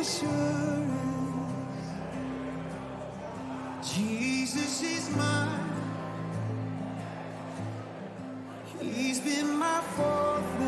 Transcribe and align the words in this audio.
assurance. 0.00 0.90
Jesus 3.94 4.82
is 4.82 5.10
mine. 5.14 5.70
He's 8.80 9.20
been 9.20 9.58
my 9.58 9.80
fourth 9.94 10.60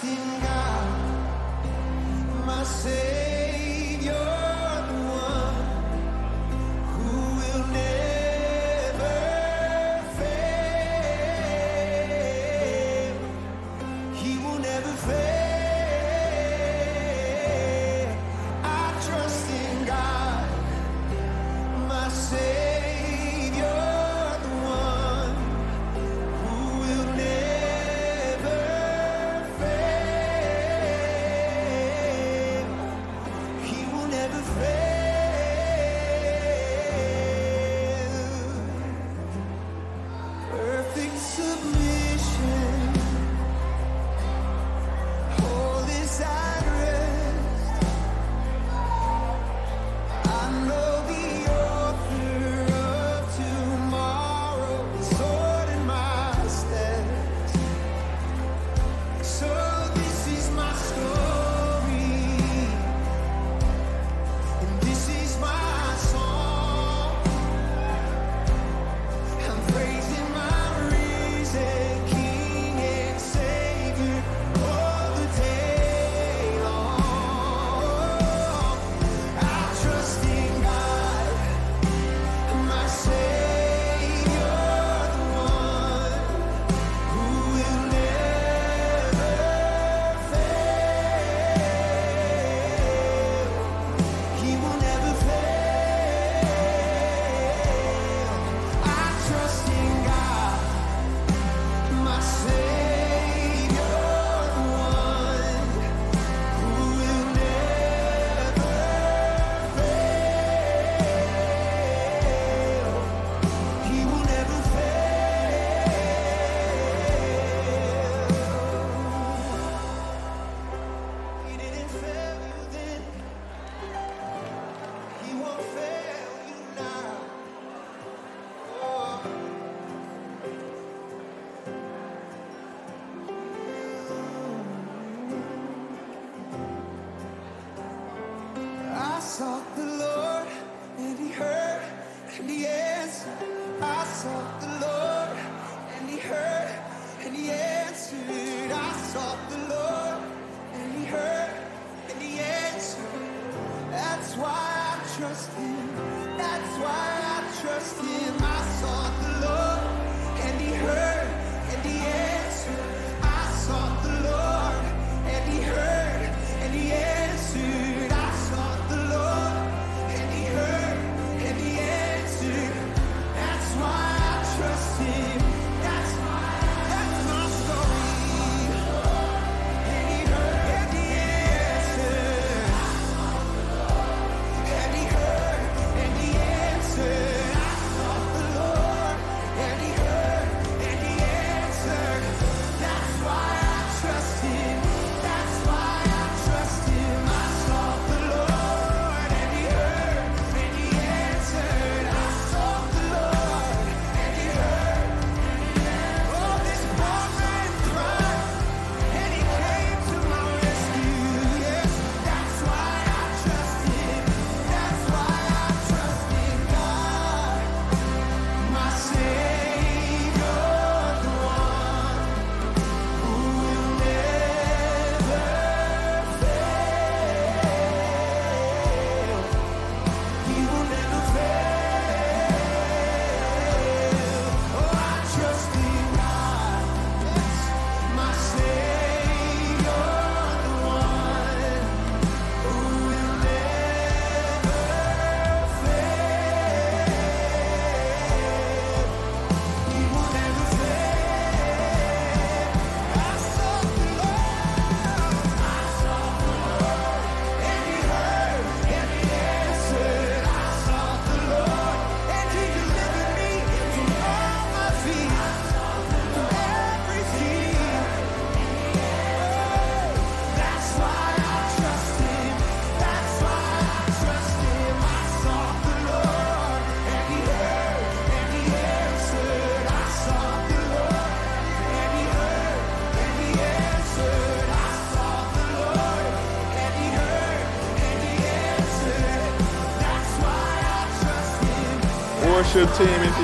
trust 0.00 0.29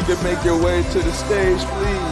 could 0.06 0.22
make 0.22 0.44
your 0.44 0.56
way 0.56 0.84
to 0.84 1.00
the 1.00 1.12
stage, 1.12 1.58
please. 1.58 2.05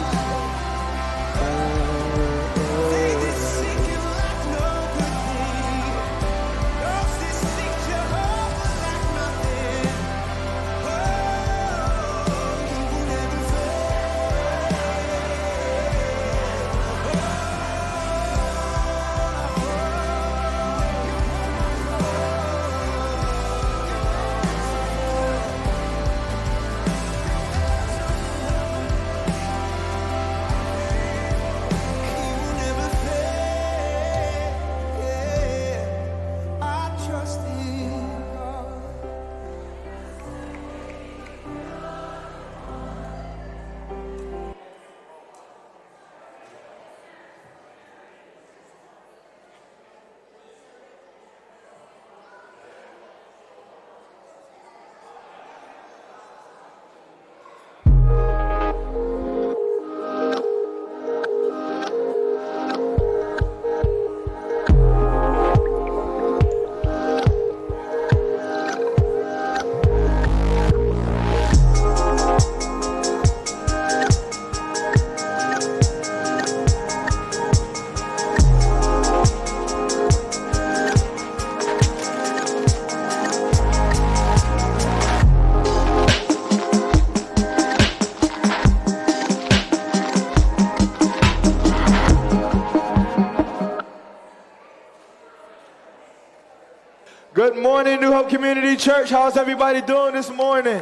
Good 97.35 97.57
morning, 97.57 97.99
New 97.99 98.13
Hope 98.13 98.29
Community 98.29 98.77
Church. 98.77 99.09
How's 99.09 99.35
everybody 99.35 99.81
doing 99.81 100.13
this 100.13 100.29
morning? 100.29 100.79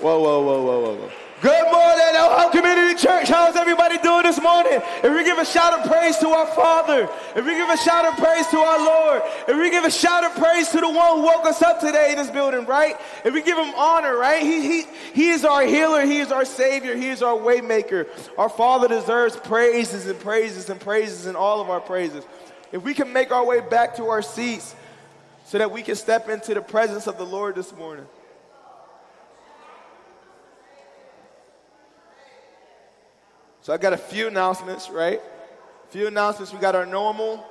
Whoa, 0.00 0.20
whoa, 0.20 0.42
whoa, 0.42 0.60
whoa, 0.60 0.80
whoa, 0.80 0.94
whoa. 0.96 1.10
Good 1.40 1.70
morning, 1.70 2.06
New 2.14 2.34
Hope 2.34 2.50
Community 2.50 3.00
Church. 3.00 3.28
How's 3.28 3.54
everybody 3.54 3.96
doing 3.98 4.24
this 4.24 4.42
morning? 4.42 4.80
If 5.04 5.14
we 5.14 5.22
give 5.22 5.38
a 5.38 5.44
shout 5.44 5.72
of 5.78 5.88
praise 5.88 6.18
to 6.18 6.30
our 6.30 6.48
Father, 6.48 7.08
if 7.36 7.46
we 7.46 7.54
give 7.54 7.68
a 7.68 7.76
shout 7.76 8.04
of 8.06 8.18
praise 8.18 8.48
to 8.48 8.58
our 8.58 8.84
Lord, 8.84 9.22
if 9.46 9.56
we 9.56 9.70
give 9.70 9.84
a 9.84 9.90
shout 9.92 10.24
of 10.24 10.34
praise 10.34 10.68
to 10.70 10.80
the 10.80 10.90
one 10.90 11.18
who 11.18 11.22
woke 11.22 11.46
us 11.46 11.62
up 11.62 11.78
today 11.78 12.10
in 12.10 12.16
this 12.16 12.30
building, 12.30 12.66
right? 12.66 12.96
If 13.24 13.32
we 13.32 13.40
give 13.40 13.56
him 13.56 13.72
honor, 13.76 14.16
right? 14.16 14.42
He, 14.42 14.62
he, 14.62 14.84
he 15.14 15.28
is 15.28 15.44
our 15.44 15.62
healer, 15.62 16.04
he 16.04 16.18
is 16.18 16.32
our 16.32 16.44
savior, 16.44 16.96
he 16.96 17.06
is 17.06 17.22
our 17.22 17.38
waymaker. 17.38 18.08
Our 18.36 18.48
Father 18.48 18.88
deserves 18.88 19.36
praises 19.36 20.08
and 20.08 20.18
praises 20.18 20.70
and 20.70 20.80
praises 20.80 21.26
and 21.26 21.36
all 21.36 21.60
of 21.60 21.70
our 21.70 21.80
praises. 21.80 22.24
If 22.72 22.82
we 22.82 22.94
can 22.94 23.12
make 23.12 23.30
our 23.30 23.46
way 23.46 23.60
back 23.60 23.94
to 23.98 24.06
our 24.06 24.22
seats, 24.22 24.74
so 25.52 25.58
that 25.58 25.70
we 25.70 25.82
can 25.82 25.94
step 25.94 26.30
into 26.30 26.54
the 26.54 26.62
presence 26.62 27.06
of 27.06 27.18
the 27.18 27.26
Lord 27.26 27.56
this 27.56 27.76
morning. 27.76 28.06
So 33.60 33.74
I 33.74 33.76
got 33.76 33.92
a 33.92 33.98
few 33.98 34.28
announcements, 34.28 34.88
right? 34.88 35.20
A 35.20 35.92
few 35.92 36.06
announcements. 36.06 36.54
We 36.54 36.58
got 36.58 36.74
our 36.74 36.86
normal, 36.86 37.44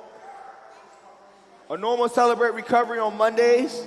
our 1.70 1.78
normal 1.78 2.08
celebrate 2.08 2.54
recovery 2.54 2.98
on 2.98 3.16
Mondays. 3.16 3.86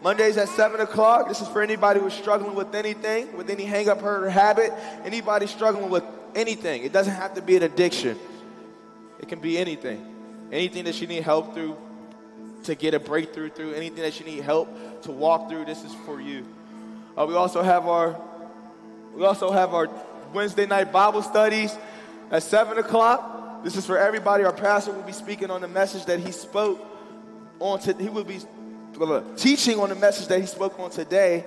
Mondays 0.00 0.36
at 0.36 0.48
7 0.50 0.78
o'clock. 0.78 1.26
This 1.26 1.40
is 1.40 1.48
for 1.48 1.60
anybody 1.60 1.98
who's 1.98 2.14
struggling 2.14 2.54
with 2.54 2.72
anything, 2.72 3.36
with 3.36 3.50
any 3.50 3.64
hang 3.64 3.88
up, 3.88 4.00
hurt, 4.00 4.22
or 4.22 4.30
habit. 4.30 4.72
Anybody 5.04 5.48
struggling 5.48 5.90
with 5.90 6.04
anything. 6.36 6.84
It 6.84 6.92
doesn't 6.92 7.14
have 7.14 7.34
to 7.34 7.42
be 7.42 7.56
an 7.56 7.64
addiction, 7.64 8.16
it 9.18 9.26
can 9.28 9.40
be 9.40 9.58
anything. 9.58 10.12
Anything 10.52 10.84
that 10.84 11.00
you 11.00 11.08
need 11.08 11.24
help 11.24 11.52
through, 11.52 11.76
to 12.66 12.74
get 12.74 12.94
a 12.94 13.00
breakthrough 13.00 13.48
through, 13.48 13.72
anything 13.72 14.02
that 14.02 14.18
you 14.20 14.26
need 14.26 14.42
help 14.42 14.68
to 15.02 15.12
walk 15.12 15.48
through, 15.48 15.64
this 15.64 15.84
is 15.84 15.94
for 16.04 16.20
you. 16.20 16.46
Uh, 17.16 17.24
we 17.26 17.34
also 17.34 17.62
have 17.62 17.86
our 17.86 18.20
we 19.14 19.24
also 19.24 19.50
have 19.50 19.72
our 19.72 19.88
Wednesday 20.34 20.66
night 20.66 20.92
Bible 20.92 21.22
studies 21.22 21.74
at 22.30 22.42
seven 22.42 22.76
o'clock. 22.76 23.64
This 23.64 23.76
is 23.76 23.86
for 23.86 23.96
everybody. 23.96 24.44
Our 24.44 24.52
pastor 24.52 24.92
will 24.92 25.02
be 25.02 25.12
speaking 25.12 25.50
on 25.50 25.62
the 25.62 25.68
message 25.68 26.04
that 26.06 26.20
he 26.20 26.32
spoke 26.32 26.84
on. 27.58 27.78
To, 27.80 27.94
he 27.94 28.10
will 28.10 28.24
be 28.24 28.40
teaching 29.36 29.80
on 29.80 29.88
the 29.88 29.94
message 29.94 30.26
that 30.28 30.40
he 30.40 30.46
spoke 30.46 30.78
on 30.78 30.90
today. 30.90 31.44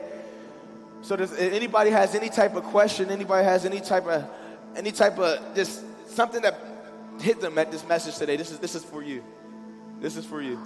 So, 1.01 1.15
does 1.15 1.37
anybody 1.37 1.91
has 1.91 2.15
any 2.15 2.29
type 2.29 2.55
of 2.55 2.63
question? 2.63 3.11
Anybody 3.11 3.43
has 3.45 3.65
any 3.65 3.79
type 3.79 4.07
of 4.07 4.27
any 4.75 4.91
type 4.91 5.19
of 5.19 5.55
just 5.55 5.83
something 6.09 6.41
that 6.41 6.59
hit 7.21 7.39
them 7.39 7.57
at 7.57 7.71
this 7.71 7.87
message 7.87 8.17
today? 8.17 8.35
This 8.35 8.51
is 8.51 8.59
this 8.59 8.73
is 8.73 8.83
for 8.83 9.03
you. 9.03 9.23
This 10.01 10.15
is 10.15 10.25
for 10.25 10.41
you. 10.41 10.59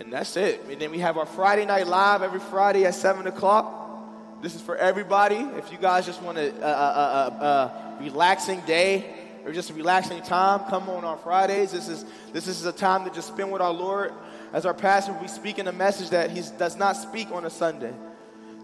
And 0.00 0.10
that's 0.10 0.34
it. 0.38 0.64
And 0.70 0.80
then 0.80 0.90
we 0.90 0.98
have 1.00 1.18
our 1.18 1.26
Friday 1.26 1.66
night 1.66 1.86
live 1.86 2.22
every 2.22 2.40
Friday 2.40 2.86
at 2.86 2.94
7 2.94 3.26
o'clock. 3.26 4.40
This 4.40 4.54
is 4.54 4.62
for 4.62 4.74
everybody. 4.74 5.36
If 5.36 5.70
you 5.70 5.76
guys 5.76 6.06
just 6.06 6.22
want 6.22 6.38
a, 6.38 6.50
a, 6.66 6.70
a, 6.70 7.44
a, 7.44 7.96
relaxing 8.00 8.62
day 8.62 9.14
or 9.44 9.52
just 9.52 9.68
a 9.68 9.74
relaxing 9.74 10.22
time, 10.22 10.60
come 10.70 10.88
on 10.88 11.04
on 11.04 11.18
Fridays. 11.18 11.72
This 11.72 11.86
is, 11.86 12.06
this 12.32 12.48
is 12.48 12.64
a 12.64 12.72
time 12.72 13.04
to 13.04 13.10
just 13.10 13.28
spend 13.28 13.52
with 13.52 13.60
our 13.60 13.74
Lord. 13.74 14.14
As 14.54 14.64
our 14.64 14.72
pastor, 14.72 15.12
we 15.20 15.28
speak 15.28 15.58
in 15.58 15.68
a 15.68 15.72
message 15.72 16.08
that 16.10 16.30
he 16.30 16.42
does 16.56 16.76
not 16.76 16.96
speak 16.96 17.30
on 17.30 17.44
a 17.44 17.50
Sunday. 17.50 17.92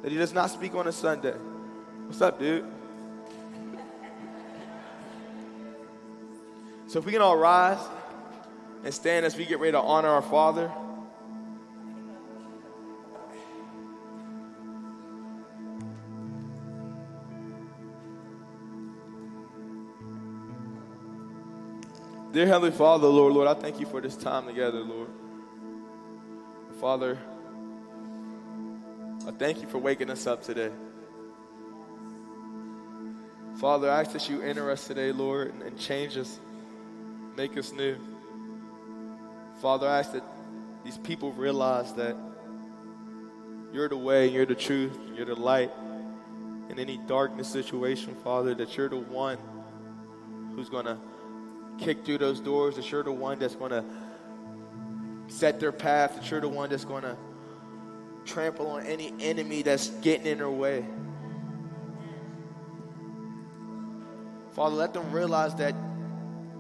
That 0.01 0.11
he 0.11 0.17
does 0.17 0.33
not 0.33 0.51
speak 0.51 0.75
on 0.75 0.87
a 0.87 0.93
Sunday. 0.93 1.35
What's 2.07 2.23
up, 2.23 2.39
dude? 2.39 2.65
So 6.87 6.99
if 6.99 7.05
we 7.05 7.13
can 7.13 7.21
all 7.21 7.37
rise 7.37 7.87
and 8.85 8.95
stand 8.95 9.27
as 9.27 9.37
we 9.37 9.45
get 9.45 9.61
ready 9.61 9.73
to 9.73 9.81
honor 9.81 10.09
our 10.09 10.23
Father. 10.23 10.73
Dear 22.33 22.47
Heavenly 22.49 22.73
Father, 22.73 23.07
Lord, 23.07 23.33
Lord, 23.33 23.49
I 23.49 23.55
thank 23.55 23.79
you 23.81 23.87
for 23.87 24.01
this 24.01 24.17
time 24.17 24.47
together, 24.47 24.81
Lord. 24.81 25.09
Father, 26.81 27.17
I 29.27 29.31
thank 29.31 29.63
you 29.63 29.69
for 29.69 29.79
waking 29.79 30.11
us 30.11 30.27
up 30.27 30.43
today. 30.43 30.71
Father, 33.59 33.91
I 33.91 34.01
ask 34.01 34.13
that 34.13 34.29
you 34.29 34.43
enter 34.43 34.71
us 34.71 34.87
today, 34.87 35.13
Lord, 35.13 35.55
and, 35.55 35.63
and 35.63 35.79
change 35.79 36.19
us, 36.19 36.39
make 37.37 37.57
us 37.57 37.73
new. 37.73 37.97
Father, 39.63 39.89
I 39.89 40.01
ask 40.01 40.13
that 40.13 40.25
these 40.85 40.99
people 40.99 41.33
realize 41.33 41.95
that 41.95 42.17
you're 43.73 43.89
the 43.89 43.97
way, 43.97 44.29
you're 44.29 44.47
the 44.47 44.55
truth, 44.55 44.99
you're 45.15 45.27
the 45.27 45.35
light. 45.37 45.71
In 46.69 46.81
any 46.81 46.99
darkness 46.99 47.49
situation, 47.49 48.17
Father, 48.25 48.53
that 48.57 48.77
you're 48.77 48.89
the 48.89 48.97
one 48.97 49.39
who's 50.55 50.69
going 50.69 50.87
to 50.87 50.99
kick 51.79 52.05
through 52.05 52.19
those 52.19 52.41
doors, 52.41 52.77
that 52.77 52.91
you're 52.91 53.03
the 53.03 53.13
one 53.13 53.39
that's 53.39 53.55
going 53.55 53.71
to 53.71 53.85
set 55.29 55.61
their 55.61 55.73
path, 55.73 56.17
that 56.17 56.31
you're 56.31 56.41
the 56.41 56.49
one 56.49 56.71
that's 56.71 56.85
going 56.85 57.03
to 57.03 57.17
trample 58.25 58.69
on 58.69 58.87
any 58.87 59.13
enemy 59.21 59.63
that's 59.63 59.89
getting 60.01 60.27
in 60.27 60.39
their 60.39 60.51
way. 60.51 60.85
Father, 64.53 64.75
let 64.75 64.95
them 64.95 65.13
realize 65.13 65.55
that 65.57 65.75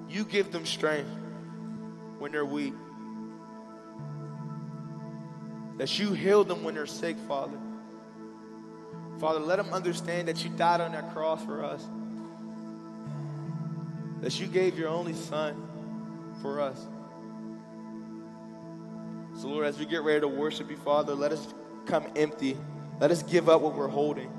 you 0.08 0.24
give 0.24 0.52
them 0.52 0.66
strength 0.66 1.10
when 2.18 2.32
they're 2.32 2.44
weak. 2.44 2.74
That 5.78 5.98
you 5.98 6.12
heal 6.12 6.44
them 6.44 6.62
when 6.62 6.74
they're 6.74 6.86
sick, 6.86 7.16
Father. 7.26 7.58
Father, 9.18 9.40
let 9.40 9.56
them 9.56 9.72
understand 9.72 10.28
that 10.28 10.44
you 10.44 10.50
died 10.50 10.80
on 10.80 10.92
that 10.92 11.12
cross 11.14 11.42
for 11.44 11.64
us 11.64 11.86
that 14.20 14.38
you 14.40 14.46
gave 14.46 14.78
your 14.78 14.88
only 14.88 15.14
son 15.14 15.68
for 16.42 16.60
us. 16.60 16.86
So, 19.40 19.48
Lord, 19.48 19.66
as 19.66 19.78
we 19.78 19.84
get 19.84 20.02
ready 20.02 20.20
to 20.20 20.28
worship 20.28 20.70
you, 20.70 20.76
Father, 20.78 21.14
let 21.14 21.32
us 21.32 21.46
come 21.84 22.06
empty. 22.16 22.56
Let 23.00 23.10
us 23.10 23.22
give 23.22 23.48
up 23.48 23.60
what 23.60 23.74
we're 23.74 23.88
holding. 23.88 24.32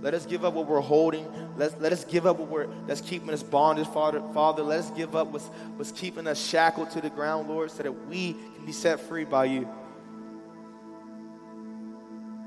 Let 0.00 0.14
us 0.14 0.26
give 0.26 0.44
up 0.44 0.54
what 0.54 0.66
we're 0.66 0.80
holding. 0.80 1.26
Let's, 1.56 1.76
let 1.78 1.92
us 1.92 2.04
give 2.04 2.26
up 2.26 2.38
what 2.38 2.48
we're, 2.48 2.66
that's 2.86 3.00
keeping 3.00 3.30
us 3.30 3.42
bonded, 3.42 3.86
Father. 3.86 4.22
Father, 4.32 4.62
let 4.62 4.80
us 4.80 4.90
give 4.90 5.14
up 5.14 5.28
what's, 5.28 5.46
what's 5.76 5.92
keeping 5.92 6.26
us 6.26 6.44
shackled 6.44 6.90
to 6.90 7.00
the 7.00 7.10
ground, 7.10 7.48
Lord, 7.48 7.70
so 7.70 7.82
that 7.82 7.92
we 8.08 8.32
can 8.32 8.66
be 8.66 8.72
set 8.72 9.00
free 9.00 9.24
by 9.24 9.44
you. 9.44 9.68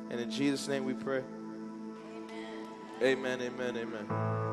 And 0.10 0.20
in 0.20 0.30
Jesus' 0.30 0.68
name 0.68 0.86
we 0.86 0.94
pray. 0.94 1.22
Amen, 3.02 3.42
amen, 3.42 3.78
amen. 3.78 4.06
amen. 4.10 4.45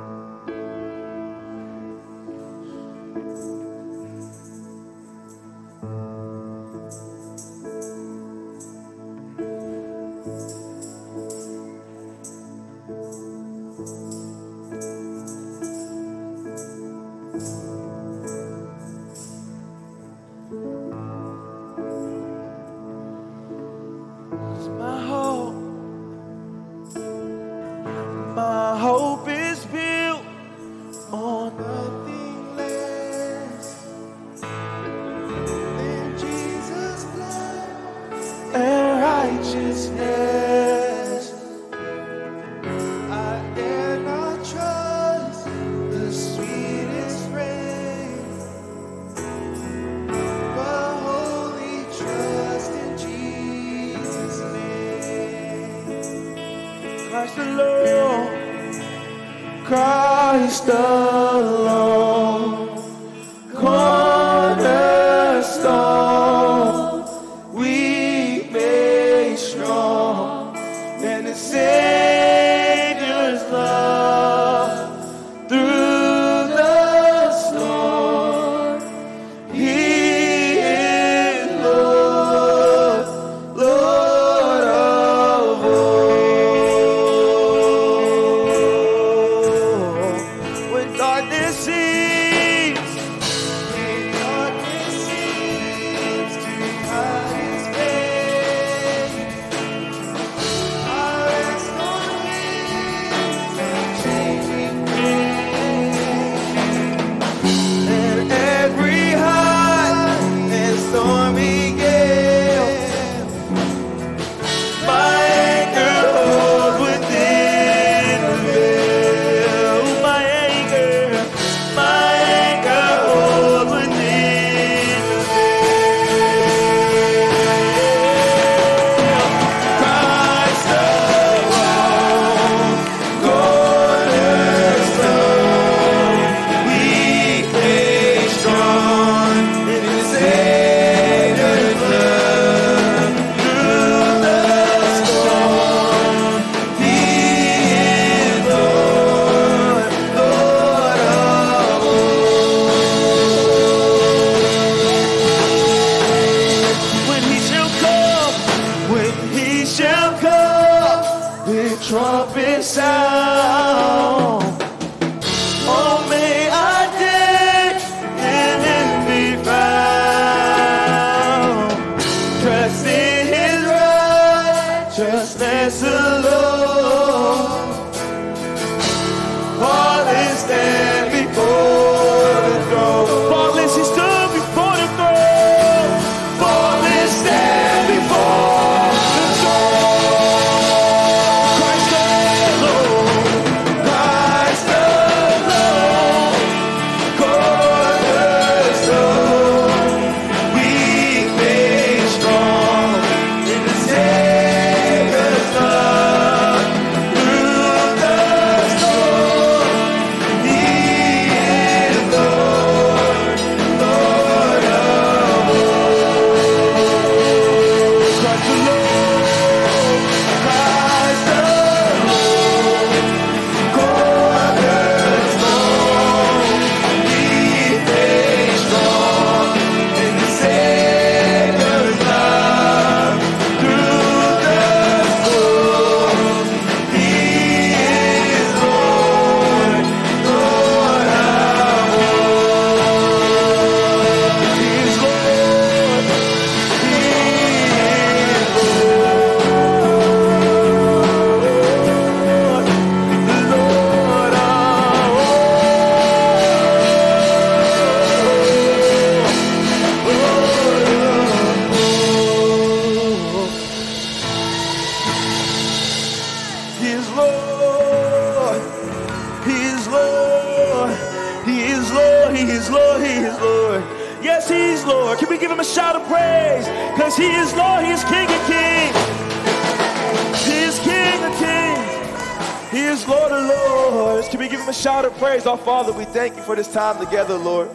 together, 287.13 287.37
Lord. 287.37 287.69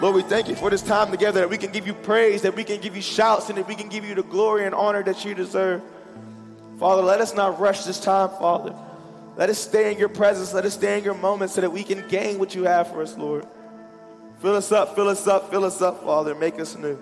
Lord, 0.00 0.14
we 0.14 0.22
thank 0.22 0.46
you 0.46 0.54
for 0.54 0.70
this 0.70 0.80
time 0.80 1.10
together 1.10 1.40
that 1.40 1.50
we 1.50 1.58
can 1.58 1.72
give 1.72 1.88
you 1.88 1.92
praise, 1.92 2.42
that 2.42 2.54
we 2.54 2.62
can 2.62 2.80
give 2.80 2.94
you 2.94 3.02
shouts, 3.02 3.48
and 3.48 3.58
that 3.58 3.66
we 3.66 3.74
can 3.74 3.88
give 3.88 4.04
you 4.04 4.14
the 4.14 4.22
glory 4.22 4.64
and 4.64 4.72
honor 4.72 5.02
that 5.02 5.24
you 5.24 5.34
deserve. 5.34 5.82
Father, 6.78 7.02
let 7.02 7.20
us 7.20 7.34
not 7.34 7.58
rush 7.58 7.82
this 7.82 7.98
time, 7.98 8.28
Father. 8.38 8.72
Let 9.36 9.50
us 9.50 9.58
stay 9.58 9.90
in 9.90 9.98
your 9.98 10.08
presence. 10.08 10.54
Let 10.54 10.64
us 10.64 10.74
stay 10.74 10.98
in 10.98 11.02
your 11.02 11.14
moment 11.14 11.50
so 11.50 11.62
that 11.62 11.70
we 11.70 11.82
can 11.82 12.06
gain 12.06 12.38
what 12.38 12.54
you 12.54 12.62
have 12.62 12.86
for 12.86 13.02
us, 13.02 13.16
Lord. 13.16 13.44
Fill 14.40 14.54
us 14.54 14.70
up, 14.70 14.94
fill 14.94 15.08
us 15.08 15.26
up, 15.26 15.50
fill 15.50 15.64
us 15.64 15.82
up, 15.82 16.04
Father. 16.04 16.36
Make 16.36 16.60
us 16.60 16.76
new. 16.76 16.96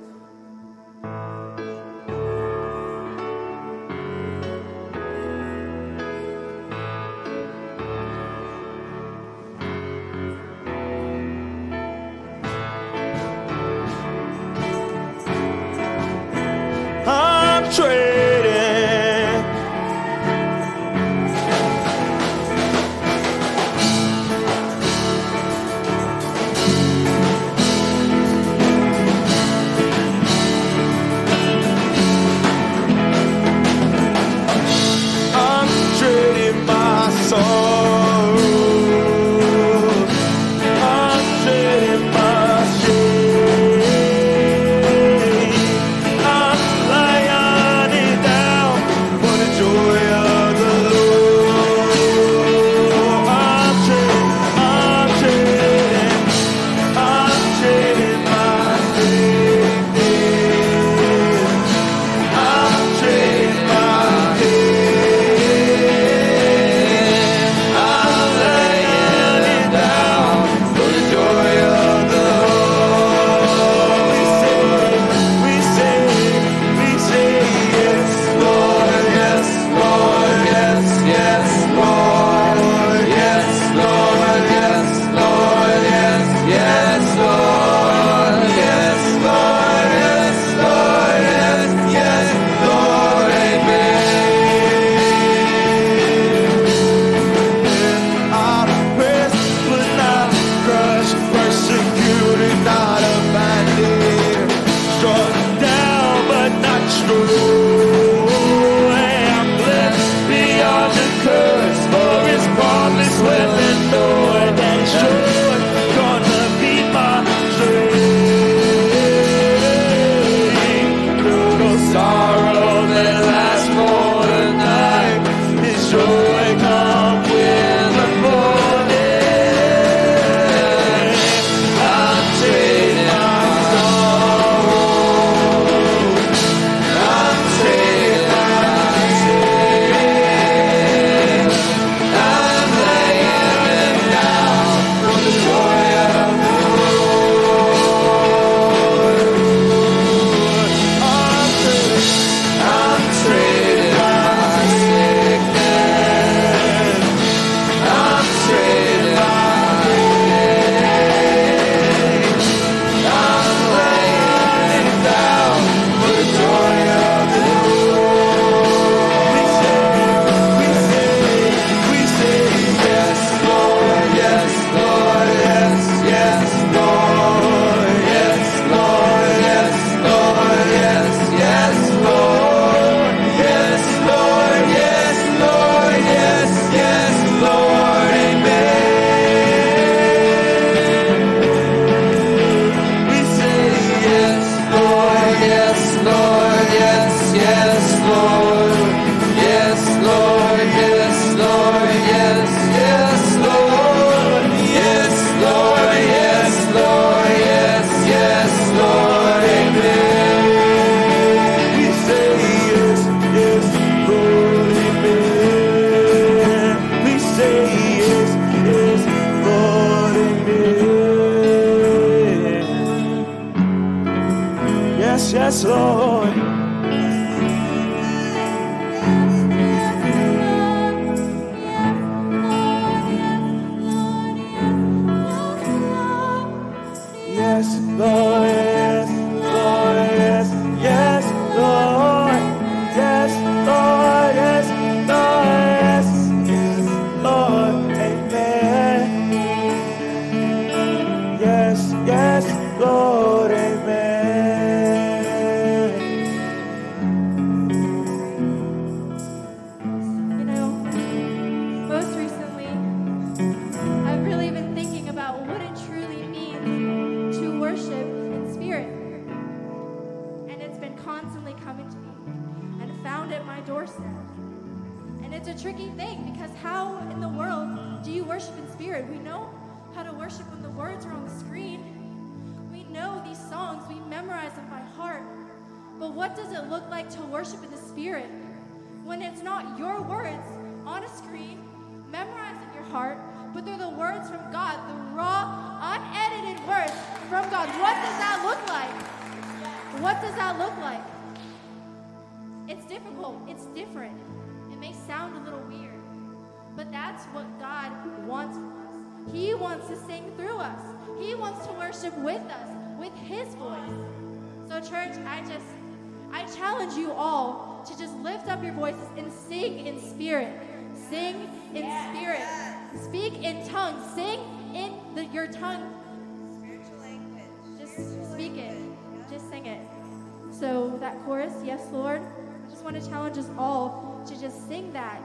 Yes, 331.64 331.88
Lord. 331.92 332.20
I 332.20 332.70
just 332.70 332.84
want 332.84 333.02
to 333.02 333.08
challenge 333.08 333.38
us 333.38 333.48
all 333.56 334.22
to 334.26 334.38
just 334.38 334.68
sing 334.68 334.92
that. 334.92 335.22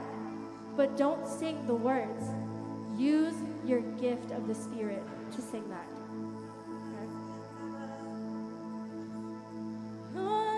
But 0.74 0.96
don't 0.96 1.26
sing 1.28 1.66
the 1.66 1.74
words. 1.74 2.24
Use 2.96 3.34
your 3.66 3.80
gift 3.80 4.30
of 4.32 4.48
the 4.48 4.54
Spirit 4.54 5.02
to 5.32 5.42
sing 5.42 5.68
that. 5.68 5.86
Okay? 10.14 10.49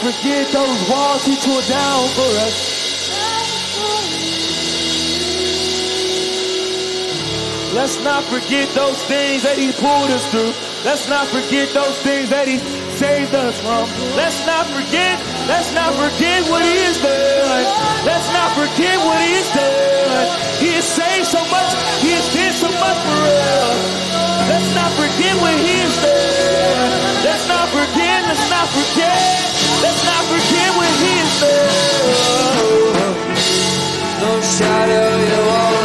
Forget 0.00 0.48
those 0.52 0.88
walls 0.88 1.24
He 1.24 1.36
tore 1.36 1.62
down 1.62 2.08
for 2.16 2.30
us. 2.40 2.80
Let's 7.72 8.02
not 8.02 8.24
forget 8.24 8.68
those 8.74 9.00
things 9.04 9.42
that 9.44 9.56
He 9.56 9.72
pulled 9.72 10.10
us 10.10 10.28
through. 10.30 10.52
Let's 10.84 11.08
not 11.08 11.28
forget 11.28 11.68
those 11.70 11.96
things 12.02 12.30
that 12.30 12.48
He 12.48 12.58
saved 12.98 13.34
us 13.34 13.60
from. 13.60 13.86
Let's 14.16 14.44
not 14.46 14.66
forget, 14.66 15.20
let's 15.50 15.74
not 15.74 15.90
forget 15.98 16.46
what 16.46 16.62
He 16.62 16.78
has 16.86 16.98
done. 17.02 17.66
Let's 18.06 18.28
not 18.30 18.54
forget 18.54 18.96
what 19.02 19.18
He 19.18 19.34
has 19.34 19.50
done. 19.50 20.26
He 20.62 20.70
has 20.78 20.86
saved 20.86 21.26
so 21.26 21.42
much, 21.50 21.70
He 21.98 22.14
has 22.14 22.26
did 22.30 22.54
so 22.54 22.70
much 22.78 22.98
for 23.02 23.20
us. 23.26 23.82
Let's 24.46 24.70
not 24.78 24.90
forget 24.94 25.34
what 25.42 25.56
He 25.58 25.74
has 25.82 25.94
done. 25.98 26.90
Let's 27.26 27.46
not 27.50 27.66
forget, 27.74 28.18
let's 28.30 28.46
not 28.46 28.66
forget, 28.70 29.18
let's 29.82 30.02
not 30.06 30.22
forget 30.30 30.68
what 30.78 30.92
He 31.02 31.12
has 31.18 31.32
done. 31.42 32.70
No 34.22 34.32
shadow 34.40 35.08
you 35.18 35.40
won't 35.50 35.79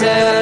Matchless 0.00 0.41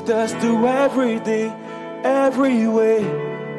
with 0.00 0.10
us 0.10 0.32
through 0.34 0.66
everything, 0.66 1.50
every 2.04 2.66
way, 2.66 3.04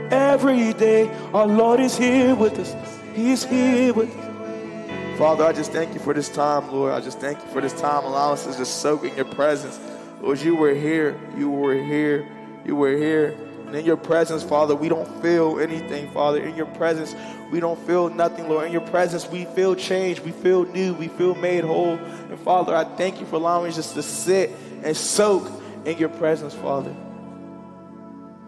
every 0.09 0.73
day. 0.73 1.07
Our 1.35 1.45
Lord 1.45 1.79
is 1.79 1.95
here 1.95 2.33
with 2.33 2.57
us. 2.57 2.75
He's 3.13 3.43
here 3.43 3.93
with 3.93 4.09
us. 4.09 5.19
Father, 5.19 5.43
I 5.43 5.53
just 5.53 5.71
thank 5.71 5.93
you 5.93 5.99
for 5.99 6.15
this 6.15 6.29
time, 6.29 6.71
Lord. 6.71 6.93
I 6.93 6.99
just 6.99 7.19
thank 7.19 7.39
you 7.39 7.47
for 7.49 7.61
this 7.61 7.79
time. 7.79 8.05
Allow 8.05 8.33
us 8.33 8.47
to 8.47 8.57
just 8.57 8.81
soak 8.81 9.03
in 9.03 9.15
your 9.15 9.25
presence. 9.25 9.79
Lord, 10.19 10.39
you 10.41 10.55
were 10.55 10.73
here. 10.73 11.19
You 11.37 11.51
were 11.51 11.75
here. 11.75 12.27
You 12.65 12.75
were 12.75 12.97
here. 12.97 13.37
And 13.67 13.75
in 13.75 13.85
your 13.85 13.97
presence, 13.97 14.41
Father, 14.41 14.75
we 14.75 14.89
don't 14.89 15.21
feel 15.21 15.59
anything, 15.59 16.09
Father. 16.09 16.43
In 16.43 16.55
your 16.55 16.65
presence, 16.65 17.15
we 17.51 17.59
don't 17.59 17.79
feel 17.85 18.09
nothing, 18.09 18.49
Lord. 18.49 18.65
In 18.65 18.71
your 18.71 18.81
presence, 18.81 19.29
we 19.29 19.45
feel 19.45 19.75
changed. 19.75 20.21
We 20.21 20.31
feel 20.31 20.65
new. 20.65 20.95
We 20.95 21.07
feel 21.07 21.35
made 21.35 21.63
whole. 21.63 21.97
And 21.97 22.39
Father, 22.39 22.75
I 22.75 22.83
thank 22.83 23.19
you 23.19 23.27
for 23.27 23.35
allowing 23.35 23.69
us 23.69 23.75
just 23.75 23.93
to 23.93 24.01
sit 24.01 24.49
and 24.83 24.97
soak 24.97 25.60
in 25.85 25.97
your 25.97 26.09
presence, 26.09 26.53
Father. 26.53 26.95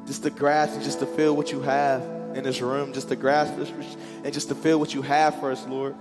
just 0.05 0.23
to 0.23 0.29
grasp 0.29 0.75
and 0.75 0.83
just 0.83 0.99
to 0.99 1.05
feel 1.05 1.35
what 1.35 1.51
you 1.51 1.61
have 1.61 2.01
in 2.35 2.43
this 2.43 2.61
room, 2.61 2.93
just 2.93 3.09
to 3.09 3.15
grasp 3.15 3.53
and 4.23 4.33
just 4.33 4.49
to 4.49 4.55
feel 4.55 4.79
what 4.79 4.93
you 4.93 5.01
have 5.01 5.39
for 5.39 5.51
us, 5.51 5.65
Lord. 5.67 5.95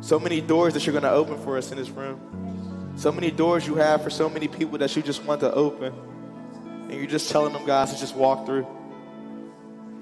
So 0.00 0.18
many 0.18 0.40
doors 0.40 0.74
that 0.74 0.86
you're 0.86 0.92
going 0.92 1.02
to 1.04 1.10
open 1.10 1.38
for 1.42 1.58
us 1.58 1.70
in 1.70 1.78
this 1.78 1.90
room. 1.90 2.92
So 2.96 3.10
many 3.10 3.30
doors 3.30 3.66
you 3.66 3.74
have 3.76 4.02
for 4.02 4.10
so 4.10 4.28
many 4.28 4.46
people 4.48 4.78
that 4.78 4.94
you 4.94 5.02
just 5.02 5.24
want 5.24 5.40
to 5.40 5.52
open. 5.52 5.92
And 6.88 6.92
you're 6.92 7.06
just 7.06 7.30
telling 7.30 7.52
them, 7.52 7.66
guys, 7.66 7.92
to 7.92 7.98
just 7.98 8.14
walk 8.14 8.46
through. 8.46 8.66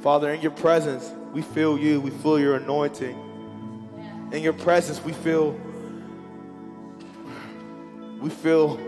Father, 0.02 0.32
in 0.32 0.40
your 0.40 0.50
presence, 0.50 1.10
we 1.32 1.42
feel 1.42 1.78
you. 1.78 2.00
We 2.00 2.10
feel 2.10 2.38
your 2.38 2.56
anointing. 2.56 4.30
In 4.32 4.42
your 4.42 4.52
presence, 4.52 5.02
we 5.02 5.12
feel 5.12 5.58
we 8.20 8.30
feel 8.30 8.78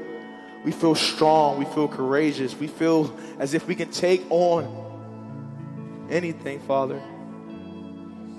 we 0.64 0.72
feel 0.72 0.94
strong, 0.94 1.58
we 1.58 1.66
feel 1.66 1.86
courageous, 1.86 2.54
we 2.54 2.66
feel 2.66 3.14
as 3.38 3.52
if 3.52 3.66
we 3.68 3.74
can 3.74 3.90
take 3.90 4.24
on 4.30 6.08
anything, 6.10 6.58
Father. 6.60 7.00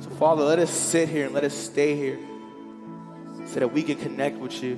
So, 0.01 0.09
Father, 0.11 0.43
let 0.43 0.59
us 0.59 0.71
sit 0.71 1.07
here 1.07 1.26
and 1.26 1.34
let 1.34 1.43
us 1.43 1.53
stay 1.53 1.95
here 1.95 2.19
so 3.45 3.59
that 3.59 3.71
we 3.71 3.84
can 3.84 3.97
connect 3.97 4.38
with 4.38 4.61
you 4.63 4.73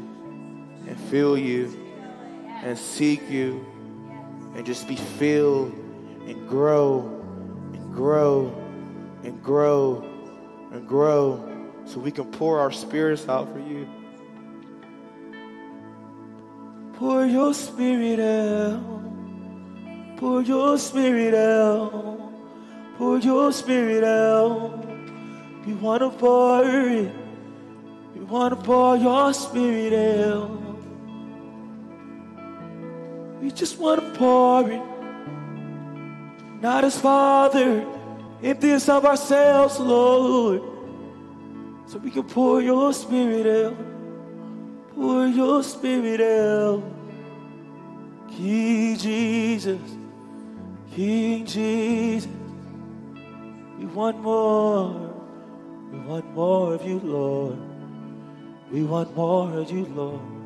and 0.88 1.00
feel 1.10 1.38
you 1.38 1.88
and 2.64 2.78
seek 2.78 3.30
you 3.30 3.66
and 4.56 4.66
just 4.66 4.88
be 4.88 4.95
filled 4.95 5.74
and 6.28 6.48
grow 6.50 7.00
and 7.74 7.93
grow 7.93 8.54
and 9.24 9.41
grow 9.41 10.04
and 10.72 10.88
grow 10.88 11.68
so 11.86 12.00
we 12.00 12.12
can 12.12 12.26
pour 12.26 12.60
our 12.60 12.72
spirits 12.72 13.30
out 13.30 13.52
for 13.54 13.60
you. 13.60 13.88
Pour 16.98 17.28
your 17.28 17.54
spirit 17.54 18.20
out. 18.20 18.82
Pour 20.18 20.41
your 20.41 20.80
spirit 20.80 21.36
out. 21.36 22.20
Pour 22.98 23.20
your 23.20 23.54
spirit 23.54 24.04
out. 24.04 24.84
We 25.68 25.76
want 25.76 26.02
to 26.02 26.10
pour 26.10 26.64
it. 26.66 27.14
We 28.16 28.22
want 28.22 28.58
to 28.58 28.64
pour 28.66 28.98
your 28.98 29.32
spirit 29.32 29.93
out. 29.93 30.50
We 33.41 33.52
just 33.52 33.78
want 33.78 34.02
to 34.02 34.18
pour 34.18 34.72
it. 34.72 34.82
Not 36.62 36.84
as 36.84 37.00
Father, 37.00 37.86
empty 38.41 38.72
us 38.72 38.89
of 38.89 39.06
ourselves, 39.06 39.80
Lord. 39.80 40.64
So 41.86 42.00
we 42.00 42.10
can 42.10 42.24
pour 42.24 42.60
your 42.60 42.91
spirit 42.91 43.45
out. 43.45 43.97
Pour 44.98 45.28
your 45.28 45.62
spirit 45.62 46.20
out. 46.22 46.82
King 48.32 48.98
Jesus, 48.98 49.80
King 50.91 51.45
Jesus. 51.45 52.32
We 53.78 53.86
want 53.86 54.20
more. 54.20 55.14
We 55.91 56.00
want 56.00 56.26
more 56.34 56.74
of 56.74 56.82
you, 56.84 57.00
Lord. 57.00 57.60
We 58.72 58.82
want 58.82 59.16
more 59.16 59.54
of 59.54 59.70
you, 59.70 59.86
Lord. 59.86 60.37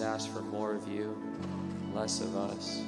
Ask 0.00 0.32
for 0.32 0.42
more 0.42 0.74
of 0.74 0.88
you, 0.88 1.16
less 1.94 2.20
of 2.20 2.36
us. 2.36 2.82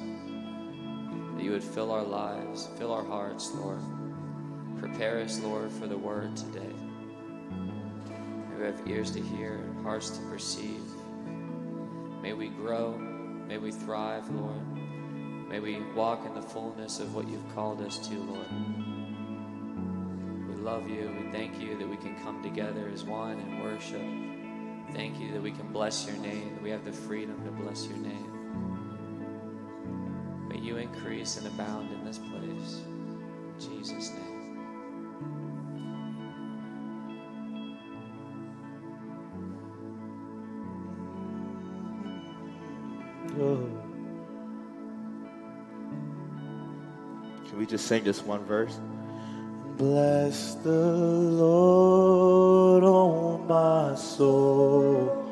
That 1.35 1.43
you 1.43 1.51
would 1.51 1.63
fill 1.63 1.91
our 1.91 2.03
lives, 2.03 2.69
fill 2.77 2.91
our 2.91 3.03
hearts, 3.03 3.51
Lord. 3.53 3.79
Prepare 4.79 5.19
us, 5.19 5.39
Lord, 5.39 5.71
for 5.71 5.87
the 5.87 5.97
word 5.97 6.35
today. 6.35 6.73
May 8.49 8.57
we 8.57 8.65
have 8.65 8.87
ears 8.87 9.11
to 9.11 9.21
hear, 9.21 9.55
and 9.55 9.83
hearts 9.83 10.09
to 10.11 10.21
perceive. 10.25 10.81
May 12.21 12.33
we 12.33 12.49
grow. 12.49 12.97
May 12.97 13.57
we 13.57 13.71
thrive, 13.71 14.29
Lord. 14.29 14.61
May 15.49 15.59
we 15.59 15.81
walk 15.95 16.25
in 16.25 16.33
the 16.33 16.41
fullness 16.41 16.99
of 16.99 17.13
what 17.13 17.27
you've 17.27 17.53
called 17.53 17.81
us 17.81 17.97
to, 18.07 18.15
Lord. 18.15 18.47
We 20.47 20.55
love 20.61 20.89
you. 20.89 21.13
We 21.23 21.31
thank 21.31 21.61
you 21.61 21.77
that 21.77 21.87
we 21.87 21.97
can 21.97 22.15
come 22.23 22.41
together 22.41 22.89
as 22.93 23.03
one 23.03 23.39
and 23.39 23.61
worship. 23.61 24.32
Thank 24.93 25.19
you 25.19 25.31
that 25.31 25.41
we 25.41 25.51
can 25.51 25.71
bless 25.73 26.05
your 26.05 26.15
name, 26.17 26.53
that 26.53 26.61
we 26.61 26.69
have 26.69 26.85
the 26.85 26.91
freedom 26.91 27.43
to 27.43 27.51
bless 27.51 27.87
your 27.87 27.97
name. 27.97 28.29
May 30.47 30.59
you 30.59 30.77
increase 30.77 31.37
and 31.37 31.47
abound 31.47 31.91
in 31.91 32.05
this 32.05 32.19
place. 32.19 32.81
In 32.83 33.55
Jesus' 33.59 34.11
name. 34.11 34.43
Oh. 43.39 43.67
Can 47.49 47.57
we 47.57 47.65
just 47.65 47.87
sing 47.87 48.03
just 48.03 48.23
one 48.25 48.45
verse? 48.45 48.79
Bless 49.83 50.55
the 50.63 50.71
Lord, 51.43 52.85
oh 52.85 53.37
my 53.49 53.93
soul. 53.95 55.22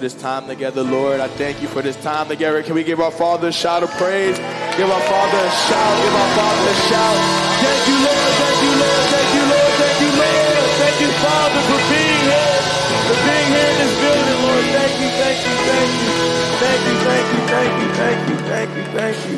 This 0.00 0.14
time 0.14 0.48
together, 0.48 0.82
Lord. 0.82 1.20
I 1.20 1.28
thank 1.28 1.60
you 1.60 1.68
for 1.68 1.82
this 1.82 1.96
time 2.02 2.28
together. 2.28 2.62
Can 2.62 2.74
we 2.74 2.82
give 2.82 3.00
our 3.00 3.10
Father 3.10 3.48
a 3.48 3.52
shout 3.52 3.82
of 3.82 3.90
praise? 4.00 4.36
Give 4.76 4.88
our 4.88 5.04
Father 5.04 5.38
a 5.38 5.50
shout. 5.68 5.94
Give 6.02 6.14
our 6.16 6.30
Father 6.34 6.70
a 6.70 6.76
shout. 6.88 7.18
Thank 7.60 7.82
you, 7.86 7.96
Lord. 8.00 8.32
Thank 8.40 8.58
you, 8.64 8.72
Lord. 8.80 9.04
Thank 9.12 9.30
you, 9.36 9.44
Lord. 9.44 9.72
Thank 9.76 10.00
you, 10.00 10.10
Lord. 10.16 10.40
Thank 10.80 10.96
you, 11.04 11.10
Father, 11.20 11.60
for 11.68 11.80
being 11.92 12.22
here. 12.24 12.60
For 13.04 13.18
being 13.28 13.48
here 13.52 13.68
in 13.68 13.76
this 13.76 13.94
building, 14.00 14.40
Lord. 14.40 14.64
Thank 14.72 14.94
you, 14.96 15.10
thank 15.20 15.38
you, 15.44 15.54
thank 15.68 15.92
you. 16.00 16.12
Thank 16.60 16.80
you, 16.88 16.96
thank 17.04 17.26
you, 17.30 17.40
thank 17.52 17.72
you, 17.80 17.88
thank 18.00 18.20
you, 18.28 18.36
thank 18.48 18.70
you, 18.76 18.84
thank 18.96 19.18
you. 19.28 19.36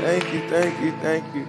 Thank 0.00 0.24
you, 0.32 0.40
thank 0.48 0.80
you, 0.80 0.92
thank 1.02 1.34
you. 1.34 1.46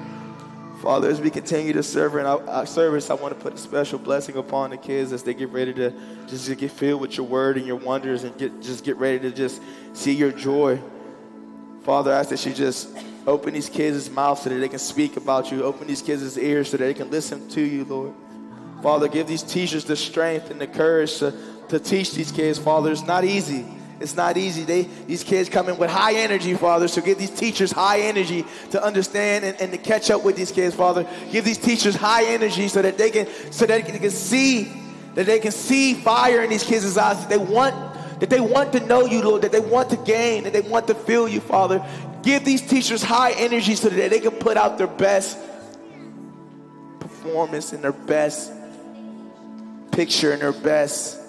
Father, 0.81 1.09
as 1.09 1.21
we 1.21 1.29
continue 1.29 1.73
to 1.73 1.83
serve 1.83 2.15
in 2.15 2.25
our 2.25 2.65
service, 2.65 3.11
I 3.11 3.13
want 3.13 3.37
to 3.37 3.39
put 3.39 3.53
a 3.53 3.57
special 3.57 3.99
blessing 3.99 4.35
upon 4.35 4.71
the 4.71 4.77
kids 4.77 5.13
as 5.13 5.21
they 5.21 5.35
get 5.35 5.49
ready 5.49 5.73
to 5.75 5.93
just 6.31 6.45
to 6.45 6.55
get 6.55 6.71
filled 6.71 7.01
with 7.01 7.17
your 7.17 7.27
word 7.27 7.57
and 7.57 7.67
your 7.67 7.75
wonders 7.75 8.23
and 8.23 8.35
get 8.37 8.61
just 8.61 8.85
get 8.85 8.95
ready 8.95 9.19
to 9.19 9.31
just 9.31 9.61
see 9.91 10.13
your 10.13 10.31
joy. 10.31 10.79
Father, 11.83 12.13
I 12.13 12.19
ask 12.19 12.29
that 12.29 12.45
you 12.45 12.53
just 12.53 12.89
open 13.27 13.53
these 13.53 13.67
kids' 13.67 14.09
mouths 14.09 14.43
so 14.43 14.49
that 14.49 14.55
they 14.55 14.69
can 14.69 14.79
speak 14.79 15.17
about 15.17 15.51
you. 15.51 15.63
Open 15.63 15.87
these 15.87 16.01
kids' 16.01 16.37
ears 16.37 16.71
so 16.71 16.77
that 16.77 16.85
they 16.85 16.93
can 16.93 17.11
listen 17.11 17.49
to 17.49 17.61
you, 17.61 17.83
Lord. 17.83 18.13
Father, 18.81 19.09
give 19.09 19.27
these 19.27 19.43
teachers 19.43 19.83
the 19.83 19.95
strength 19.97 20.49
and 20.51 20.61
the 20.61 20.67
courage 20.67 21.17
to, 21.17 21.33
to 21.67 21.79
teach 21.79 22.13
these 22.13 22.31
kids, 22.31 22.57
Father. 22.57 22.91
It's 22.91 23.03
not 23.03 23.25
easy. 23.25 23.65
It's 23.99 24.15
not 24.15 24.37
easy. 24.37 24.63
They 24.63 24.83
these 24.83 25.25
kids 25.25 25.49
come 25.49 25.67
in 25.67 25.77
with 25.77 25.89
high 25.89 26.15
energy, 26.15 26.53
Father. 26.53 26.87
So 26.87 27.01
give 27.01 27.17
these 27.17 27.29
teachers 27.29 27.73
high 27.73 27.99
energy 27.99 28.45
to 28.69 28.81
understand 28.81 29.43
and, 29.43 29.59
and 29.59 29.71
to 29.73 29.77
catch 29.77 30.09
up 30.09 30.23
with 30.23 30.37
these 30.37 30.51
kids, 30.51 30.73
Father. 30.75 31.05
Give 31.29 31.43
these 31.43 31.57
teachers 31.57 31.93
high 31.93 32.23
energy 32.27 32.69
so 32.69 32.81
that 32.81 32.97
they 32.97 33.11
can 33.11 33.27
so 33.51 33.65
that 33.65 33.85
they 33.85 33.99
can 33.99 34.09
see 34.09 34.80
that 35.15 35.25
they 35.25 35.39
can 35.39 35.51
see 35.51 35.93
fire 35.93 36.41
in 36.41 36.49
these 36.49 36.63
kids' 36.63 36.97
eyes. 36.97 37.19
That 37.19 37.29
they 37.29 37.37
want 37.37 37.75
that 38.19 38.29
they 38.29 38.39
want 38.39 38.71
to 38.73 38.79
know 38.85 39.05
you, 39.05 39.21
Lord. 39.21 39.41
That 39.41 39.51
they 39.51 39.59
want 39.59 39.89
to 39.89 39.97
gain. 39.97 40.43
That 40.43 40.53
they 40.53 40.61
want 40.61 40.87
to 40.87 40.95
feel 40.95 41.27
you, 41.27 41.39
Father. 41.39 41.85
Give 42.23 42.43
these 42.45 42.61
teachers 42.61 43.01
high 43.01 43.31
energy 43.31 43.75
so 43.75 43.89
that 43.89 44.09
they 44.09 44.19
can 44.19 44.31
put 44.31 44.57
out 44.57 44.77
their 44.77 44.87
best 44.87 45.37
performance 46.99 47.73
and 47.73 47.83
their 47.83 47.91
best 47.91 48.51
picture 49.91 50.31
and 50.31 50.41
their 50.41 50.53
best 50.53 51.19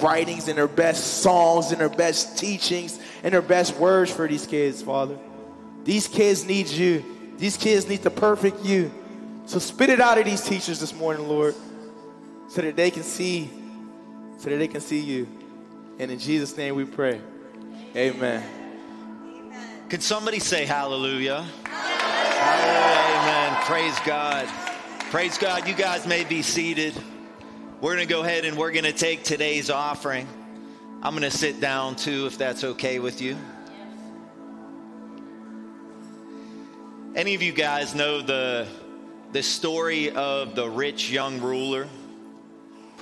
writings 0.00 0.48
and 0.48 0.56
their 0.56 0.68
best 0.68 1.22
songs 1.22 1.70
and 1.72 1.80
their 1.80 1.88
best 1.88 2.38
teachings 2.38 2.98
and 3.22 3.32
their 3.32 3.42
best 3.42 3.76
words 3.76 4.10
for 4.10 4.26
these 4.26 4.46
kids, 4.46 4.82
Father. 4.82 5.18
These 5.84 6.08
kids 6.08 6.44
need 6.44 6.68
you. 6.68 7.04
These 7.38 7.56
kids 7.56 7.88
need 7.88 8.02
the 8.02 8.10
perfect 8.10 8.64
you. 8.64 8.92
So 9.46 9.58
spit 9.58 9.90
it 9.90 10.00
out 10.00 10.18
of 10.18 10.24
these 10.24 10.42
teachers 10.42 10.78
this 10.80 10.94
morning, 10.94 11.28
Lord, 11.28 11.54
so 12.52 12.60
that 12.60 12.76
they 12.76 12.90
can 12.90 13.02
see, 13.02 13.50
so 14.36 14.50
that 14.50 14.58
they 14.58 14.68
can 14.68 14.82
see 14.82 15.00
you. 15.00 15.26
And 15.98 16.10
in 16.10 16.18
Jesus' 16.18 16.54
name 16.54 16.74
we 16.74 16.84
pray. 16.84 17.18
Amen. 17.96 18.44
Can 19.88 20.02
somebody 20.02 20.38
say 20.38 20.66
hallelujah? 20.66 21.46
Hallelujah, 21.64 23.20
amen. 23.22 23.64
Praise 23.64 23.98
God. 24.04 24.46
Praise 25.10 25.38
God. 25.38 25.66
You 25.66 25.72
guys 25.72 26.06
may 26.06 26.24
be 26.24 26.42
seated. 26.42 26.92
We're 27.80 27.94
going 27.94 28.06
to 28.06 28.12
go 28.12 28.20
ahead 28.20 28.44
and 28.44 28.58
we're 28.58 28.72
going 28.72 28.84
to 28.84 28.92
take 28.92 29.24
today's 29.24 29.70
offering. 29.70 30.28
I'm 31.02 31.16
going 31.16 31.22
to 31.22 31.36
sit 31.36 31.58
down 31.58 31.96
too, 31.96 32.26
if 32.26 32.36
that's 32.36 32.64
okay 32.64 32.98
with 32.98 33.22
you. 33.22 33.34
Any 37.14 37.34
of 37.34 37.40
you 37.40 37.52
guys 37.52 37.94
know 37.94 38.20
the, 38.20 38.68
the 39.32 39.42
story 39.42 40.10
of 40.10 40.54
the 40.54 40.68
rich 40.68 41.10
young 41.10 41.40
ruler? 41.40 41.88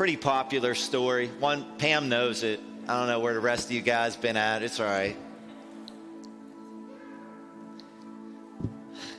Pretty 0.00 0.16
popular 0.16 0.74
story. 0.74 1.28
One, 1.40 1.76
Pam 1.76 2.08
knows 2.08 2.42
it. 2.42 2.58
I 2.88 2.98
don't 2.98 3.06
know 3.06 3.20
where 3.20 3.34
the 3.34 3.40
rest 3.40 3.66
of 3.66 3.72
you 3.72 3.82
guys 3.82 4.16
been 4.16 4.34
at. 4.34 4.62
It's 4.62 4.80
all 4.80 4.86
right. 4.86 5.14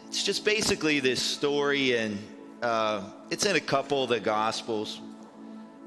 It's 0.08 0.24
just 0.24 0.44
basically 0.44 1.00
this 1.00 1.22
story, 1.22 1.96
and 1.96 2.18
uh, 2.64 3.04
it's 3.30 3.46
in 3.46 3.56
a 3.56 3.60
couple 3.60 4.06
of 4.06 4.10
the 4.10 4.20
Gospels, 4.20 5.00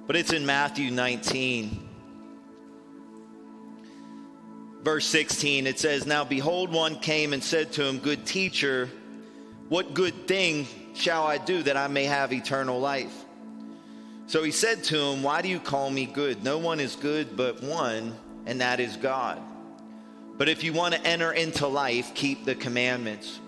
but 0.07 0.15
it's 0.15 0.33
in 0.33 0.47
Matthew 0.47 0.93
19, 0.93 1.89
verse 4.85 5.07
16. 5.07 5.67
It 5.67 5.81
says, 5.81 6.07
Now 6.07 6.23
behold, 6.23 6.73
one 6.73 7.01
came 7.01 7.33
and 7.33 7.43
said 7.43 7.73
to 7.73 7.85
him, 7.85 7.99
Good 7.99 8.27
teacher, 8.27 8.89
what 9.69 9.93
good 9.93 10.29
thing 10.29 10.69
shall 10.95 11.27
I 11.27 11.39
do 11.39 11.65
that 11.65 11.77
I 11.77 11.89
may 11.89 12.05
have 12.05 12.33
eternal 12.33 12.79
life? 12.79 13.24
So 14.27 14.43
he 14.43 14.51
said 14.51 14.85
to 14.85 14.99
him, 14.99 15.23
Why 15.23 15.43
do 15.43 15.49
you 15.49 15.61
call 15.61 15.91
me 15.91 16.07
good? 16.07 16.43
No 16.43 16.59
one 16.59 16.81
is 16.81 16.97
good 16.97 17.37
but 17.37 17.63
one, 17.63 18.15
and 18.47 18.61
that 18.61 18.81
is 18.81 18.97
God. 18.97 19.41
But 20.37 20.49
if 20.49 20.65
you 20.65 20.73
want 20.73 20.95
to 20.95 21.07
enter 21.07 21.33
into 21.33 21.67
life, 21.67 22.15
keep 22.15 22.45
the 22.45 22.55
commandments. 22.55 23.41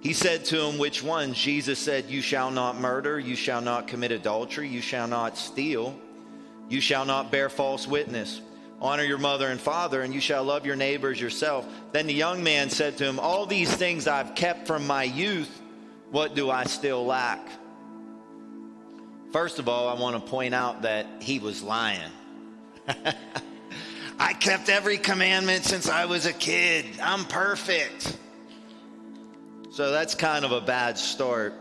He 0.00 0.12
said 0.12 0.44
to 0.46 0.60
him, 0.62 0.78
Which 0.78 1.02
ones? 1.02 1.36
Jesus 1.38 1.78
said, 1.78 2.06
You 2.06 2.20
shall 2.20 2.50
not 2.50 2.80
murder, 2.80 3.18
you 3.18 3.36
shall 3.36 3.60
not 3.60 3.88
commit 3.88 4.12
adultery, 4.12 4.68
you 4.68 4.80
shall 4.80 5.08
not 5.08 5.38
steal, 5.38 5.98
you 6.68 6.80
shall 6.80 7.04
not 7.04 7.30
bear 7.30 7.48
false 7.48 7.86
witness. 7.86 8.40
Honor 8.80 9.02
your 9.02 9.18
mother 9.18 9.48
and 9.48 9.60
father, 9.60 10.02
and 10.02 10.14
you 10.14 10.20
shall 10.20 10.44
love 10.44 10.64
your 10.64 10.76
neighbors 10.76 11.20
yourself. 11.20 11.66
Then 11.90 12.06
the 12.06 12.14
young 12.14 12.44
man 12.44 12.70
said 12.70 12.96
to 12.98 13.04
him, 13.04 13.18
All 13.18 13.46
these 13.46 13.72
things 13.72 14.06
I've 14.06 14.34
kept 14.34 14.66
from 14.66 14.86
my 14.86 15.02
youth, 15.02 15.62
what 16.10 16.34
do 16.34 16.48
I 16.50 16.64
still 16.64 17.04
lack? 17.04 17.40
First 19.32 19.58
of 19.58 19.68
all, 19.68 19.88
I 19.88 20.00
want 20.00 20.16
to 20.16 20.30
point 20.30 20.54
out 20.54 20.82
that 20.82 21.06
he 21.20 21.38
was 21.38 21.62
lying. 21.62 22.10
I 24.18 24.32
kept 24.32 24.70
every 24.70 24.96
commandment 24.96 25.64
since 25.64 25.88
I 25.88 26.06
was 26.06 26.24
a 26.24 26.32
kid. 26.32 26.86
I'm 27.02 27.24
perfect. 27.26 28.16
So 29.70 29.92
that's 29.92 30.14
kind 30.14 30.46
of 30.46 30.52
a 30.52 30.62
bad 30.62 30.96
start. 30.96 31.52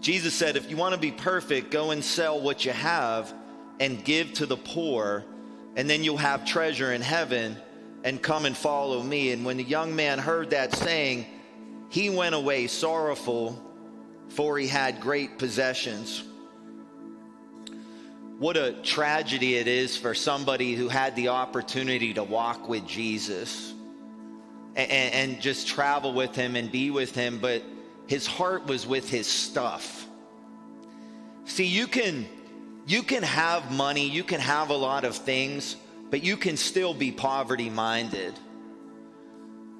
Jesus 0.00 0.34
said, 0.34 0.56
if 0.56 0.70
you 0.70 0.76
want 0.76 0.94
to 0.94 1.00
be 1.00 1.12
perfect, 1.12 1.70
go 1.70 1.90
and 1.90 2.02
sell 2.02 2.40
what 2.40 2.64
you 2.64 2.72
have 2.72 3.32
and 3.78 4.02
give 4.04 4.32
to 4.34 4.46
the 4.46 4.56
poor, 4.56 5.24
and 5.76 5.88
then 5.88 6.04
you'll 6.04 6.16
have 6.16 6.44
treasure 6.44 6.92
in 6.92 7.00
heaven, 7.00 7.56
and 8.02 8.20
come 8.20 8.44
and 8.44 8.56
follow 8.56 9.02
me. 9.02 9.30
And 9.32 9.44
when 9.44 9.56
the 9.56 9.64
young 9.64 9.94
man 9.94 10.18
heard 10.18 10.50
that 10.50 10.74
saying, 10.74 11.26
he 11.90 12.10
went 12.10 12.34
away 12.34 12.66
sorrowful, 12.66 13.62
for 14.34 14.58
he 14.58 14.66
had 14.66 15.00
great 15.00 15.38
possessions. 15.38 16.24
What 18.38 18.56
a 18.56 18.72
tragedy 18.82 19.56
it 19.56 19.68
is 19.68 19.96
for 19.96 20.12
somebody 20.12 20.74
who 20.74 20.88
had 20.88 21.14
the 21.14 21.28
opportunity 21.28 22.14
to 22.14 22.24
walk 22.24 22.68
with 22.68 22.84
Jesus 22.86 23.72
and, 24.74 24.90
and, 24.90 25.40
just 25.40 25.68
travel 25.68 26.12
with 26.12 26.34
him 26.34 26.56
and 26.56 26.70
be 26.70 26.90
with 26.90 27.14
him, 27.14 27.38
but 27.38 27.62
his 28.08 28.26
heart 28.26 28.66
was 28.66 28.88
with 28.88 29.08
his 29.08 29.28
stuff. 29.28 30.06
See, 31.44 31.66
you 31.66 31.86
can 31.86 32.26
you 32.86 33.02
can 33.02 33.22
have 33.22 33.70
money, 33.72 34.08
you 34.08 34.24
can 34.24 34.40
have 34.40 34.70
a 34.70 34.76
lot 34.76 35.04
of 35.04 35.14
things, 35.16 35.76
but 36.10 36.24
you 36.24 36.36
can 36.36 36.56
still 36.56 36.92
be 36.92 37.12
poverty 37.12 37.70
minded. 37.70 38.34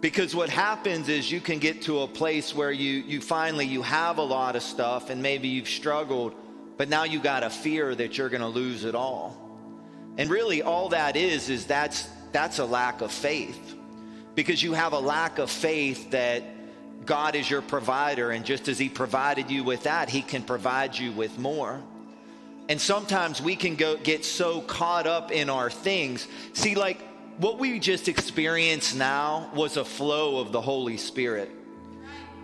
Because 0.05 0.35
what 0.35 0.51
happens 0.51 1.09
is 1.09 1.33
you 1.33 1.41
can 1.41 1.59
get 1.59 1.81
to 1.85 2.01
a 2.01 2.07
place 2.07 2.55
where 2.55 2.71
you 2.71 3.03
you 3.07 3.23
finally 3.23 3.65
you 3.65 3.81
have 3.81 4.19
a 4.19 4.23
lot 4.23 4.55
of 4.55 4.63
stuff 4.63 5.09
and 5.09 5.23
maybe 5.23 5.49
you've 5.49 5.67
struggled, 5.67 6.35
but 6.77 6.91
now 6.91 7.05
you 7.05 7.19
got 7.19 7.43
a 7.43 7.49
fear 7.49 7.95
that 7.95 8.19
you're 8.19 8.29
going 8.29 8.43
to 8.43 8.47
lose 8.47 8.85
it 8.85 8.95
all. 8.95 9.35
And 10.19 10.29
really 10.29 10.61
all 10.61 10.91
that 10.91 11.17
is 11.17 11.49
is 11.49 11.65
that's 11.65 12.07
that's 12.33 12.59
a 12.59 12.67
lack 12.67 13.01
of 13.01 13.13
faith 13.13 13.59
because 14.35 14.63
you 14.63 14.75
have 14.75 14.93
a 14.93 14.99
lack 14.99 15.39
of 15.39 15.51
faith 15.51 16.11
that 16.11 16.43
God 17.07 17.35
is 17.35 17.49
your 17.49 17.63
provider, 17.63 18.31
and 18.31 18.45
just 18.45 18.69
as 18.69 18.79
He 18.79 18.91
provided 18.91 19.51
you 19.51 19.65
with 19.65 19.85
that, 19.85 20.11
He 20.11 20.21
can 20.21 20.43
provide 20.43 20.99
you 20.99 21.13
with 21.13 21.39
more. 21.39 21.83
And 22.69 22.79
sometimes 22.79 23.41
we 23.41 23.57
can 23.57 23.75
go 23.75 23.97
get 23.97 24.23
so 24.27 24.61
caught 24.61 25.07
up 25.07 25.33
in 25.33 25.49
our 25.49 25.71
things. 25.71 26.29
See, 26.53 26.75
like 26.75 27.01
what 27.39 27.59
we 27.59 27.79
just 27.79 28.09
experienced 28.09 28.97
now 28.97 29.51
was 29.55 29.77
a 29.77 29.85
flow 29.85 30.39
of 30.39 30.53
the 30.53 30.61
Holy 30.61 30.97
Spirit. 30.97 31.51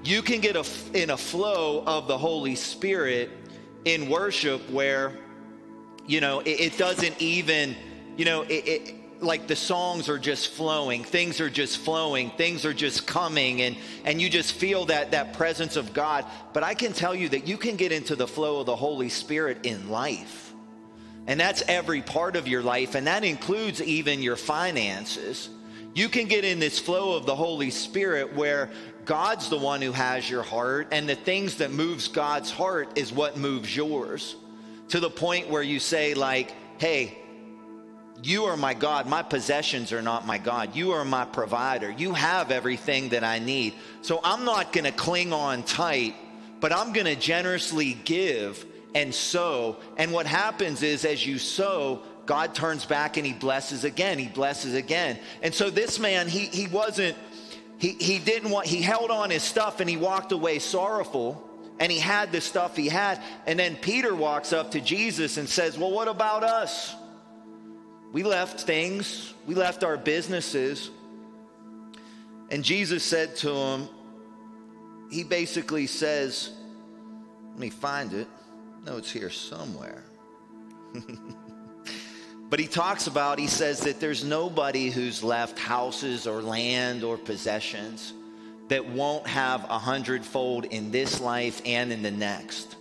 You 0.03 0.22
can 0.22 0.41
get 0.41 0.57
a, 0.57 0.64
in 0.95 1.11
a 1.11 1.16
flow 1.16 1.84
of 1.86 2.09
the 2.09 2.16
Holy 2.16 2.55
Spirit 2.55 3.30
in 3.84 4.09
worship 4.09 4.68
where, 4.70 5.18
you 6.07 6.20
know, 6.20 6.41
it, 6.41 6.61
it 6.61 6.78
doesn't 6.78 7.20
even, 7.20 7.76
you 8.16 8.24
know, 8.24 8.43
it, 8.43 8.68
it 8.68 8.95
like 9.22 9.47
the 9.47 9.57
songs 9.57 10.09
are 10.09 10.18
just 10.18 10.49
flowing 10.53 11.05
things 11.05 11.43
are 11.43 11.51
just 11.51 11.76
flowing 11.78 12.30
things 12.30 12.64
are 12.64 12.72
just 12.72 13.07
coming 13.07 13.61
and 13.61 13.76
and 14.07 14.18
you 14.18 14.30
just 14.30 14.55
feel 14.55 14.86
that 14.86 15.11
that 15.11 15.34
presence 15.34 15.76
of 15.76 15.93
god 15.93 16.24
but 16.55 16.62
i 16.62 16.72
can 16.72 16.91
tell 16.91 17.14
you 17.14 17.28
that 17.28 17.47
you 17.47 17.59
can 17.59 17.76
get 17.76 17.93
into 17.93 18.16
the 18.16 18.26
flow 18.26 18.61
of 18.61 18.66
the 18.66 18.74
holy 18.74 19.11
spirit 19.11 19.59
in 19.66 19.91
life 19.91 20.49
and 21.27 21.39
that's 21.39 21.62
every 21.68 22.03
part 22.03 22.37
of 22.37 22.49
your 22.49 22.62
life 22.62 22.95
and 22.95 23.07
that 23.07 23.25
includes 23.25 23.83
even 23.83 24.23
your 24.23 24.37
finances 24.37 25.49
you 25.95 26.09
can 26.09 26.27
get 26.27 26.45
in 26.45 26.59
this 26.59 26.79
flow 26.79 27.16
of 27.16 27.27
the 27.27 27.35
holy 27.35 27.71
spirit 27.71 28.35
where 28.35 28.71
god's 29.05 29.49
the 29.49 29.59
one 29.59 29.83
who 29.83 29.93
has 29.93 30.29
your 30.29 30.43
heart 30.43 30.89
and 30.93 31.09
the 31.09 31.14
things 31.14 31.57
that 31.57 31.71
moves 31.71 32.09
god's 32.09 32.51
heart 32.51 32.99
is 32.99 33.12
what 33.12 33.37
moves 33.37 33.75
yours 33.75 34.37
to 34.89 35.01
the 35.01 35.11
point 35.11 35.49
where 35.49 35.62
you 35.62 35.79
say 35.79 36.14
like 36.14 36.55
hey 36.79 37.16
you 38.23 38.45
are 38.45 38.57
my 38.57 38.75
God. 38.75 39.07
My 39.07 39.23
possessions 39.23 39.93
are 39.93 40.03
not 40.03 40.27
my 40.27 40.39
God. 40.39 40.77
You 40.77 40.93
are 40.93 41.05
my 41.05 41.25
provider. 41.25 41.91
You 41.91 42.12
have 42.12 42.51
everything 42.51 43.11
that 43.11 43.25
I 43.25 43.39
need. 43.39 43.75
So 44.03 44.21
I'm 44.23 44.45
not 44.45 44.73
going 44.73 44.85
to 44.85 44.93
cling 44.93 45.33
on 45.33 45.62
tight, 45.62 46.14
but 46.61 46.73
I'm 46.73 46.93
going 46.93 47.07
to 47.07 47.16
generously 47.16 47.95
give 48.05 48.64
and 48.95 49.14
sow. 49.14 49.76
And 49.97 50.12
what 50.12 50.26
happens 50.26 50.82
is, 50.82 51.05
as 51.05 51.24
you 51.26 51.38
sow, 51.38 52.03
God 52.26 52.55
turns 52.55 52.84
back 52.84 53.16
and 53.16 53.26
he 53.26 53.32
blesses 53.32 53.84
again. 53.84 54.18
He 54.18 54.28
blesses 54.28 54.74
again. 54.74 55.18
And 55.43 55.55
so 55.55 55.70
this 55.70 55.99
man, 55.99 56.28
he, 56.28 56.47
he 56.47 56.66
wasn't, 56.66 57.16
he, 57.78 57.91
he 57.93 58.18
didn't 58.18 58.51
want, 58.51 58.66
he 58.66 58.82
held 58.82 59.11
on 59.11 59.30
his 59.30 59.43
stuff 59.43 59.80
and 59.80 59.88
he 59.88 59.97
walked 59.97 60.32
away 60.32 60.59
sorrowful. 60.59 61.47
And 61.78 61.91
he 61.91 61.99
had 61.99 62.30
the 62.30 62.43
stuff 62.43 62.76
he 62.76 62.88
had. 62.88 63.22
And 63.47 63.59
then 63.59 63.74
Peter 63.74 64.14
walks 64.14 64.53
up 64.53 64.72
to 64.72 64.80
Jesus 64.80 65.38
and 65.38 65.49
says, 65.49 65.78
Well, 65.78 65.91
what 65.91 66.09
about 66.09 66.45
us? 66.45 66.95
We 68.12 68.22
left 68.22 68.61
things, 68.61 69.32
we 69.47 69.55
left 69.55 69.82
our 69.82 69.97
businesses. 69.97 70.91
And 72.51 72.62
Jesus 72.62 73.03
said 73.03 73.34
to 73.36 73.51
him, 73.51 73.88
He 75.11 75.24
basically 75.24 75.86
says, 75.86 76.51
Let 77.53 77.59
me 77.59 77.70
find 77.70 78.12
it. 78.12 78.28
No, 78.85 78.97
it's 78.97 79.11
here 79.11 79.31
somewhere. 79.31 80.05
but 82.51 82.59
he 82.59 82.66
talks 82.66 83.07
about, 83.07 83.39
he 83.39 83.47
says 83.47 83.81
that 83.81 84.01
there's 84.01 84.24
nobody 84.24 84.91
who's 84.91 85.22
left 85.22 85.59
houses 85.59 86.26
or 86.26 86.43
land 86.43 87.05
or 87.05 87.16
possessions 87.16 88.14
that 88.68 88.87
won't 88.87 89.26
have 89.26 89.64
a 89.64 89.78
hundredfold 89.78 90.64
in 90.66 90.91
this 90.91 91.20
life 91.20 91.61
and 91.66 91.93
in 91.93 92.03
the 92.03 92.11
next. 92.11 92.76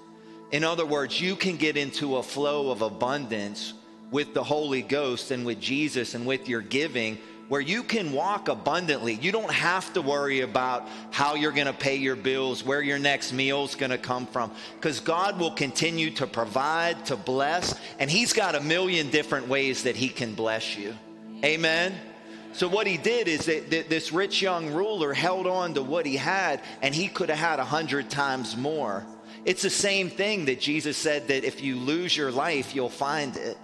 In 0.52 0.64
other 0.64 0.86
words, 0.86 1.20
you 1.20 1.36
can 1.36 1.58
get 1.58 1.78
into 1.78 2.18
a 2.18 2.24
flow 2.24 2.72
of 2.72 2.82
abundance 2.82 3.74
with 4.12 4.34
the 4.34 4.44
Holy 4.44 4.82
Ghost 4.82 5.32
and 5.32 5.46
with 5.46 5.60
Jesus 5.60 6.16
and 6.16 6.26
with 6.26 6.48
your 6.48 6.62
giving 6.62 7.18
where 7.50 7.60
you 7.60 7.84
can 7.84 8.14
walk 8.14 8.48
abundantly. 8.48 9.16
You 9.16 9.32
don't 9.32 9.52
have 9.52 9.92
to 9.94 10.02
worry 10.02 10.42
about 10.42 10.88
how 11.12 11.36
you're 11.36 11.52
going 11.52 11.68
to 11.68 11.74
pay 11.74 11.96
your 11.98 12.16
bills, 12.16 12.64
where 12.64 12.82
your 12.82 13.00
next 13.00 13.34
meal 13.34 13.66
is 13.66 13.76
going 13.76 13.92
to 13.92 13.98
come 13.98 14.26
from, 14.28 14.52
because 14.76 15.02
God 15.02 15.40
will 15.40 15.52
continue 15.52 16.12
to 16.12 16.28
provide, 16.28 17.06
to 17.08 17.18
bless, 17.18 17.78
and 17.98 18.10
He's 18.10 18.32
got 18.34 18.56
a 18.56 18.62
million 18.62 19.10
different 19.10 19.48
ways 19.48 19.84
that 19.84 19.96
He 19.96 20.08
can 20.08 20.36
bless 20.36 20.78
you. 20.78 20.96
Amen. 21.44 21.96
So, 22.52 22.68
what 22.68 22.88
he 22.88 22.98
did 22.98 23.28
is 23.28 23.46
that, 23.46 23.70
this 23.70 24.12
rich 24.12 24.42
young 24.42 24.74
ruler 24.74 25.14
held 25.14 25.46
on 25.46 25.76
to 25.76 25.84
what 25.84 26.06
he 26.06 26.18
had, 26.18 26.62
and 26.82 26.94
he 26.96 27.08
could 27.08 27.30
have 27.30 27.38
had 27.38 27.60
a 27.60 27.66
hundred 27.66 28.10
times 28.10 28.58
more. 28.58 29.06
It's 29.46 29.62
the 29.62 29.70
same 29.70 30.10
thing 30.10 30.46
that 30.46 30.60
Jesus 30.60 30.98
said 30.98 31.28
that 31.28 31.44
if 31.44 31.62
you 31.64 31.76
lose 31.78 32.18
your 32.18 32.32
life, 32.32 32.76
you'll 32.76 32.90
find 32.90 33.38
it. 33.38 33.58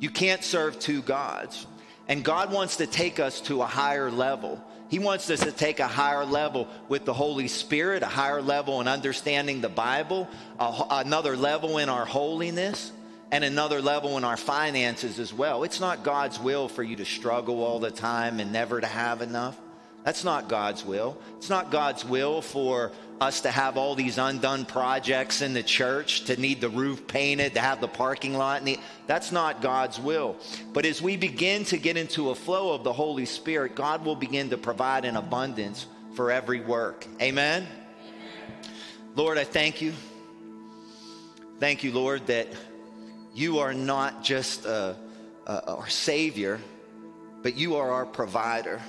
You 0.00 0.10
can't 0.10 0.42
serve 0.42 0.78
two 0.78 1.02
gods. 1.02 1.66
And 2.08 2.24
God 2.24 2.52
wants 2.52 2.76
to 2.76 2.86
take 2.86 3.18
us 3.18 3.40
to 3.42 3.62
a 3.62 3.66
higher 3.66 4.10
level. 4.10 4.62
He 4.88 5.00
wants 5.00 5.28
us 5.30 5.40
to 5.40 5.50
take 5.50 5.80
a 5.80 5.88
higher 5.88 6.24
level 6.24 6.68
with 6.88 7.04
the 7.04 7.12
Holy 7.12 7.48
Spirit, 7.48 8.02
a 8.02 8.06
higher 8.06 8.40
level 8.40 8.80
in 8.80 8.86
understanding 8.86 9.60
the 9.60 9.68
Bible, 9.68 10.28
a, 10.60 10.86
another 10.90 11.36
level 11.36 11.78
in 11.78 11.88
our 11.88 12.04
holiness, 12.04 12.92
and 13.32 13.42
another 13.42 13.82
level 13.82 14.16
in 14.16 14.24
our 14.24 14.36
finances 14.36 15.18
as 15.18 15.34
well. 15.34 15.64
It's 15.64 15.80
not 15.80 16.04
God's 16.04 16.38
will 16.38 16.68
for 16.68 16.84
you 16.84 16.96
to 16.96 17.04
struggle 17.04 17.64
all 17.64 17.80
the 17.80 17.90
time 17.90 18.38
and 18.38 18.52
never 18.52 18.80
to 18.80 18.86
have 18.86 19.20
enough. 19.22 19.58
That's 20.06 20.22
not 20.22 20.48
God's 20.48 20.84
will. 20.84 21.18
It's 21.36 21.50
not 21.50 21.72
God's 21.72 22.04
will 22.04 22.40
for 22.40 22.92
us 23.20 23.40
to 23.40 23.50
have 23.50 23.76
all 23.76 23.96
these 23.96 24.18
undone 24.18 24.64
projects 24.64 25.42
in 25.42 25.52
the 25.52 25.64
church, 25.64 26.26
to 26.26 26.40
need 26.40 26.60
the 26.60 26.68
roof 26.68 27.08
painted, 27.08 27.54
to 27.54 27.60
have 27.60 27.80
the 27.80 27.88
parking 27.88 28.34
lot. 28.34 28.62
Need, 28.62 28.78
that's 29.08 29.32
not 29.32 29.60
God's 29.60 29.98
will. 29.98 30.36
But 30.72 30.86
as 30.86 31.02
we 31.02 31.16
begin 31.16 31.64
to 31.64 31.76
get 31.76 31.96
into 31.96 32.30
a 32.30 32.36
flow 32.36 32.72
of 32.72 32.84
the 32.84 32.92
Holy 32.92 33.26
Spirit, 33.26 33.74
God 33.74 34.04
will 34.04 34.14
begin 34.14 34.50
to 34.50 34.56
provide 34.56 35.04
an 35.04 35.16
abundance 35.16 35.86
for 36.14 36.30
every 36.30 36.60
work. 36.60 37.04
Amen? 37.20 37.66
Lord, 39.16 39.38
I 39.38 39.44
thank 39.44 39.82
you. 39.82 39.92
Thank 41.58 41.82
you, 41.82 41.90
Lord, 41.90 42.28
that 42.28 42.46
you 43.34 43.58
are 43.58 43.74
not 43.74 44.22
just 44.22 44.66
our 44.68 45.88
Savior, 45.88 46.60
but 47.42 47.56
you 47.56 47.74
are 47.74 47.90
our 47.90 48.06
provider. 48.06 48.80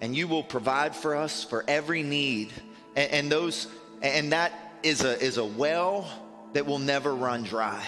And 0.00 0.14
you 0.14 0.28
will 0.28 0.42
provide 0.42 0.94
for 0.94 1.16
us 1.16 1.44
for 1.44 1.64
every 1.66 2.02
need 2.02 2.52
and, 2.96 3.10
and 3.10 3.32
those 3.32 3.66
and 4.02 4.32
that 4.32 4.52
is 4.82 5.02
a 5.02 5.20
is 5.22 5.38
a 5.38 5.44
well 5.44 6.08
that 6.52 6.66
will 6.66 6.78
never 6.78 7.14
run 7.14 7.42
dry. 7.42 7.84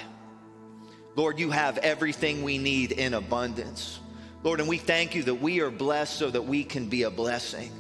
Lord, 1.15 1.39
you 1.39 1.51
have 1.51 1.79
everything 1.79 2.43
we 2.43 2.59
need 2.59 2.93
in 2.93 3.15
abundance. 3.15 4.01
Lord, 4.43 4.61
and 4.61 4.69
we 4.69 4.79
thank 4.79 5.15
you 5.15 5.23
that 5.25 5.37
we 5.37 5.61
are 5.61 5.71
blessed 5.71 6.19
so 6.19 6.31
that 6.31 6.43
we 6.43 6.63
can 6.63 6.89
be 6.89 7.05
a 7.05 7.11
blessing. 7.11 7.71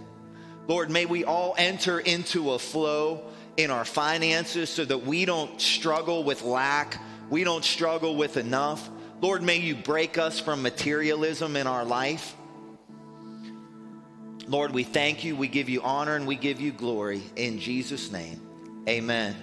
Lord, 0.67 0.91
may 0.91 1.07
we 1.07 1.25
all 1.25 1.55
enter 1.59 2.01
into 2.01 2.53
a 2.53 2.59
flow 2.59 3.23
in 3.57 3.71
our 3.71 3.85
finances 3.85 4.71
so 4.71 4.85
that 4.85 5.05
we 5.05 5.25
don't 5.25 5.61
struggle 5.61 6.25
with 6.25 6.43
lack, 6.43 7.01
we 7.31 7.45
don't 7.45 7.65
struggle 7.65 8.17
with 8.17 8.37
enough. 8.37 8.89
Lord, 9.21 9.43
may 9.43 9.57
you 9.57 9.75
break 9.75 10.19
us 10.19 10.41
from 10.41 10.63
materialism 10.63 11.57
in 11.57 11.67
our 11.67 11.85
life. 11.85 12.35
Lord, 14.49 14.71
we 14.73 14.85
thank 14.85 15.25
you, 15.25 15.35
we 15.35 15.49
give 15.49 15.69
you 15.69 15.83
honor, 15.83 16.15
and 16.15 16.25
we 16.25 16.37
give 16.37 16.61
you 16.61 16.71
glory. 16.71 17.23
In 17.35 17.59
Jesus' 17.59 18.13
name, 18.13 18.41
amen. 18.89 19.35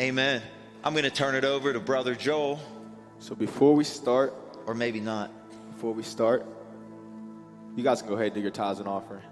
Amen. 0.00 0.42
I'm 0.82 0.94
going 0.94 1.04
to 1.04 1.10
turn 1.10 1.34
it 1.34 1.44
over 1.44 1.74
to 1.74 1.80
Brother 1.80 2.14
Joel. 2.14 2.58
So 3.18 3.34
before 3.34 3.74
we 3.74 3.84
start, 3.84 4.34
or 4.66 4.74
maybe 4.74 4.98
not, 4.98 5.30
before 5.74 5.92
we 5.92 6.02
start, 6.02 6.46
you 7.76 7.84
guys 7.84 8.00
can 8.00 8.08
go 8.08 8.14
ahead 8.14 8.28
and 8.28 8.34
do 8.36 8.40
your 8.40 8.50
tithes 8.50 8.78
and 8.78 8.88
offering. 8.88 9.22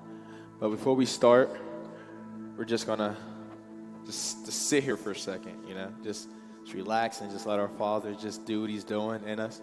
But 0.61 0.69
before 0.69 0.95
we 0.95 1.07
start, 1.07 1.59
we're 2.59 2.65
just 2.67 2.87
going 2.87 2.99
to 2.99 3.17
just, 4.05 4.45
just 4.45 4.69
sit 4.69 4.85
here 4.85 4.99
for 4.99 5.13
a 5.13 5.17
second, 5.17 5.57
you 5.67 5.75
know, 5.75 5.91
just, 6.05 6.29
just 6.65 6.75
relax 6.75 7.23
and 7.23 7.31
just 7.31 7.47
let 7.47 7.59
our 7.59 7.69
Father 7.71 8.15
just 8.15 8.45
do 8.45 8.61
what 8.61 8.69
He's 8.69 8.85
doing 8.85 9.25
in 9.25 9.41
us. 9.41 9.63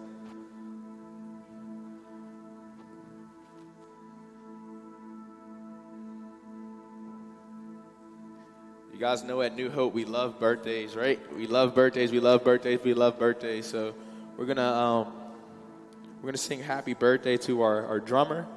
You 8.98 9.04
guys 9.04 9.22
know 9.22 9.42
at 9.42 9.54
New 9.54 9.70
Hope 9.70 9.94
we 9.94 10.04
love 10.04 10.40
birthdays, 10.40 10.96
right? 10.96 11.20
We 11.32 11.46
love 11.46 11.72
birthdays. 11.72 12.10
We 12.10 12.18
love 12.18 12.42
birthdays. 12.42 12.80
We 12.82 12.94
love 12.94 13.16
birthdays. 13.16 13.64
So 13.64 13.94
we're 14.36 14.44
gonna 14.44 14.72
um, 14.72 15.12
we're 16.20 16.30
gonna 16.30 16.36
sing 16.36 16.58
happy 16.58 16.94
birthday 16.94 17.36
to 17.36 17.62
our, 17.62 17.86
our 17.86 18.00
drummer. 18.00 18.48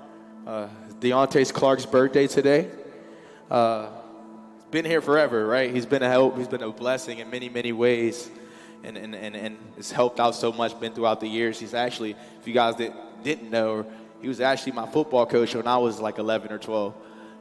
Uh, 0.47 0.67
Deontay 0.99 1.53
Clark's 1.53 1.85
birthday 1.85 2.25
today. 2.25 2.71
Uh, 3.51 3.89
been 4.71 4.83
here 4.83 4.99
forever, 4.99 5.45
right? 5.45 5.71
He's 5.71 5.85
been 5.85 6.01
a 6.01 6.09
help. 6.09 6.35
He's 6.39 6.47
been 6.47 6.63
a 6.63 6.71
blessing 6.71 7.19
in 7.19 7.29
many 7.29 7.47
many 7.47 7.71
ways, 7.71 8.27
and 8.83 8.97
and 8.97 9.13
and, 9.13 9.35
and 9.35 9.57
it's 9.77 9.91
helped 9.91 10.19
out 10.19 10.33
so 10.33 10.51
much. 10.51 10.79
Been 10.79 10.93
throughout 10.93 11.19
the 11.19 11.27
years. 11.27 11.59
He's 11.59 11.75
actually, 11.75 12.15
if 12.39 12.47
you 12.47 12.55
guys 12.55 12.73
did, 12.73 12.93
didn't 13.21 13.51
know, 13.51 13.85
he 14.23 14.27
was 14.27 14.41
actually 14.41 14.71
my 14.71 14.87
football 14.87 15.27
coach 15.27 15.53
when 15.53 15.67
I 15.67 15.77
was 15.77 15.99
like 15.99 16.17
11 16.17 16.51
or 16.51 16.57
12. 16.57 16.95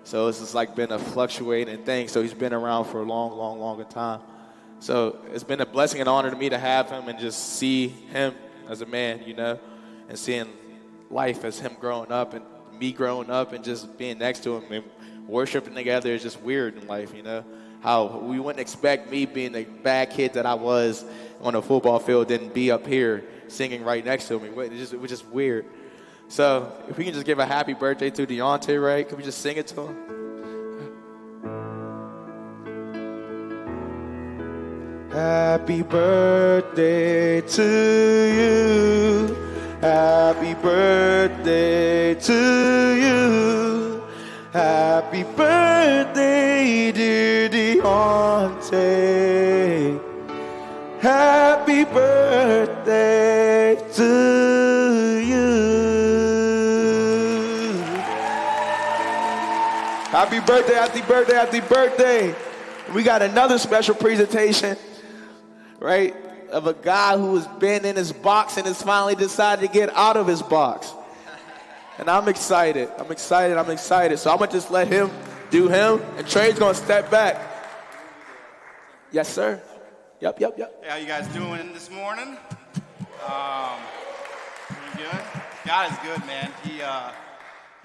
So 0.04 0.28
it's 0.28 0.40
just 0.40 0.54
like 0.54 0.74
been 0.74 0.92
a 0.92 0.98
fluctuating 0.98 1.84
thing. 1.84 2.08
So 2.08 2.22
he's 2.22 2.34
been 2.34 2.52
around 2.52 2.86
for 2.86 3.00
a 3.00 3.04
long, 3.04 3.36
long, 3.36 3.58
long 3.60 3.84
time. 3.86 4.20
So 4.80 5.18
it's 5.32 5.44
been 5.44 5.60
a 5.60 5.66
blessing 5.66 6.00
and 6.00 6.08
honor 6.08 6.30
to 6.30 6.36
me 6.36 6.48
to 6.48 6.58
have 6.58 6.90
him 6.90 7.08
and 7.08 7.18
just 7.18 7.56
see 7.56 7.88
him 7.88 8.34
as 8.68 8.80
a 8.80 8.86
man, 8.86 9.22
you 9.26 9.34
know, 9.34 9.58
and 10.08 10.18
seeing 10.18 10.48
life 11.10 11.44
as 11.44 11.58
him 11.58 11.76
growing 11.78 12.10
up 12.10 12.34
and 12.34 12.44
me 12.78 12.92
growing 12.92 13.30
up 13.30 13.52
and 13.52 13.62
just 13.62 13.98
being 13.98 14.18
next 14.18 14.42
to 14.44 14.56
him 14.56 14.72
and 14.72 14.84
worshiping 15.28 15.74
together 15.74 16.10
is 16.14 16.22
just 16.22 16.40
weird 16.40 16.76
in 16.76 16.86
life, 16.86 17.14
you 17.14 17.22
know. 17.22 17.44
How 17.80 18.18
we 18.18 18.38
wouldn't 18.38 18.60
expect 18.60 19.10
me 19.10 19.26
being 19.26 19.52
the 19.52 19.64
bad 19.64 20.10
kid 20.10 20.34
that 20.34 20.46
I 20.46 20.54
was 20.54 21.04
on 21.40 21.54
the 21.54 21.62
football 21.62 21.98
field, 21.98 22.28
then 22.28 22.48
be 22.48 22.70
up 22.70 22.86
here 22.86 23.24
singing 23.48 23.84
right 23.84 24.04
next 24.04 24.28
to 24.28 24.38
me. 24.38 24.48
It 24.48 24.72
just, 24.72 24.92
it 24.92 25.00
was 25.00 25.10
just 25.10 25.26
weird. 25.26 25.66
So 26.30 26.72
if 26.88 26.96
we 26.96 27.04
can 27.04 27.12
just 27.12 27.26
give 27.26 27.40
a 27.40 27.44
happy 27.44 27.74
birthday 27.74 28.08
to 28.10 28.24
Deontay, 28.24 28.80
right? 28.80 29.06
Can 29.06 29.18
we 29.18 29.24
just 29.24 29.40
sing 29.40 29.56
it 29.56 29.66
to 29.66 29.88
him? 29.88 29.96
Happy 35.10 35.82
birthday 35.82 37.40
to 37.40 37.64
you. 38.38 39.36
Happy 39.80 40.54
birthday 40.54 42.14
to 42.14 42.32
you. 42.94 44.04
Happy 44.52 45.24
birthday, 45.24 46.92
dear 46.92 47.48
Deontay. 47.48 48.70
Happy 51.00 51.84
birthday 51.84 53.76
to 53.94 54.04
you. 54.04 54.69
Happy 60.20 60.38
birthday, 60.40 60.74
happy 60.74 61.00
birthday, 61.00 61.32
happy 61.32 61.60
birthday. 61.60 62.34
We 62.92 63.02
got 63.02 63.22
another 63.22 63.56
special 63.56 63.94
presentation, 63.94 64.76
right, 65.78 66.14
of 66.50 66.66
a 66.66 66.74
guy 66.74 67.16
who 67.16 67.36
has 67.36 67.46
been 67.58 67.86
in 67.86 67.96
his 67.96 68.12
box 68.12 68.58
and 68.58 68.66
has 68.66 68.82
finally 68.82 69.14
decided 69.14 69.66
to 69.66 69.72
get 69.72 69.88
out 69.96 70.18
of 70.18 70.26
his 70.26 70.42
box. 70.42 70.92
And 71.96 72.10
I'm 72.10 72.28
excited. 72.28 72.90
I'm 72.98 73.10
excited. 73.10 73.56
I'm 73.56 73.70
excited. 73.70 74.18
So 74.18 74.30
I'm 74.30 74.36
going 74.36 74.50
to 74.50 74.56
just 74.56 74.70
let 74.70 74.88
him 74.88 75.10
do 75.50 75.68
him, 75.68 76.02
and 76.18 76.28
Trey's 76.28 76.58
going 76.58 76.74
to 76.74 76.80
step 76.82 77.10
back. 77.10 77.40
Yes, 79.12 79.26
sir. 79.26 79.58
Yep, 80.20 80.38
yep, 80.38 80.58
yep. 80.58 80.84
Hey, 80.84 80.90
how 80.90 80.96
you 80.96 81.06
guys 81.06 81.26
doing 81.28 81.72
this 81.72 81.88
morning? 81.90 82.36
Um, 83.26 83.80
pretty 84.68 84.98
good. 84.98 85.24
God 85.64 85.90
is 85.90 85.98
good, 86.00 86.26
man. 86.26 86.52
He 86.62 86.82
uh, 86.82 87.10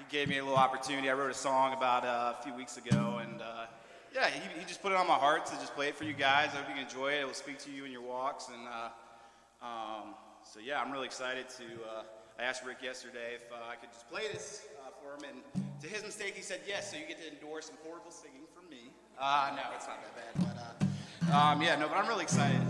gave 0.08 0.28
me 0.28 0.38
a 0.38 0.42
little 0.42 0.58
opportunity. 0.58 1.10
I 1.10 1.14
wrote 1.14 1.30
a 1.30 1.34
song 1.34 1.72
about 1.72 2.04
uh, 2.04 2.34
a 2.38 2.42
few 2.42 2.54
weeks 2.54 2.76
ago, 2.76 3.20
and 3.20 3.40
uh, 3.40 3.66
yeah, 4.14 4.28
he, 4.28 4.60
he 4.60 4.64
just 4.64 4.82
put 4.82 4.92
it 4.92 4.98
on 4.98 5.06
my 5.06 5.14
heart 5.14 5.46
to 5.46 5.52
just 5.52 5.74
play 5.74 5.88
it 5.88 5.96
for 5.96 6.04
you 6.04 6.12
guys. 6.12 6.50
I 6.52 6.58
hope 6.58 6.68
you 6.68 6.74
can 6.74 6.84
enjoy 6.84 7.12
it. 7.12 7.20
It 7.20 7.26
will 7.26 7.34
speak 7.34 7.58
to 7.60 7.70
you 7.70 7.84
in 7.84 7.92
your 7.92 8.02
walks, 8.02 8.48
and 8.48 8.68
uh, 8.68 9.66
um, 9.66 10.14
so 10.42 10.60
yeah, 10.60 10.80
I'm 10.80 10.92
really 10.92 11.06
excited 11.06 11.48
to. 11.50 11.64
Uh, 11.64 12.02
I 12.38 12.44
asked 12.44 12.64
Rick 12.64 12.78
yesterday 12.82 13.34
if 13.34 13.50
uh, 13.50 13.56
I 13.70 13.76
could 13.76 13.92
just 13.92 14.08
play 14.08 14.22
this 14.32 14.66
for 15.02 15.14
him, 15.14 15.32
and 15.54 15.64
to 15.82 15.88
his 15.88 16.02
mistake, 16.02 16.34
he 16.34 16.42
said 16.42 16.60
yes. 16.66 16.90
So 16.90 16.96
you 16.98 17.06
get 17.08 17.18
to 17.20 17.32
endorse 17.32 17.66
some 17.66 17.76
horrible 17.84 18.10
singing 18.10 18.46
from 18.54 18.68
me. 18.70 18.92
Uh, 19.18 19.52
no, 19.56 19.62
it's 19.74 19.86
not 19.86 19.98
that 20.02 20.36
bad, 20.36 20.56
but. 20.78 21.34
Um, 21.34 21.60
yeah, 21.60 21.74
no, 21.74 21.88
but 21.88 21.96
I'm 21.96 22.06
really 22.06 22.22
excited 22.22 22.60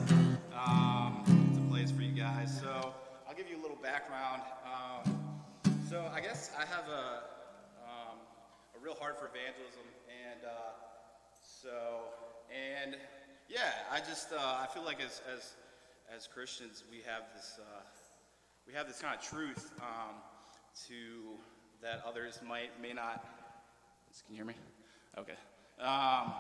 um, 0.55 1.23
to 1.55 1.61
play 1.71 1.83
this 1.83 1.91
for 1.91 2.03
you 2.03 2.13
guys. 2.13 2.59
So 2.59 2.95
I'll 3.29 3.35
give 3.37 3.51
you 3.51 3.61
a 3.61 3.63
little 3.63 3.77
background. 3.77 4.43
So 5.97 6.11
I 6.15 6.21
guess 6.21 6.51
I 6.55 6.67
have 6.67 6.91
a, 6.91 7.23
um, 7.89 8.19
a 8.77 8.85
real 8.85 8.97
heart 8.97 9.19
for 9.19 9.31
evangelism, 9.33 9.81
and 10.29 10.45
uh, 10.45 10.77
so 11.41 11.71
and 12.53 12.97
yeah, 13.49 13.73
I 13.91 14.01
just 14.01 14.31
uh, 14.31 14.37
I 14.37 14.67
feel 14.75 14.85
like 14.85 15.01
as 15.01 15.23
as 15.35 15.55
as 16.15 16.27
Christians 16.27 16.85
we 16.91 16.99
have 16.99 17.23
this 17.35 17.59
uh, 17.59 17.81
we 18.67 18.75
have 18.75 18.87
this 18.87 19.01
kind 19.01 19.19
of 19.19 19.25
truth 19.25 19.73
um, 19.81 20.17
to 20.87 21.39
that 21.81 22.03
others 22.07 22.41
might 22.47 22.79
may 22.83 22.93
not. 22.93 23.25
Can 24.27 24.35
you 24.35 24.37
hear 24.37 24.45
me? 24.45 24.55
Okay. 25.17 25.39
Um, 25.81 26.35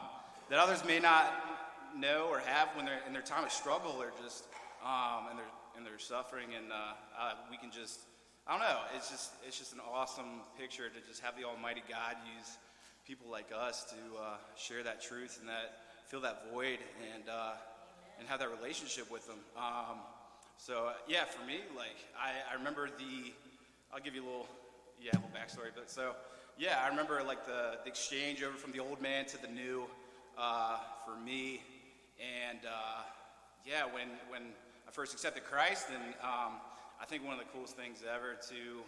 that 0.50 0.58
others 0.58 0.84
may 0.84 1.00
not 1.00 1.32
know 1.96 2.26
or 2.28 2.40
have 2.40 2.68
when 2.76 2.84
they're 2.84 3.00
in 3.06 3.14
their 3.14 3.22
time 3.22 3.44
of 3.44 3.52
struggle 3.52 3.96
or 4.02 4.12
just 4.22 4.44
um, 4.84 5.28
and 5.30 5.38
they're 5.38 5.46
and 5.78 5.86
they're 5.86 5.98
suffering 5.98 6.48
and 6.54 6.70
uh, 6.70 6.92
uh, 7.18 7.32
we 7.50 7.56
can 7.56 7.70
just 7.70 8.00
I 8.46 8.52
don't 8.52 8.60
know 8.60 8.78
it's 8.94 9.10
just 9.10 9.32
it's 9.46 9.58
just 9.58 9.72
an 9.72 9.80
awesome 9.92 10.40
picture 10.58 10.88
to 10.88 11.08
just 11.08 11.20
have 11.20 11.36
the 11.36 11.44
Almighty 11.44 11.82
God 11.88 12.16
use 12.36 12.58
people 13.06 13.30
like 13.30 13.50
us 13.56 13.84
to 13.84 13.96
uh, 14.18 14.36
share 14.56 14.82
that 14.82 15.02
truth 15.02 15.38
and 15.40 15.48
that 15.48 15.82
fill 16.06 16.20
that 16.20 16.52
void 16.52 16.78
and 17.14 17.24
uh, 17.28 17.54
and 18.18 18.28
have 18.28 18.38
that 18.40 18.50
relationship 18.50 19.10
with 19.10 19.26
them. 19.26 19.38
Um, 19.56 19.98
so 20.58 20.92
yeah, 21.08 21.24
for 21.24 21.44
me, 21.46 21.60
like 21.76 21.96
I, 22.18 22.30
I 22.52 22.56
remember 22.56 22.88
the 22.88 23.32
I'll 23.92 24.00
give 24.00 24.14
you 24.14 24.22
a 24.22 24.26
little 24.26 24.48
yeah 25.00 25.10
a 25.12 25.16
little 25.16 25.30
backstory, 25.30 25.70
but 25.74 25.90
so 25.90 26.14
yeah, 26.58 26.80
I 26.82 26.88
remember 26.88 27.22
like 27.26 27.44
the, 27.46 27.78
the 27.82 27.88
exchange 27.88 28.42
over 28.42 28.56
from 28.56 28.72
the 28.72 28.80
old 28.80 29.02
man 29.02 29.26
to 29.26 29.42
the 29.42 29.48
new 29.48 29.84
uh, 30.38 30.78
for 31.04 31.16
me 31.20 31.60
and 32.18 32.58
uh, 32.64 33.02
yeah, 33.66 33.84
when, 33.84 34.08
when 34.28 34.42
I 34.86 34.90
first 34.90 35.12
accepted 35.12 35.44
Christ, 35.44 35.88
and 35.92 36.14
um, 36.22 36.52
I 37.00 37.04
think 37.04 37.24
one 37.24 37.36
of 37.36 37.40
the 37.40 37.50
coolest 37.52 37.76
things 37.76 38.00
ever 38.02 38.36
too 38.40 38.80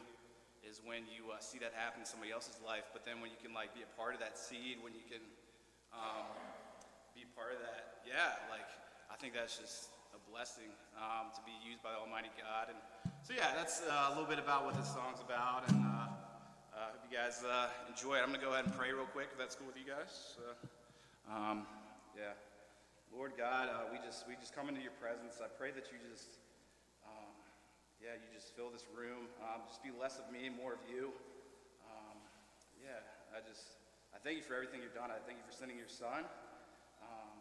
is 0.64 0.80
when 0.84 1.06
you 1.08 1.30
uh, 1.30 1.38
see 1.38 1.60
that 1.60 1.76
happen 1.76 2.02
in 2.02 2.08
somebody 2.08 2.32
else's 2.32 2.58
life. 2.64 2.88
But 2.92 3.04
then 3.04 3.20
when 3.20 3.30
you 3.30 3.40
can 3.40 3.52
like 3.52 3.72
be 3.76 3.84
a 3.84 3.92
part 4.00 4.16
of 4.16 4.20
that 4.20 4.36
seed, 4.40 4.80
when 4.80 4.96
you 4.96 5.04
can 5.06 5.22
um, 5.92 6.26
be 7.14 7.28
part 7.36 7.52
of 7.54 7.60
that, 7.62 8.02
yeah, 8.04 8.40
like 8.48 8.66
I 9.12 9.16
think 9.20 9.36
that's 9.36 9.56
just 9.56 9.92
a 10.16 10.20
blessing 10.28 10.72
um, 10.96 11.30
to 11.36 11.40
be 11.44 11.54
used 11.60 11.84
by 11.84 11.92
Almighty 11.94 12.32
God. 12.36 12.72
And 12.72 12.80
so 13.22 13.36
yeah, 13.36 13.52
that's 13.54 13.84
uh, 13.84 14.08
a 14.08 14.12
little 14.16 14.28
bit 14.28 14.40
about 14.40 14.64
what 14.64 14.74
this 14.74 14.88
song's 14.88 15.20
about, 15.20 15.68
and 15.68 15.78
uh, 15.84 16.08
uh 16.72 16.96
hope 16.96 17.04
you 17.04 17.12
guys 17.12 17.44
uh, 17.44 17.68
enjoy 17.88 18.18
it. 18.18 18.24
I'm 18.24 18.32
gonna 18.32 18.42
go 18.42 18.56
ahead 18.56 18.66
and 18.66 18.74
pray 18.74 18.92
real 18.92 19.08
quick. 19.08 19.28
If 19.32 19.38
that's 19.38 19.54
cool 19.54 19.68
with 19.68 19.78
you 19.78 19.88
guys. 19.88 20.36
Um, 21.28 21.68
yeah. 22.16 22.32
Lord 23.12 23.32
God, 23.36 23.68
uh, 23.68 23.88
we 23.92 23.98
just 24.04 24.28
we 24.28 24.36
just 24.36 24.56
come 24.56 24.68
into 24.68 24.80
your 24.80 24.96
presence. 25.00 25.40
I 25.40 25.48
pray 25.48 25.72
that 25.72 25.88
you 25.92 25.98
just, 26.12 26.40
yeah, 27.98 28.16
you 28.16 28.28
just 28.30 28.54
fill 28.54 28.70
this 28.70 28.86
room. 28.94 29.26
Um, 29.42 29.66
just 29.66 29.82
be 29.82 29.92
less 29.92 30.18
of 30.18 30.26
me, 30.30 30.48
more 30.48 30.74
of 30.74 30.82
you. 30.86 31.10
Um, 31.84 32.16
yeah, 32.78 33.02
I 33.34 33.42
just 33.44 33.78
I 34.14 34.22
thank 34.22 34.40
you 34.40 34.46
for 34.46 34.54
everything 34.54 34.80
you've 34.80 34.96
done. 34.96 35.10
I 35.10 35.20
thank 35.22 35.38
you 35.38 35.46
for 35.46 35.54
sending 35.54 35.76
your 35.76 35.90
Son. 35.90 36.24
Um, 37.02 37.36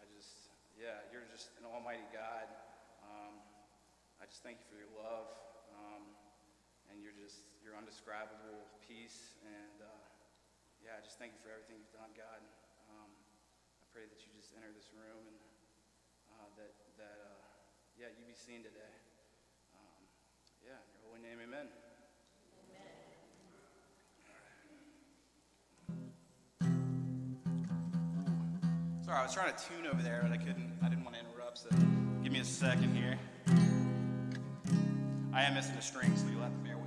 I 0.00 0.04
just 0.12 0.50
yeah, 0.76 1.04
you're 1.12 1.28
just 1.30 1.52
an 1.60 1.68
Almighty 1.68 2.06
God. 2.10 2.48
Um, 3.04 3.38
I 4.18 4.26
just 4.26 4.42
thank 4.42 4.58
you 4.58 4.66
for 4.66 4.76
your 4.80 4.90
love, 4.98 5.28
um, 5.76 6.02
and 6.90 7.00
you're 7.00 7.16
just 7.16 7.44
your 7.62 7.78
undescribable 7.78 8.66
peace. 8.88 9.38
And 9.44 9.78
uh, 9.84 10.04
yeah, 10.82 10.96
I 10.96 11.04
just 11.04 11.20
thank 11.20 11.36
you 11.36 11.40
for 11.44 11.54
everything 11.54 11.78
you've 11.78 11.96
done, 11.96 12.10
God 12.16 12.40
I 13.88 13.96
pray 13.96 14.04
that 14.04 14.20
you 14.20 14.30
just 14.36 14.52
enter 14.52 14.68
this 14.72 14.92
room 14.92 15.24
and 15.24 15.38
uh, 16.28 16.48
that, 16.60 16.72
that 17.00 17.18
uh, 17.24 17.40
yeah, 17.96 18.12
you 18.12 18.24
be 18.28 18.36
seen 18.36 18.60
today. 18.60 18.94
Um, 19.72 20.02
yeah, 20.60 20.76
in 20.76 20.88
your 20.92 21.02
holy 21.08 21.24
name, 21.38 21.48
amen. 21.48 21.68
Sorry, 29.04 29.18
I 29.18 29.22
was 29.22 29.34
trying 29.34 29.54
to 29.54 29.64
tune 29.64 29.86
over 29.86 30.02
there, 30.02 30.20
but 30.22 30.32
I 30.32 30.36
couldn't. 30.36 30.72
I 30.82 30.88
didn't 30.88 31.04
want 31.04 31.16
to 31.16 31.20
interrupt. 31.20 31.58
So 31.58 31.68
give 32.22 32.32
me 32.32 32.40
a 32.40 32.44
second 32.44 32.94
here. 32.94 33.18
I 35.32 35.42
am 35.42 35.54
missing 35.54 35.76
a 35.76 35.82
string, 35.82 36.16
so 36.16 36.26
you'll 36.30 36.42
have 36.42 36.52
to 36.52 36.58
bear 36.58 36.77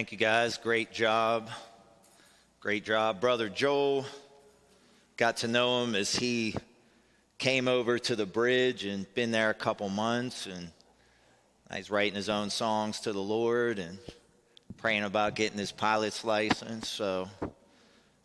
Thank 0.00 0.12
you 0.12 0.16
guys. 0.16 0.56
Great 0.56 0.92
job. 0.92 1.50
Great 2.60 2.86
job. 2.86 3.20
Brother 3.20 3.50
Joel 3.50 4.06
got 5.18 5.36
to 5.38 5.46
know 5.46 5.84
him 5.84 5.94
as 5.94 6.16
he 6.16 6.54
came 7.36 7.68
over 7.68 7.98
to 7.98 8.16
the 8.16 8.24
bridge 8.24 8.86
and 8.86 9.04
been 9.14 9.30
there 9.30 9.50
a 9.50 9.54
couple 9.54 9.90
months 9.90 10.46
and 10.46 10.70
he's 11.74 11.90
writing 11.90 12.14
his 12.14 12.30
own 12.30 12.48
songs 12.48 13.00
to 13.00 13.12
the 13.12 13.20
Lord 13.20 13.78
and 13.78 13.98
praying 14.78 15.02
about 15.02 15.34
getting 15.34 15.58
his 15.58 15.70
pilot's 15.70 16.24
license. 16.24 16.88
So 16.88 17.28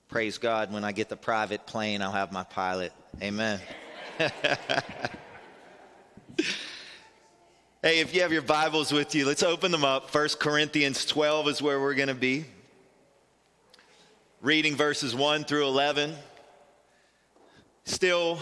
praise 0.08 0.38
God 0.38 0.72
when 0.72 0.86
I 0.86 0.94
get 0.94 1.10
the 1.10 1.18
private 1.18 1.66
plane 1.66 2.02
I'll 2.02 2.14
have 2.14 2.32
my 2.32 2.44
pilot. 2.44 2.94
Amen. 3.22 3.60
Hey, 7.86 8.00
if 8.00 8.16
you 8.16 8.24
have 8.24 8.34
your 8.34 8.42
Bibles 8.42 8.92
with 8.92 9.14
you, 9.14 9.28
let's 9.28 9.44
open 9.44 9.72
them 9.72 9.86
up. 9.86 10.12
1 10.12 10.30
Corinthians 10.40 11.06
12 11.06 11.50
is 11.50 11.62
where 11.62 11.80
we're 11.80 11.94
going 11.94 12.08
to 12.08 12.16
be. 12.16 12.46
Reading 14.42 14.76
verses 14.76 15.14
1 15.14 15.44
through 15.44 15.68
11. 15.68 16.16
Still 17.84 18.40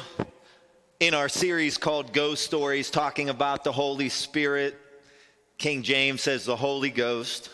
in 1.01 1.13
our 1.13 1.27
series 1.27 1.77
called 1.77 2.13
Ghost 2.13 2.45
Stories, 2.45 2.89
talking 2.89 3.27
about 3.27 3.65
the 3.65 3.73
Holy 3.73 4.07
Spirit. 4.07 4.79
King 5.57 5.83
James 5.83 6.21
says 6.21 6.45
the 6.45 6.55
Holy 6.55 6.89
Ghost. 6.89 7.49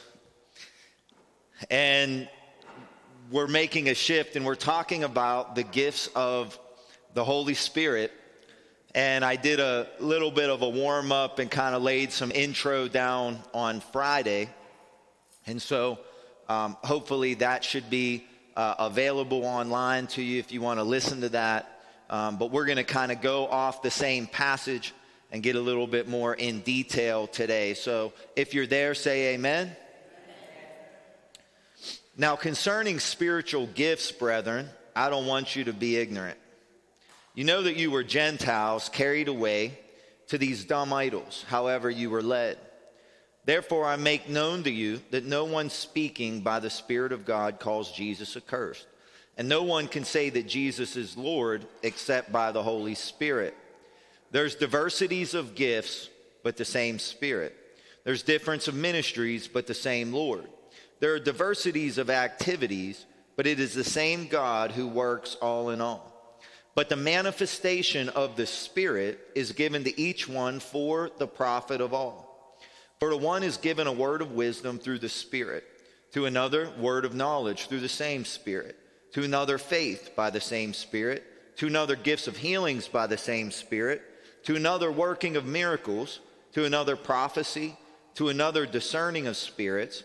And 1.72 2.30
we're 3.32 3.48
making 3.48 3.90
a 3.90 3.96
shift 3.96 4.36
and 4.36 4.46
we're 4.46 4.54
talking 4.54 5.06
about 5.06 5.56
the 5.56 5.64
gifts 5.64 6.08
of 6.16 6.60
the 7.16 7.24
Holy 7.24 7.56
Spirit 7.56 8.12
and 8.96 9.24
I 9.24 9.36
did 9.36 9.60
a 9.60 9.88
little 10.00 10.32
bit 10.32 10.50
of 10.50 10.62
a 10.62 10.70
warm 10.70 11.12
up 11.12 11.40
and 11.40 11.50
kind 11.50 11.76
of 11.76 11.84
laid 11.84 12.12
some 12.12 12.32
intro 12.32 12.88
down 12.88 13.40
on 13.54 13.82
Friday. 13.82 14.50
And 15.46 15.62
so 15.62 16.00
um, 16.48 16.76
hopefully 16.84 17.36
that 17.36 17.64
should 17.64 17.90
be 17.90 18.26
uh, 18.56 18.76
available 18.80 19.46
online 19.46 20.08
to 20.08 20.24
you 20.24 20.40
if 20.40 20.52
you 20.52 20.62
want 20.62 20.80
to 20.80 20.84
listen 20.84 21.22
to 21.22 21.30
that. 21.30 21.82
Um, 22.10 22.38
but 22.38 22.50
we're 22.52 22.66
going 22.66 22.78
to 22.78 22.84
kind 22.84 23.12
of 23.12 23.22
go 23.22 23.46
off 23.46 23.84
the 23.84 23.92
same 23.92 24.26
passage 24.26 24.94
and 25.32 25.44
get 25.44 25.56
a 25.56 25.62
little 25.62 25.86
bit 25.86 26.08
more 26.08 26.34
in 26.34 26.62
detail 26.62 27.28
today. 27.28 27.76
So 27.76 28.14
if 28.36 28.56
you're 28.56 28.66
there, 28.66 28.96
say 28.96 29.36
amen. 29.36 29.76
Now, 32.18 32.36
concerning 32.36 33.00
spiritual 33.00 33.68
gifts, 33.68 34.12
brethren, 34.12 34.68
I 34.96 35.12
don't 35.12 35.28
want 35.28 35.56
you 35.56 35.66
to 35.66 35.74
be 35.74 35.98
ignorant. 35.98 36.39
You 37.36 37.44
know 37.44 37.62
that 37.62 37.78
you 37.78 37.92
were 37.92 38.04
Gentiles 38.04 38.90
carried 38.90 39.28
away 39.28 39.78
to 40.28 40.38
these 40.38 40.66
dumb 40.66 40.94
idols, 40.94 41.46
however, 41.48 41.90
you 41.90 42.10
were 42.10 42.22
led. 42.22 42.58
Therefore, 43.46 43.86
I 43.86 43.96
make 43.96 44.30
known 44.30 44.64
to 44.64 44.72
you 44.72 45.02
that 45.12 45.26
no 45.26 45.46
one 45.46 45.70
speaking 45.70 46.42
by 46.42 46.60
the 46.60 46.70
Spirit 46.70 47.12
of 47.12 47.26
God 47.26 47.60
calls 47.60 47.92
Jesus 47.92 48.38
accursed. 48.38 48.86
And 49.38 49.48
no 49.48 49.64
one 49.64 49.88
can 49.88 50.04
say 50.04 50.30
that 50.30 50.48
Jesus 50.48 50.96
is 50.96 51.18
Lord 51.18 51.66
except 51.82 52.32
by 52.32 52.52
the 52.52 52.62
Holy 52.62 52.94
Spirit. 52.94 53.56
There's 54.32 54.56
diversities 54.56 55.34
of 55.34 55.56
gifts, 55.56 56.10
but 56.44 56.58
the 56.58 56.66
same 56.66 57.00
Spirit. 57.00 57.56
There's 58.04 58.22
difference 58.22 58.68
of 58.68 58.76
ministries, 58.76 59.48
but 59.48 59.66
the 59.66 59.74
same 59.74 60.14
Lord. 60.14 60.48
There 61.00 61.14
are 61.14 61.20
diversities 61.20 61.98
of 61.98 62.10
activities, 62.10 63.06
but 63.36 63.48
it 63.48 63.60
is 63.60 63.74
the 63.74 63.84
same 63.84 64.28
God 64.28 64.72
who 64.72 64.88
works 64.88 65.36
all 65.42 65.70
in 65.70 65.80
all. 65.80 66.09
But 66.76 66.90
the 66.90 66.96
manifestation 66.96 68.10
of 68.10 68.36
the 68.36 68.46
Spirit 68.46 69.20
is 69.36 69.52
given 69.52 69.84
to 69.84 70.00
each 70.00 70.30
one 70.30 70.60
for 70.60 71.10
the 71.18 71.28
profit 71.28 71.82
of 71.82 71.94
all. 71.94 72.58
For 73.00 73.10
to 73.10 73.18
one 73.18 73.44
is 73.44 73.58
given 73.58 73.88
a 73.88 73.94
word 73.94 74.22
of 74.22 74.34
wisdom 74.34 74.78
through 74.78 75.00
the 75.00 75.10
Spirit, 75.10 75.64
to 76.14 76.26
another, 76.26 76.70
word 76.78 77.06
of 77.06 77.16
knowledge 77.16 77.68
through 77.68 77.80
the 77.80 77.90
same 77.90 78.26
Spirit, 78.26 78.78
to 79.14 79.24
another, 79.24 79.58
faith 79.58 80.12
by 80.16 80.30
the 80.30 80.42
same 80.42 80.74
Spirit, 80.74 81.24
to 81.58 81.68
another, 81.68 81.96
gifts 81.96 82.28
of 82.28 82.38
healings 82.38 82.88
by 82.88 83.08
the 83.08 83.18
same 83.18 83.52
Spirit, 83.52 84.02
to 84.44 84.56
another, 84.56 84.92
working 84.92 85.36
of 85.36 85.46
miracles, 85.46 86.20
to 86.54 86.66
another, 86.66 86.96
prophecy, 86.96 87.78
to 88.16 88.30
another, 88.30 88.66
discerning 88.66 89.28
of 89.28 89.38
spirits, 89.38 90.04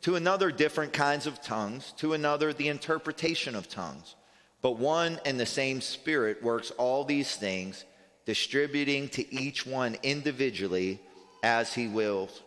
to 0.00 0.16
another, 0.16 0.50
different 0.50 0.92
kinds 0.92 1.26
of 1.26 1.40
tongues, 1.40 1.92
to 1.96 2.12
another, 2.12 2.52
the 2.52 2.68
interpretation 2.68 3.54
of 3.54 3.68
tongues. 3.68 4.16
But 4.62 4.78
one 4.78 5.20
and 5.24 5.38
the 5.38 5.46
same 5.46 5.80
Spirit 5.80 6.42
works 6.42 6.70
all 6.78 7.04
these 7.04 7.34
things, 7.34 7.84
distributing 8.24 9.08
to 9.10 9.34
each 9.34 9.66
one 9.66 9.96
individually 10.04 11.00
as 11.42 11.74
he 11.74 11.88
wills. 11.88 12.40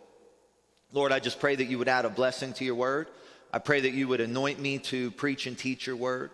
Lord, 0.93 1.11
I 1.11 1.19
just 1.19 1.41
pray 1.41 1.55
that 1.57 1.65
you 1.65 1.77
would 1.77 1.89
add 1.89 2.05
a 2.05 2.09
blessing 2.09 2.53
to 2.53 2.63
your 2.63 2.75
word. 2.75 3.07
I 3.51 3.59
pray 3.59 3.81
that 3.81 3.91
you 3.91 4.07
would 4.07 4.21
anoint 4.21 4.59
me 4.59 4.77
to 4.79 5.11
preach 5.11 5.45
and 5.45 5.57
teach 5.57 5.85
your 5.85 5.97
word. 5.97 6.31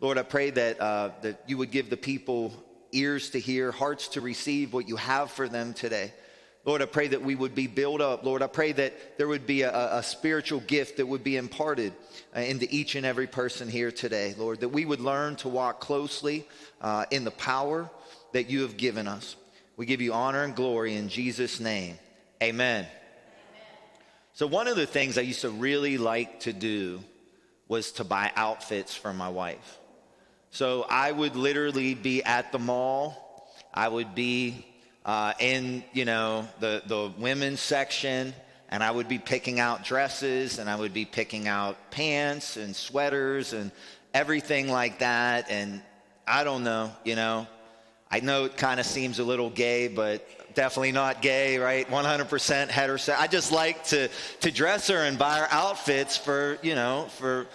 Lord, 0.00 0.16
I 0.16 0.22
pray 0.22 0.50
that, 0.50 0.80
uh, 0.80 1.10
that 1.20 1.42
you 1.46 1.58
would 1.58 1.70
give 1.70 1.90
the 1.90 1.96
people 1.96 2.52
ears 2.92 3.30
to 3.30 3.40
hear, 3.40 3.70
hearts 3.70 4.08
to 4.08 4.22
receive 4.22 4.72
what 4.72 4.88
you 4.88 4.96
have 4.96 5.30
for 5.30 5.46
them 5.46 5.74
today. 5.74 6.12
Lord, 6.64 6.82
I 6.82 6.86
pray 6.86 7.08
that 7.08 7.22
we 7.22 7.34
would 7.34 7.54
be 7.54 7.66
built 7.66 8.00
up. 8.00 8.24
Lord, 8.24 8.42
I 8.42 8.46
pray 8.46 8.72
that 8.72 9.16
there 9.16 9.28
would 9.28 9.46
be 9.46 9.62
a, 9.62 9.96
a 9.98 10.02
spiritual 10.02 10.60
gift 10.60 10.98
that 10.98 11.06
would 11.06 11.24
be 11.24 11.36
imparted 11.36 11.92
uh, 12.36 12.40
into 12.40 12.66
each 12.70 12.94
and 12.94 13.06
every 13.06 13.26
person 13.26 13.68
here 13.68 13.90
today, 13.90 14.34
Lord, 14.36 14.60
that 14.60 14.68
we 14.68 14.84
would 14.84 15.00
learn 15.00 15.36
to 15.36 15.48
walk 15.48 15.80
closely 15.80 16.46
uh, 16.80 17.06
in 17.10 17.24
the 17.24 17.30
power 17.30 17.90
that 18.32 18.50
you 18.50 18.62
have 18.62 18.76
given 18.76 19.08
us. 19.08 19.36
We 19.76 19.86
give 19.86 20.00
you 20.00 20.12
honor 20.12 20.42
and 20.42 20.54
glory 20.54 20.94
in 20.94 21.08
Jesus' 21.08 21.60
name. 21.60 21.98
Amen. 22.42 22.86
So, 24.34 24.46
one 24.46 24.68
of 24.68 24.76
the 24.76 24.86
things 24.86 25.18
I 25.18 25.22
used 25.22 25.40
to 25.40 25.50
really 25.50 25.98
like 25.98 26.40
to 26.40 26.52
do 26.52 27.00
was 27.66 27.92
to 27.92 28.04
buy 28.04 28.30
outfits 28.36 28.94
for 28.94 29.12
my 29.12 29.28
wife. 29.28 29.78
So, 30.50 30.86
I 30.88 31.10
would 31.10 31.34
literally 31.34 31.94
be 31.94 32.22
at 32.22 32.52
the 32.52 32.58
mall, 32.58 33.48
I 33.74 33.88
would 33.88 34.14
be 34.14 34.64
uh, 35.08 35.32
in, 35.40 35.82
you 35.94 36.04
know, 36.04 36.46
the, 36.60 36.82
the 36.84 37.10
women's 37.16 37.60
section, 37.60 38.34
and 38.68 38.84
I 38.84 38.90
would 38.90 39.08
be 39.08 39.18
picking 39.18 39.58
out 39.58 39.82
dresses, 39.82 40.58
and 40.58 40.68
I 40.68 40.76
would 40.76 40.92
be 40.92 41.06
picking 41.06 41.48
out 41.48 41.78
pants 41.90 42.58
and 42.58 42.76
sweaters 42.76 43.54
and 43.54 43.72
everything 44.12 44.68
like 44.68 44.98
that. 44.98 45.50
And 45.50 45.80
I 46.26 46.44
don't 46.44 46.62
know, 46.62 46.92
you 47.04 47.16
know, 47.16 47.46
I 48.10 48.20
know 48.20 48.44
it 48.44 48.58
kind 48.58 48.78
of 48.78 48.84
seems 48.84 49.18
a 49.18 49.24
little 49.24 49.48
gay, 49.48 49.88
but 49.88 50.54
definitely 50.54 50.92
not 50.92 51.22
gay, 51.22 51.56
right? 51.56 51.88
100% 51.88 52.68
heterosexual. 52.68 53.18
I 53.18 53.28
just 53.28 53.50
like 53.50 53.84
to 53.84 54.10
to 54.40 54.50
dress 54.50 54.88
her 54.88 55.04
and 55.04 55.18
buy 55.18 55.38
her 55.38 55.48
outfits 55.50 56.18
for, 56.18 56.58
you 56.60 56.74
know, 56.74 57.06
for 57.16 57.46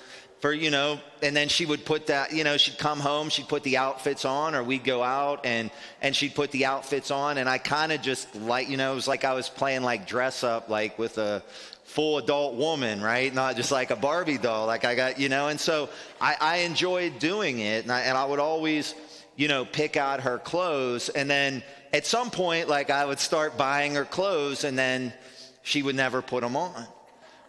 for 0.44 0.52
you 0.52 0.70
know 0.70 0.99
and 1.22 1.34
then 1.34 1.48
she 1.48 1.65
would 1.65 1.86
put 1.86 2.07
that 2.07 2.34
you 2.34 2.44
know 2.44 2.57
she'd 2.57 2.78
come 2.78 2.99
home 2.99 3.30
she'd 3.30 3.48
put 3.48 3.64
the 3.64 3.78
outfits 3.78 4.26
on 4.26 4.53
or 4.53 4.61
we'd 4.61 4.84
go 4.84 5.02
out 5.02 5.45
and 5.45 5.72
and 6.02 6.14
she'd 6.14 6.36
put 6.36 6.52
the 6.52 6.65
outfits 6.65 7.11
on 7.11 7.38
and 7.38 7.48
i 7.48 7.57
kind 7.57 7.94
of 7.94 8.02
just 8.02 8.36
like 8.36 8.68
you 8.68 8.76
know 8.76 8.91
it 8.91 8.95
was 8.95 9.07
like 9.07 9.24
i 9.24 9.34
was 9.34 9.48
playing 9.48 9.84
like 9.84 10.06
dress 10.06 10.44
up 10.44 10.68
like 10.68 10.99
with 10.99 11.18
a 11.18 11.41
full 11.86 12.18
adult 12.18 12.56
woman 12.56 13.02
right? 13.02 13.34
Not 13.34 13.56
just 13.56 13.72
like 13.72 13.90
a 13.90 13.95
barbie 13.95 14.38
doll 14.38 14.68
like 14.68 14.84
i 14.84 14.95
got 14.95 15.18
you 15.18 15.30
know? 15.30 15.48
And 15.48 15.57
so 15.57 15.88
i, 16.20 16.36
I 16.41 16.57
enjoyed 16.57 17.20
doing 17.20 17.60
it 17.60 17.84
and 17.84 17.91
I, 17.94 18.02
and 18.02 18.18
I 18.18 18.26
would 18.26 18.40
always 18.40 18.95
you 19.38 19.48
know 19.48 19.64
pick 19.64 19.95
out 19.95 20.20
her 20.24 20.40
clothes 20.40 21.07
and 21.07 21.30
then 21.30 21.64
at 21.94 22.06
some 22.06 22.30
point 22.30 22.68
like 22.68 22.90
i 22.90 23.06
would 23.06 23.20
start 23.20 23.57
buying 23.57 23.95
her 23.95 24.03
clothes 24.03 24.65
and 24.65 24.78
then 24.78 25.14
she 25.61 25.82
would 25.82 25.95
never 25.95 26.22
put 26.22 26.41
them 26.41 26.57
on 26.57 26.86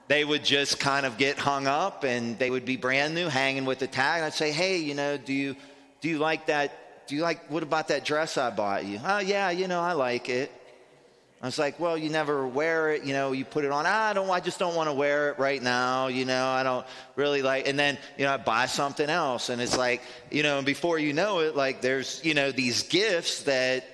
they 0.08 0.24
would 0.24 0.44
just 0.44 0.78
kind 0.78 1.06
of 1.06 1.16
get 1.16 1.38
hung 1.38 1.66
up 1.66 2.04
and 2.04 2.38
they 2.38 2.50
would 2.50 2.64
be 2.64 2.76
brand 2.76 3.14
new 3.14 3.28
hanging 3.28 3.64
with 3.64 3.78
the 3.78 3.86
tag. 3.86 4.18
And 4.18 4.26
i'd 4.26 4.34
say 4.34 4.52
hey 4.52 4.78
you 4.78 4.94
know 4.94 5.16
do 5.16 5.32
you 5.32 5.56
do 6.00 6.08
you 6.08 6.18
like 6.18 6.46
that 6.46 7.06
do 7.06 7.14
you 7.14 7.22
like 7.22 7.50
what 7.50 7.62
about 7.62 7.88
that 7.88 8.04
dress 8.04 8.38
i 8.38 8.50
bought 8.50 8.84
you? 8.84 9.00
Oh 9.04 9.18
yeah 9.18 9.50
you 9.50 9.68
know 9.68 9.80
i 9.80 9.92
like 9.92 10.28
it. 10.28 10.50
I 11.42 11.46
was 11.46 11.58
like 11.58 11.78
well 11.78 11.98
you 11.98 12.08
never 12.08 12.46
wear 12.46 12.92
it 12.92 13.04
you 13.04 13.12
know 13.12 13.32
you 13.32 13.44
put 13.44 13.64
it 13.64 13.70
on. 13.70 13.84
Ah, 13.86 14.10
i 14.10 14.12
don't 14.12 14.30
i 14.30 14.40
just 14.40 14.58
don't 14.58 14.74
want 14.74 14.88
to 14.88 14.94
wear 14.94 15.30
it 15.30 15.38
right 15.38 15.62
now 15.62 16.08
you 16.08 16.24
know 16.24 16.46
i 16.46 16.62
don't 16.62 16.86
really 17.16 17.42
like 17.42 17.68
and 17.68 17.78
then 17.78 17.98
you 18.18 18.24
know 18.24 18.34
i 18.34 18.36
buy 18.36 18.66
something 18.66 19.08
else. 19.08 19.48
And 19.48 19.60
it's 19.60 19.76
like 19.76 20.02
you 20.30 20.42
know 20.42 20.62
before 20.62 20.98
you 20.98 21.12
know 21.12 21.40
it 21.40 21.56
like 21.56 21.80
there's 21.80 22.20
you 22.24 22.34
know 22.34 22.52
these 22.52 22.82
gifts 22.84 23.44
that 23.44 23.84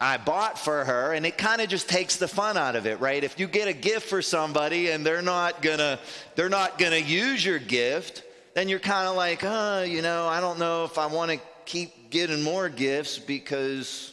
I 0.00 0.18
bought 0.18 0.58
for 0.58 0.84
her, 0.84 1.14
and 1.14 1.24
it 1.24 1.38
kind 1.38 1.62
of 1.62 1.68
just 1.68 1.88
takes 1.88 2.16
the 2.16 2.28
fun 2.28 2.56
out 2.58 2.76
of 2.76 2.86
it, 2.86 3.00
right? 3.00 3.22
If 3.22 3.40
you 3.40 3.46
get 3.46 3.66
a 3.66 3.72
gift 3.72 4.08
for 4.08 4.20
somebody 4.20 4.90
and 4.90 5.06
they're 5.06 5.22
not 5.22 5.62
gonna 5.62 5.98
they're 6.34 6.50
not 6.50 6.78
gonna 6.78 6.96
use 6.96 7.44
your 7.44 7.58
gift, 7.58 8.22
then 8.54 8.68
you're 8.68 8.78
kind 8.78 9.08
of 9.08 9.16
like, 9.16 9.42
oh, 9.42 9.82
you 9.82 10.02
know, 10.02 10.26
I 10.26 10.40
don't 10.40 10.58
know 10.58 10.84
if 10.84 10.98
I 10.98 11.06
want 11.06 11.30
to 11.30 11.40
keep 11.64 12.10
getting 12.10 12.42
more 12.42 12.68
gifts 12.68 13.18
because, 13.18 14.12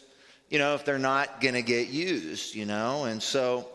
you 0.49 0.57
know, 0.57 0.73
if 0.75 0.85
they're 0.85 0.97
not 0.97 1.41
gonna 1.41 1.61
get 1.61 1.89
used, 1.89 2.55
you 2.55 2.65
know, 2.65 3.05
and 3.05 3.21
so. 3.21 3.67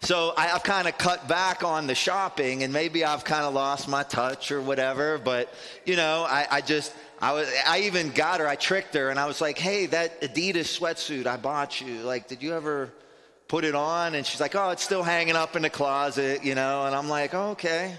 So 0.00 0.34
I, 0.36 0.48
have 0.48 0.62
kind 0.62 0.86
of 0.86 0.98
cut 0.98 1.26
back 1.26 1.64
on 1.64 1.86
the 1.86 1.94
shopping, 1.94 2.62
and 2.62 2.72
maybe 2.72 3.02
I've 3.02 3.24
kind 3.24 3.44
of 3.44 3.54
lost 3.54 3.88
my 3.88 4.02
touch 4.02 4.52
or 4.52 4.60
whatever. 4.60 5.16
But 5.16 5.52
you 5.86 5.96
know, 5.96 6.24
I, 6.28 6.46
I 6.50 6.60
just 6.60 6.94
I 7.20 7.32
was 7.32 7.48
I 7.66 7.80
even 7.80 8.10
got 8.10 8.40
her, 8.40 8.48
I 8.48 8.56
tricked 8.56 8.94
her, 8.94 9.10
and 9.10 9.18
I 9.18 9.26
was 9.26 9.40
like, 9.40 9.58
hey, 9.58 9.86
that 9.86 10.20
Adidas 10.20 10.78
sweatsuit 10.78 11.26
I 11.26 11.36
bought 11.36 11.80
you, 11.80 12.02
like, 12.02 12.28
did 12.28 12.42
you 12.42 12.54
ever 12.54 12.92
put 13.48 13.64
it 13.64 13.74
on? 13.74 14.14
And 14.14 14.26
she's 14.26 14.40
like, 14.40 14.54
oh, 14.54 14.70
it's 14.70 14.82
still 14.82 15.02
hanging 15.02 15.36
up 15.36 15.56
in 15.56 15.62
the 15.62 15.70
closet, 15.70 16.44
you 16.44 16.54
know, 16.54 16.84
and 16.84 16.94
I'm 16.94 17.08
like, 17.08 17.34
oh, 17.34 17.50
okay. 17.50 17.94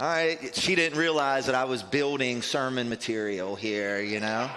All 0.00 0.08
right. 0.08 0.54
She 0.54 0.76
didn't 0.76 0.98
realize 0.98 1.46
that 1.46 1.56
I 1.56 1.64
was 1.64 1.82
building 1.82 2.40
sermon 2.42 2.88
material 2.88 3.56
here, 3.56 4.00
you 4.00 4.20
know. 4.20 4.48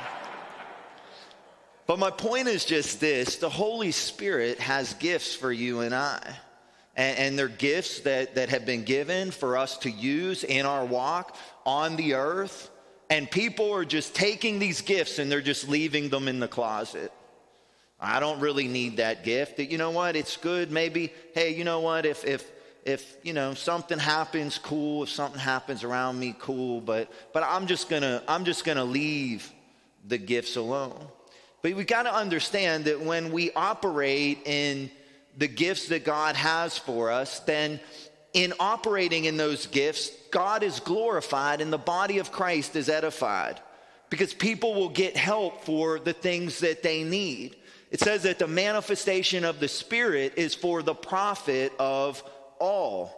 But 1.88 1.99
my 1.99 2.11
point 2.11 2.48
is 2.48 2.64
just 2.64 2.99
this 3.02 3.38
the 3.38 3.49
Holy 3.49 3.91
Spirit 3.91 4.60
has 4.60 4.94
gifts 4.95 5.36
for 5.36 5.52
you 5.52 5.82
and 5.82 5.94
I. 5.94 6.22
And, 6.95 7.18
and 7.18 7.40
they're 7.40 7.48
gifts 7.48 8.02
that, 8.02 8.36
that 8.36 8.49
have 8.49 8.65
been 8.65 8.84
given 8.84 9.32
for 9.32 9.57
us 9.57 9.78
to 9.80 9.90
use 9.90 10.44
in 10.44 10.65
our 10.65 10.86
walk 10.86 11.36
on 11.65 11.95
the 11.95 12.14
earth 12.14 12.70
and 13.12 13.30
people 13.30 13.74
are 13.74 13.84
just 13.84 14.16
taking 14.16 14.58
these 14.58 14.80
gifts 14.80 15.20
and 15.20 15.30
they're 15.30 15.42
just 15.42 15.68
leaving 15.68 16.08
them 16.08 16.30
in 16.30 16.40
the 16.40 16.48
closet. 16.48 17.12
I 18.00 18.22
don't 18.22 18.40
really 18.40 18.70
need 18.70 18.98
that 18.98 19.26
gift. 19.26 19.60
You 19.60 19.78
know 19.78 19.92
what? 19.92 20.16
It's 20.16 20.38
good. 20.38 20.72
Maybe, 20.72 21.12
hey, 21.36 21.54
you 21.54 21.66
know 21.66 21.82
what? 21.82 22.06
If, 22.06 22.24
if, 22.24 22.50
if, 22.86 23.18
you 23.22 23.34
know, 23.34 23.54
something 23.54 24.00
happens, 24.00 24.58
cool. 24.58 25.04
If 25.04 25.10
something 25.10 25.42
happens 25.42 25.84
around 25.84 26.22
me, 26.22 26.34
cool. 26.40 26.80
But, 26.80 27.12
but 27.34 27.44
I'm 27.44 27.68
just 27.68 27.90
gonna, 27.90 28.24
I'm 28.30 28.46
just 28.46 28.64
gonna 28.64 28.86
leave 28.86 29.52
the 30.08 30.18
gifts 30.18 30.56
alone. 30.56 31.06
But 31.62 31.74
we 31.74 31.84
got 31.84 32.04
to 32.04 32.16
understand 32.16 32.86
that 32.86 33.02
when 33.02 33.34
we 33.34 33.52
operate 33.52 34.40
in 34.46 34.90
the 35.38 35.50
gifts 35.50 35.90
that 35.90 36.06
God 36.06 36.38
has 36.38 36.78
for 36.78 37.12
us, 37.12 37.40
then 37.42 37.82
in 38.34 38.53
operating 38.60 39.26
in 39.26 39.38
those 39.38 39.68
gifts, 39.68 40.12
God 40.32 40.64
is 40.64 40.80
glorified 40.80 41.62
and 41.62 41.72
the 41.72 41.78
body 41.78 42.20
of 42.20 42.32
Christ 42.32 42.76
is 42.76 42.90
edified 42.90 43.60
because 44.10 44.34
people 44.34 44.74
will 44.74 44.90
get 44.90 45.18
help 45.18 45.64
for 45.64 45.99
the 45.99 46.14
things 46.14 46.60
that 46.60 46.84
they 46.84 47.03
need. 47.03 47.56
It 47.91 47.99
says 47.99 48.24
that 48.24 48.40
the 48.40 48.48
manifestation 48.48 49.44
of 49.44 49.60
the 49.60 49.68
Spirit 49.68 50.34
is 50.38 50.56
for 50.56 50.82
the 50.82 50.95
profit 50.95 51.74
of 51.78 52.24
all. 52.60 53.18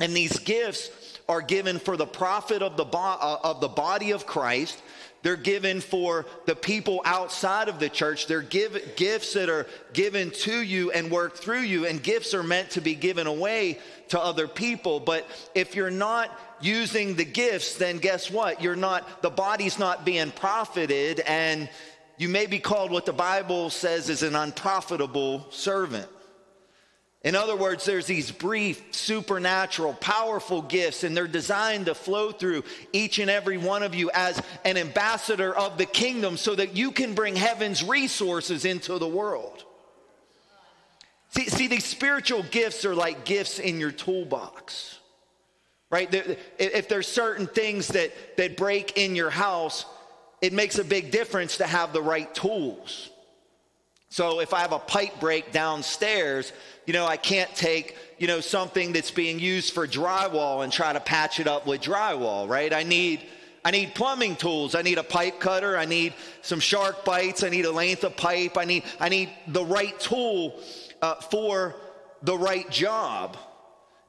And 0.00 0.14
these 0.14 0.38
gifts 0.38 0.90
are 1.28 1.42
given 1.42 1.78
for 1.78 1.96
the 1.96 2.06
profit 2.06 2.62
of 2.62 2.76
the, 2.76 2.84
bo- 2.84 2.98
uh, 2.98 3.38
of 3.44 3.60
the 3.60 3.68
body 3.68 4.12
of 4.12 4.26
Christ 4.26 4.80
they're 5.22 5.36
given 5.36 5.80
for 5.80 6.26
the 6.46 6.56
people 6.56 7.00
outside 7.04 7.68
of 7.68 7.78
the 7.78 7.88
church. 7.88 8.26
They're 8.26 8.42
give, 8.42 8.96
gifts 8.96 9.34
that 9.34 9.48
are 9.48 9.66
given 9.92 10.30
to 10.30 10.62
you 10.62 10.90
and 10.90 11.10
work 11.10 11.36
through 11.36 11.60
you, 11.60 11.86
and 11.86 12.02
gifts 12.02 12.34
are 12.34 12.42
meant 12.42 12.70
to 12.70 12.80
be 12.80 12.94
given 12.94 13.26
away 13.26 13.78
to 14.08 14.20
other 14.20 14.48
people. 14.48 14.98
But 14.98 15.26
if 15.54 15.76
you're 15.76 15.90
not 15.90 16.36
using 16.60 17.14
the 17.14 17.24
gifts, 17.24 17.76
then 17.76 17.98
guess 17.98 18.30
what? 18.30 18.60
You're 18.62 18.76
not, 18.76 19.22
the 19.22 19.30
body's 19.30 19.78
not 19.78 20.04
being 20.04 20.32
profited, 20.32 21.20
and 21.20 21.68
you 22.18 22.28
may 22.28 22.46
be 22.46 22.58
called 22.58 22.90
what 22.90 23.06
the 23.06 23.12
Bible 23.12 23.70
says 23.70 24.08
is 24.08 24.22
an 24.22 24.34
unprofitable 24.34 25.46
servant. 25.50 26.08
In 27.24 27.36
other 27.36 27.54
words, 27.54 27.84
there's 27.84 28.06
these 28.06 28.32
brief, 28.32 28.82
supernatural, 28.90 29.94
powerful 29.94 30.60
gifts, 30.60 31.04
and 31.04 31.16
they're 31.16 31.28
designed 31.28 31.86
to 31.86 31.94
flow 31.94 32.32
through 32.32 32.64
each 32.92 33.20
and 33.20 33.30
every 33.30 33.58
one 33.58 33.84
of 33.84 33.94
you 33.94 34.10
as 34.12 34.42
an 34.64 34.76
ambassador 34.76 35.54
of 35.54 35.78
the 35.78 35.86
kingdom 35.86 36.36
so 36.36 36.56
that 36.56 36.76
you 36.76 36.90
can 36.90 37.14
bring 37.14 37.36
heaven's 37.36 37.84
resources 37.84 38.64
into 38.64 38.98
the 38.98 39.06
world. 39.06 39.64
See, 41.30 41.48
see 41.48 41.68
these 41.68 41.84
spiritual 41.84 42.42
gifts 42.42 42.84
are 42.84 42.94
like 42.94 43.24
gifts 43.24 43.60
in 43.60 43.78
your 43.78 43.92
toolbox, 43.92 44.98
right? 45.90 46.12
If 46.58 46.88
there's 46.88 47.06
certain 47.06 47.46
things 47.46 47.86
that, 47.88 48.36
that 48.36 48.56
break 48.56 48.98
in 48.98 49.14
your 49.14 49.30
house, 49.30 49.86
it 50.40 50.52
makes 50.52 50.78
a 50.78 50.84
big 50.84 51.12
difference 51.12 51.58
to 51.58 51.68
have 51.68 51.92
the 51.92 52.02
right 52.02 52.34
tools. 52.34 53.10
So 54.12 54.40
if 54.40 54.52
I 54.52 54.60
have 54.60 54.72
a 54.72 54.78
pipe 54.78 55.20
break 55.20 55.52
downstairs, 55.52 56.52
you 56.84 56.92
know, 56.92 57.06
I 57.06 57.16
can't 57.16 57.48
take, 57.56 57.96
you 58.18 58.26
know, 58.26 58.40
something 58.40 58.92
that's 58.92 59.10
being 59.10 59.38
used 59.38 59.72
for 59.72 59.88
drywall 59.88 60.62
and 60.62 60.70
try 60.70 60.92
to 60.92 61.00
patch 61.00 61.40
it 61.40 61.46
up 61.46 61.66
with 61.66 61.80
drywall, 61.80 62.46
right? 62.46 62.74
I 62.74 62.82
need 62.82 63.22
I 63.64 63.70
need 63.70 63.94
plumbing 63.94 64.36
tools. 64.36 64.74
I 64.74 64.82
need 64.82 64.98
a 64.98 65.02
pipe 65.02 65.40
cutter. 65.40 65.78
I 65.78 65.86
need 65.86 66.12
some 66.42 66.60
shark 66.60 67.06
bites. 67.06 67.42
I 67.42 67.48
need 67.48 67.64
a 67.64 67.72
length 67.72 68.04
of 68.04 68.14
pipe. 68.14 68.58
I 68.58 68.66
need 68.66 68.84
I 69.00 69.08
need 69.08 69.30
the 69.46 69.64
right 69.64 69.98
tool 69.98 70.60
uh, 71.00 71.14
for 71.14 71.74
the 72.22 72.36
right 72.36 72.70
job. 72.70 73.38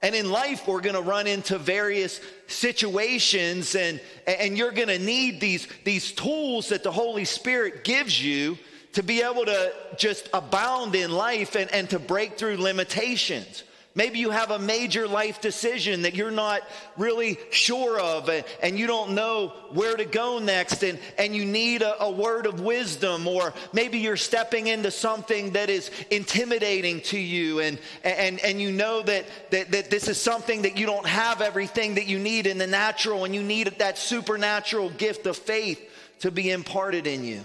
And 0.01 0.13
in 0.15 0.29
life, 0.29 0.67
we're 0.67 0.81
going 0.81 0.95
to 0.95 1.01
run 1.01 1.27
into 1.27 1.57
various 1.57 2.19
situations, 2.47 3.73
and, 3.73 4.01
and 4.27 4.57
you're 4.57 4.73
going 4.73 4.89
to 4.89 4.99
need 4.99 5.39
these, 5.39 5.65
these 5.85 6.11
tools 6.11 6.67
that 6.69 6.83
the 6.83 6.91
Holy 6.91 7.23
Spirit 7.23 7.85
gives 7.85 8.21
you 8.21 8.57
to 8.93 9.03
be 9.03 9.21
able 9.21 9.45
to 9.45 9.73
just 9.97 10.29
abound 10.33 10.95
in 10.95 11.11
life 11.11 11.55
and, 11.55 11.71
and 11.73 11.89
to 11.89 11.99
break 11.99 12.37
through 12.37 12.57
limitations. 12.57 13.63
Maybe 13.95 14.17
you 14.17 14.31
have 14.31 14.49
a 14.49 14.57
major 14.57 15.07
life 15.07 15.39
decision 15.39 16.01
that 16.01 16.15
you're 16.15 16.31
not 16.31 16.61
really 16.97 17.37
sure 17.51 17.99
of 17.99 18.27
and, 18.27 18.43
and 18.63 18.79
you 18.79 18.87
don't 18.87 19.11
know 19.11 19.49
where 19.71 19.95
to 19.95 20.05
go 20.05 20.39
next 20.39 20.83
and, 20.83 20.97
and 21.19 21.35
you 21.35 21.45
need 21.45 21.83
a, 21.83 22.01
a 22.01 22.09
word 22.09 22.47
of 22.47 22.59
wisdom 22.59 23.27
or 23.27 23.53
maybe 23.71 23.99
you're 23.99 24.17
stepping 24.17 24.65
into 24.65 24.89
something 24.89 25.51
that 25.51 25.69
is 25.69 25.91
intimidating 26.09 27.01
to 27.01 27.19
you 27.19 27.59
and, 27.59 27.77
and, 28.03 28.39
and 28.39 28.59
you 28.59 28.71
know 28.71 29.03
that, 29.03 29.25
that, 29.51 29.69
that 29.69 29.91
this 29.91 30.07
is 30.07 30.19
something 30.19 30.63
that 30.63 30.75
you 30.75 30.87
don't 30.87 31.05
have 31.05 31.41
everything 31.41 31.93
that 31.93 32.07
you 32.07 32.17
need 32.17 32.47
in 32.47 32.57
the 32.57 32.65
natural 32.67 33.25
and 33.25 33.35
you 33.35 33.43
need 33.43 33.67
that 33.77 33.99
supernatural 33.99 34.89
gift 34.89 35.27
of 35.27 35.37
faith 35.37 35.79
to 36.19 36.31
be 36.31 36.49
imparted 36.49 37.05
in 37.05 37.23
you. 37.23 37.43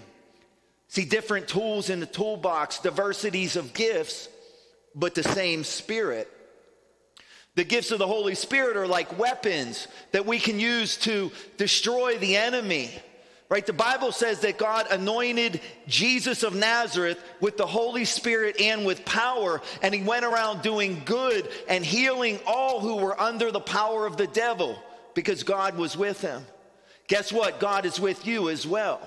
See, 0.89 1.05
different 1.05 1.49
tools 1.49 1.91
in 1.91 2.01
the 2.01 2.07
toolbox, 2.07 2.81
diversities 2.81 3.57
of 3.57 3.75
gifts, 3.75 4.29
but 4.95 5.15
the 5.15 5.23
same 5.23 5.65
spirit. 5.65 6.29
The 7.55 7.65
gifts 7.65 7.91
of 7.91 7.99
the 7.99 8.07
Holy 8.07 8.35
Spirit 8.35 8.77
are 8.77 8.87
like 8.87 9.19
weapons 9.19 9.89
that 10.13 10.27
we 10.27 10.39
can 10.39 10.59
use 10.59 10.97
to 10.99 11.31
destroy 11.57 12.17
the 12.17 12.37
enemy. 12.37 12.91
Right? 13.51 13.65
The 13.65 13.73
Bible 13.73 14.13
says 14.13 14.41
that 14.41 14.59
God 14.59 14.87
anointed 14.91 15.61
Jesus 15.87 16.43
of 16.43 16.55
Nazareth 16.55 17.23
with 17.41 17.57
the 17.57 17.67
Holy 17.67 18.05
Spirit 18.05 18.61
and 18.61 18.85
with 18.85 19.05
power, 19.07 19.63
and 19.83 19.95
he 19.95 20.03
went 20.03 20.25
around 20.25 20.63
doing 20.63 21.03
good 21.05 21.49
and 21.67 21.85
healing 21.85 22.39
all 22.47 22.81
who 22.81 22.97
were 22.97 23.19
under 23.19 23.51
the 23.51 23.61
power 23.61 24.07
of 24.07 24.19
the 24.19 24.27
devil 24.27 24.79
because 25.15 25.43
God 25.43 25.77
was 25.77 25.97
with 25.97 26.21
him. 26.21 26.45
Guess 27.09 27.33
what? 27.33 27.59
God 27.59 27.87
is 27.87 27.99
with 27.99 28.27
you 28.27 28.51
as 28.51 28.67
well. 28.67 29.01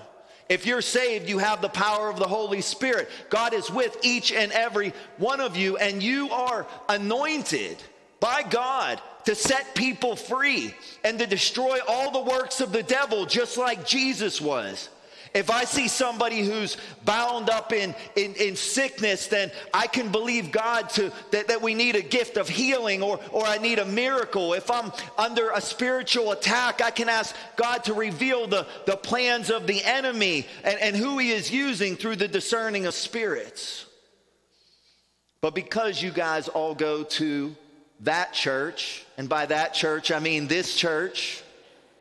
If 0.52 0.65
you're 0.65 0.82
saved, 0.82 1.30
you 1.30 1.38
have 1.38 1.61
the 1.61 1.69
power 1.69 2.10
of 2.10 2.19
the 2.19 2.28
Holy 2.28 2.60
Spirit. 2.60 3.10
God 3.30 3.53
is 3.53 3.72
with 3.72 3.98
each 4.03 4.34
and 4.34 4.52
every 4.52 4.91
one 5.18 5.40
of 5.40 5.56
you, 5.56 5.78
and 5.78 6.03
you 6.03 6.30
are 6.30 6.68
anointed 6.90 7.82
by 8.19 8.44
God 8.44 8.99
to 9.23 9.34
set 9.34 9.76
people 9.76 10.18
free 10.18 10.76
and 11.06 11.18
to 11.19 11.26
destroy 11.26 11.80
all 11.88 12.11
the 12.11 12.30
works 12.30 12.60
of 12.60 12.73
the 12.73 12.84
devil, 12.84 13.26
just 13.26 13.57
like 13.57 13.86
Jesus 13.86 14.41
was. 14.41 14.90
If 15.33 15.49
I 15.49 15.63
see 15.63 15.87
somebody 15.87 16.41
who's 16.41 16.75
bound 17.05 17.49
up 17.49 17.71
in, 17.71 17.95
in, 18.17 18.33
in, 18.35 18.57
sickness, 18.57 19.27
then 19.27 19.49
I 19.73 19.87
can 19.87 20.11
believe 20.11 20.51
God 20.51 20.89
to 20.91 21.11
that, 21.31 21.47
that 21.47 21.61
we 21.61 21.73
need 21.73 21.95
a 21.95 22.01
gift 22.01 22.35
of 22.35 22.49
healing 22.49 23.01
or, 23.01 23.17
or 23.31 23.45
I 23.45 23.57
need 23.57 23.79
a 23.79 23.85
miracle. 23.85 24.53
If 24.53 24.69
I'm 24.69 24.91
under 25.17 25.51
a 25.51 25.61
spiritual 25.61 26.33
attack, 26.33 26.81
I 26.81 26.91
can 26.91 27.07
ask 27.07 27.33
God 27.55 27.85
to 27.85 27.93
reveal 27.93 28.45
the, 28.47 28.67
the 28.85 28.97
plans 28.97 29.49
of 29.49 29.67
the 29.67 29.81
enemy 29.85 30.47
and, 30.65 30.77
and 30.81 30.95
who 30.97 31.17
he 31.17 31.31
is 31.31 31.49
using 31.49 31.95
through 31.95 32.17
the 32.17 32.27
discerning 32.27 32.85
of 32.85 32.93
spirits. 32.93 33.85
But 35.39 35.55
because 35.55 36.01
you 36.01 36.11
guys 36.11 36.49
all 36.49 36.75
go 36.75 37.03
to 37.03 37.55
that 38.01 38.33
church, 38.33 39.05
and 39.17 39.29
by 39.29 39.45
that 39.45 39.73
church, 39.73 40.11
I 40.11 40.19
mean 40.19 40.47
this 40.47 40.75
church, 40.75 41.41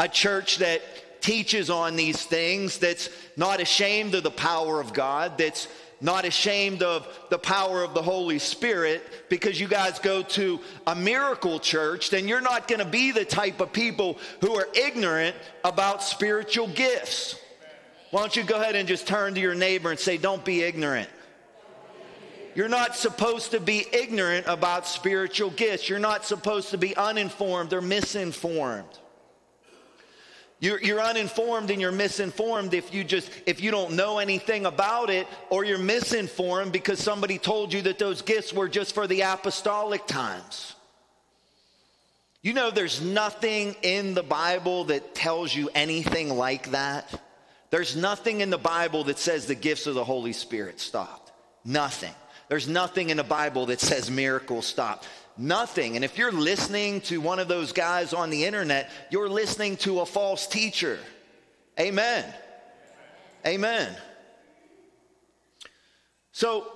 a 0.00 0.08
church 0.08 0.58
that 0.58 0.82
teaches 1.20 1.70
on 1.70 1.96
these 1.96 2.24
things, 2.24 2.78
that's 2.78 3.08
not 3.36 3.60
ashamed 3.60 4.14
of 4.14 4.22
the 4.22 4.30
power 4.30 4.80
of 4.80 4.92
God, 4.92 5.38
that's 5.38 5.68
not 6.00 6.24
ashamed 6.24 6.82
of 6.82 7.06
the 7.28 7.38
power 7.38 7.82
of 7.82 7.92
the 7.94 8.02
Holy 8.02 8.38
Spirit, 8.38 9.02
because 9.28 9.60
you 9.60 9.68
guys 9.68 9.98
go 9.98 10.22
to 10.22 10.60
a 10.86 10.94
miracle 10.94 11.58
church, 11.58 12.10
then 12.10 12.26
you're 12.26 12.40
not 12.40 12.68
going 12.68 12.78
to 12.78 12.86
be 12.86 13.12
the 13.12 13.24
type 13.24 13.60
of 13.60 13.72
people 13.72 14.18
who 14.40 14.54
are 14.56 14.68
ignorant 14.74 15.36
about 15.62 16.02
spiritual 16.02 16.68
gifts. 16.68 17.36
Why 18.10 18.20
don't 18.20 18.34
you 18.34 18.42
go 18.42 18.56
ahead 18.60 18.74
and 18.74 18.88
just 18.88 19.06
turn 19.06 19.34
to 19.34 19.40
your 19.40 19.54
neighbor 19.54 19.90
and 19.90 20.00
say, 20.00 20.16
Don't 20.16 20.44
be 20.44 20.62
ignorant. 20.62 21.08
You're 22.54 22.68
not 22.68 22.96
supposed 22.96 23.52
to 23.52 23.60
be 23.60 23.86
ignorant 23.92 24.46
about 24.48 24.86
spiritual 24.86 25.50
gifts. 25.50 25.88
You're 25.88 26.00
not 26.00 26.24
supposed 26.24 26.70
to 26.70 26.78
be 26.78 26.96
uninformed 26.96 27.72
or 27.72 27.80
misinformed. 27.80 28.98
You're, 30.60 30.80
you're, 30.82 31.00
uninformed 31.00 31.70
and 31.70 31.80
you're 31.80 31.90
misinformed 31.90 32.74
if 32.74 32.92
you 32.92 33.02
just 33.02 33.30
if 33.46 33.62
you 33.62 33.70
don't 33.70 33.92
know 33.92 34.18
anything 34.18 34.66
about 34.66 35.08
it 35.08 35.26
or 35.48 35.64
you're 35.64 35.78
misinformed 35.78 36.70
because 36.70 37.00
somebody 37.00 37.38
told 37.38 37.72
you 37.72 37.80
that 37.82 37.98
those 37.98 38.20
gifts 38.20 38.52
were 38.52 38.68
just 38.68 38.94
for 38.94 39.06
the 39.06 39.22
apostolic 39.22 40.06
times. 40.06 40.74
You 42.42 42.52
know 42.52 42.70
there's 42.70 43.00
nothing 43.00 43.74
in 43.82 44.12
the 44.12 44.22
bible 44.22 44.84
that 44.84 45.14
tells 45.14 45.54
you 45.54 45.70
anything 45.74 46.36
like 46.36 46.72
that. 46.72 47.08
There's 47.70 47.96
nothing 47.96 48.42
in 48.42 48.50
the 48.50 48.58
bible 48.58 49.04
that 49.04 49.18
says 49.18 49.46
the 49.46 49.54
gifts 49.54 49.86
of 49.86 49.94
the 49.94 50.04
holy 50.04 50.34
spirit 50.34 50.78
stopped. 50.78 51.32
Nothing. 51.64 52.12
There's 52.50 52.66
nothing 52.66 53.10
in 53.10 53.16
the 53.16 53.24
Bible 53.24 53.66
that 53.66 53.80
says 53.80 54.10
miracles 54.10 54.66
stop. 54.66 55.04
Nothing. 55.40 55.96
And 55.96 56.04
if 56.04 56.18
you're 56.18 56.30
listening 56.30 57.00
to 57.02 57.18
one 57.18 57.38
of 57.38 57.48
those 57.48 57.72
guys 57.72 58.12
on 58.12 58.28
the 58.28 58.44
internet, 58.44 58.90
you're 59.08 59.30
listening 59.30 59.78
to 59.78 60.00
a 60.00 60.06
false 60.06 60.46
teacher. 60.46 60.98
Amen. 61.80 62.26
Amen. 63.46 63.96
So, 66.32 66.70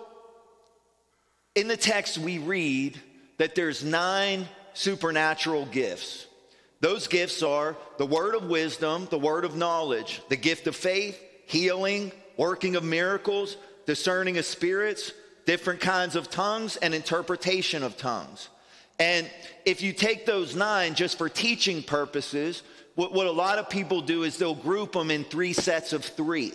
in 1.54 1.68
the 1.68 1.76
text, 1.76 2.16
we 2.16 2.38
read 2.38 2.98
that 3.36 3.54
there's 3.54 3.84
nine 3.84 4.48
supernatural 4.72 5.66
gifts. 5.66 6.26
Those 6.80 7.06
gifts 7.06 7.42
are 7.42 7.76
the 7.98 8.06
word 8.06 8.34
of 8.34 8.44
wisdom, 8.44 9.08
the 9.10 9.18
word 9.18 9.44
of 9.44 9.54
knowledge, 9.54 10.22
the 10.30 10.36
gift 10.36 10.66
of 10.66 10.74
faith, 10.74 11.20
healing, 11.44 12.12
working 12.38 12.76
of 12.76 12.82
miracles, 12.82 13.58
discerning 13.84 14.38
of 14.38 14.46
spirits, 14.46 15.12
different 15.44 15.80
kinds 15.80 16.16
of 16.16 16.30
tongues 16.30 16.76
and 16.76 16.94
interpretation 16.94 17.82
of 17.82 17.98
tongues. 17.98 18.48
And 18.98 19.28
if 19.64 19.82
you 19.82 19.92
take 19.92 20.26
those 20.26 20.54
nine 20.54 20.94
just 20.94 21.18
for 21.18 21.28
teaching 21.28 21.82
purposes, 21.82 22.62
what, 22.94 23.12
what, 23.12 23.26
a 23.26 23.32
lot 23.32 23.58
of 23.58 23.68
people 23.68 24.00
do 24.00 24.22
is 24.22 24.38
they'll 24.38 24.54
group 24.54 24.92
them 24.92 25.10
in 25.10 25.24
three 25.24 25.52
sets 25.52 25.92
of 25.92 26.04
three. 26.04 26.52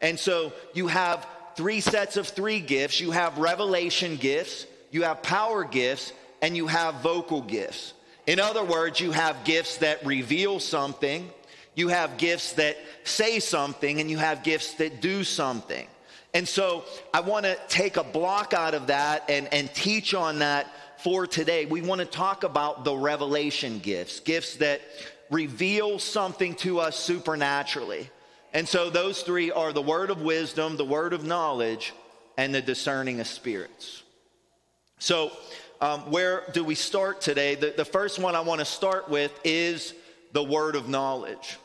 And 0.00 0.18
so 0.18 0.52
you 0.72 0.86
have 0.86 1.26
three 1.54 1.80
sets 1.80 2.16
of 2.16 2.28
three 2.28 2.60
gifts 2.60 3.00
you 3.00 3.10
have 3.10 3.38
revelation 3.38 4.16
gifts, 4.16 4.66
you 4.90 5.02
have 5.02 5.22
power 5.22 5.64
gifts, 5.64 6.12
and 6.42 6.56
you 6.56 6.66
have 6.66 6.96
vocal 6.96 7.42
gifts. 7.42 7.94
In 8.26 8.40
other 8.40 8.64
words, 8.64 9.00
you 9.00 9.12
have 9.12 9.44
gifts 9.44 9.78
that 9.78 10.04
reveal 10.04 10.60
something, 10.60 11.30
you 11.74 11.88
have 11.88 12.16
gifts 12.16 12.54
that 12.54 12.76
say 13.04 13.38
something, 13.38 14.00
and 14.00 14.10
you 14.10 14.18
have 14.18 14.42
gifts 14.42 14.74
that 14.74 15.00
do 15.00 15.24
something. 15.24 15.86
And 16.34 16.46
so 16.46 16.84
I 17.14 17.20
want 17.20 17.46
to 17.46 17.58
take 17.68 17.96
a 17.96 18.04
block 18.04 18.52
out 18.52 18.74
of 18.74 18.88
that 18.88 19.30
and, 19.30 19.48
and 19.52 19.72
teach 19.72 20.12
on 20.12 20.40
that 20.40 20.70
for 21.06 21.24
today. 21.24 21.66
We 21.66 21.82
want 21.82 22.00
to 22.00 22.04
talk 22.04 22.42
about 22.42 22.82
the 22.82 22.92
revelation 22.92 23.78
gifts, 23.78 24.18
gifts 24.18 24.56
that 24.56 24.80
reveal 25.30 26.00
something 26.00 26.56
to 26.56 26.80
us 26.80 26.98
supernaturally. 26.98 28.10
And 28.52 28.66
so 28.66 28.90
those 28.90 29.22
three 29.22 29.52
are 29.52 29.72
the 29.72 29.80
word 29.80 30.10
of 30.10 30.22
wisdom, 30.22 30.76
the 30.76 30.84
word 30.84 31.12
of 31.12 31.22
knowledge, 31.22 31.94
and 32.36 32.52
the 32.52 32.60
discerning 32.60 33.20
of 33.20 33.28
spirits. 33.28 34.02
So, 34.98 35.30
um, 35.80 36.10
where 36.10 36.42
do 36.52 36.64
we 36.64 36.74
start 36.74 37.20
today? 37.20 37.54
The, 37.54 37.74
the 37.76 37.84
first 37.84 38.18
one 38.18 38.34
I 38.34 38.40
want 38.40 38.58
to 38.58 38.64
start 38.64 39.08
with 39.08 39.30
is 39.44 39.94
the 40.32 40.42
word 40.42 40.74
of 40.74 40.88
knowledge. 40.88 41.56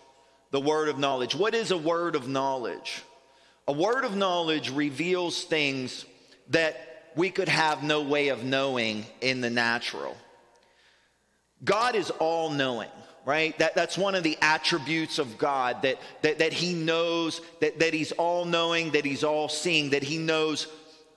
The 0.52 0.62
word 0.62 0.88
of 0.88 1.00
knowledge. 1.00 1.34
What 1.34 1.56
is 1.56 1.72
a 1.72 1.78
word 1.80 2.16
of 2.16 2.28
knowledge? 2.28 3.02
A 3.68 3.74
word 3.74 4.06
of 4.06 4.16
knowledge 4.16 4.70
reveals 4.70 5.46
things 5.46 6.06
that 6.50 6.91
we 7.16 7.30
could 7.30 7.50
have 7.50 7.84
no 7.84 8.02
way 8.02 8.30
of 8.30 8.44
knowing 8.44 9.06
in 9.22 9.42
the 9.42 9.50
natural. 9.50 10.16
God 11.64 11.96
is 11.96 12.10
all 12.10 12.50
knowing, 12.50 12.90
right? 13.26 13.58
That, 13.60 13.76
that's 13.76 13.98
one 13.98 14.16
of 14.16 14.24
the 14.24 14.38
attributes 14.42 15.20
of 15.20 15.38
God 15.38 15.82
that, 15.84 16.00
that, 16.22 16.40
that 16.40 16.54
He 16.54 16.74
knows, 16.74 17.42
that, 17.60 17.80
that 17.80 17.94
He's 17.94 18.12
all 18.14 18.46
knowing, 18.46 18.92
that 18.92 19.06
He's 19.06 19.24
all 19.24 19.50
seeing, 19.50 19.92
that 19.92 20.04
He 20.04 20.18
knows 20.18 20.68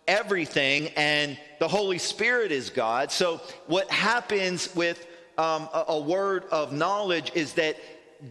everything, 0.06 0.88
and 0.96 1.38
the 1.60 1.68
Holy 1.68 1.98
Spirit 1.98 2.52
is 2.52 2.70
God. 2.70 3.10
So, 3.10 3.40
what 3.66 3.90
happens 3.90 4.74
with 4.74 5.06
um, 5.38 5.68
a, 5.72 5.84
a 5.88 6.00
word 6.00 6.44
of 6.50 6.72
knowledge 6.72 7.32
is 7.34 7.54
that 7.54 7.76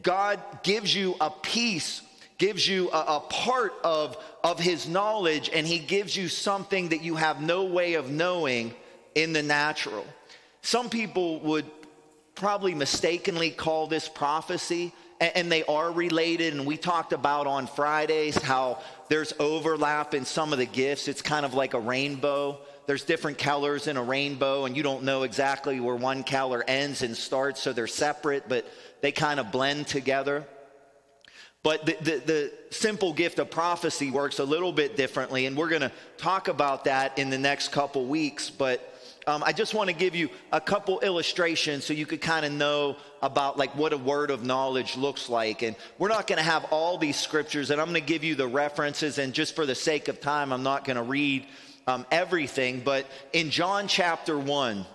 God 0.01 0.39
gives 0.63 0.95
you 0.95 1.15
a 1.19 1.29
piece 1.29 2.01
gives 2.43 2.67
you 2.67 2.89
a, 2.91 2.97
a, 3.07 3.19
part 3.21 3.73
of, 3.85 4.17
of 4.43 4.59
his 4.59 4.85
knowledge 4.85 5.49
and 5.53 5.65
he 5.65 5.79
gives 5.79 6.13
you 6.13 6.27
something 6.27 6.89
that 6.89 7.01
you 7.01 7.15
have 7.15 7.41
no 7.41 7.63
way 7.63 7.93
of 7.93 8.11
knowing 8.11 8.73
in 9.15 9.31
the 9.31 9.41
natural. 9.41 10.05
Some 10.61 10.89
people 10.89 11.39
would 11.39 11.63
probably 12.35 12.75
mistakenly 12.75 13.49
call 13.49 13.87
this 13.87 14.09
prophecy, 14.09 14.91
and, 15.21 15.31
and 15.35 15.51
they 15.53 15.63
are 15.63 15.89
related. 15.89 16.53
And 16.53 16.65
we 16.65 16.75
talked 16.75 17.13
about 17.13 17.47
on 17.47 17.65
Fridays 17.65 18.35
how 18.35 18.81
there's 19.07 19.31
overlap 19.39 20.13
in 20.13 20.25
some 20.25 20.51
of 20.51 20.59
the 20.59 20.65
gifts. 20.65 21.07
It's 21.07 21.21
kind 21.21 21.45
of 21.45 21.53
like 21.53 21.73
a 21.73 21.79
rainbow. 21.79 22.59
There's 22.87 23.05
different 23.05 23.37
colors 23.37 23.87
in 23.87 23.95
a 23.95 24.03
rainbow, 24.03 24.65
and 24.65 24.75
you 24.75 24.83
don't 24.83 25.03
know 25.03 25.23
exactly 25.23 25.79
where 25.79 25.95
one 25.95 26.25
color 26.25 26.61
ends 26.67 27.03
and 27.03 27.15
starts, 27.15 27.61
so 27.61 27.71
they're 27.71 27.87
separate, 27.87 28.49
but 28.49 28.69
they 28.99 29.13
kind 29.13 29.39
of 29.39 29.49
blend 29.49 29.87
together. 29.87 30.45
But 31.63 31.85
the, 31.85 31.97
the, 32.01 32.17
the, 32.25 32.53
simple 32.71 33.13
gift 33.13 33.39
of 33.39 33.49
prophecy 33.49 34.11
works 34.11 34.39
a 34.39 34.43
little 34.43 34.73
bit 34.73 34.97
differently, 34.97 35.45
and 35.45 35.55
we're 35.55 35.69
going 35.69 35.81
to 35.81 35.91
talk 36.17 36.49
about 36.49 36.85
that 36.85 37.17
in 37.17 37.29
the 37.29 37.37
next 37.37 37.71
couple 37.71 38.05
weeks. 38.05 38.49
But 38.49 38.93
um, 39.27 39.43
I 39.45 39.53
just 39.53 39.73
want 39.73 39.89
to 39.89 39.95
give 39.95 40.15
you 40.15 40.29
a 40.51 40.59
couple 40.59 40.99
illustrations 40.99 41.85
so 41.85 41.93
you 41.93 42.05
could 42.05 42.19
kind 42.19 42.45
of 42.45 42.51
know 42.51 42.97
about 43.21 43.57
like 43.57 43.73
what 43.77 43.93
a 43.93 43.97
word 43.97 44.31
of 44.31 44.43
knowledge 44.43 44.97
looks 44.97 45.29
like. 45.29 45.61
And 45.61 45.77
we're 45.97 46.09
not 46.09 46.27
going 46.27 46.37
to 46.37 46.43
have 46.43 46.65
all 46.65 46.97
these 46.97 47.15
scriptures, 47.15 47.69
and 47.71 47.79
I'm 47.79 47.87
going 47.87 48.01
to 48.01 48.05
give 48.05 48.25
you 48.25 48.35
the 48.35 48.47
references. 48.47 49.17
And 49.17 49.33
just 49.33 49.55
for 49.55 49.65
the 49.65 49.75
sake 49.75 50.09
of 50.09 50.19
time, 50.19 50.51
I'm 50.51 50.63
not 50.63 50.83
going 50.83 50.97
to 50.97 51.03
read 51.03 51.45
um, 51.87 52.05
everything. 52.11 52.81
But 52.81 53.05
in 53.31 53.49
John 53.49 53.87
chapter 53.87 54.37
1, 54.37 54.85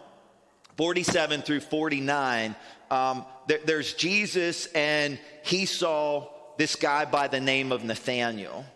47 0.76 1.42
through 1.42 1.60
49, 1.60 2.54
um, 2.90 3.24
there, 3.46 3.60
there's 3.64 3.94
Jesus, 3.94 4.66
and 4.74 5.18
he 5.42 5.64
saw 5.64 6.28
this 6.58 6.76
guy 6.76 7.06
by 7.06 7.28
the 7.28 7.40
name 7.40 7.72
of 7.72 7.82
Nathaniel. 7.82 8.66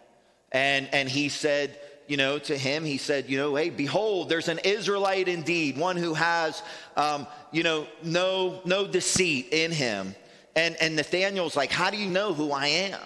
And, 0.51 0.89
and 0.93 1.09
he 1.09 1.29
said, 1.29 1.79
you 2.09 2.17
know, 2.17 2.39
to 2.39 2.57
him, 2.57 2.85
he 2.85 2.97
said, 2.97 3.29
you 3.29 3.37
know, 3.37 3.55
hey, 3.55 3.69
behold, 3.69 4.29
there's 4.29 4.49
an 4.49 4.61
Israelite 4.65 5.29
indeed, 5.29 5.77
one 5.77 5.97
who 5.97 6.15
has, 6.15 6.63
um, 6.97 7.27
you 7.53 7.63
know, 7.63 7.87
no, 8.03 8.61
no 8.65 8.87
deceit 8.87 9.49
in 9.53 9.71
him. 9.71 10.15
And, 10.57 10.77
and 10.81 10.97
Nathaniel's 10.97 11.57
like, 11.57 11.71
how 11.71 11.91
do 11.91 11.97
you 11.97 12.09
know 12.09 12.33
who 12.33 12.53
I 12.53 12.67
am? 12.67 13.01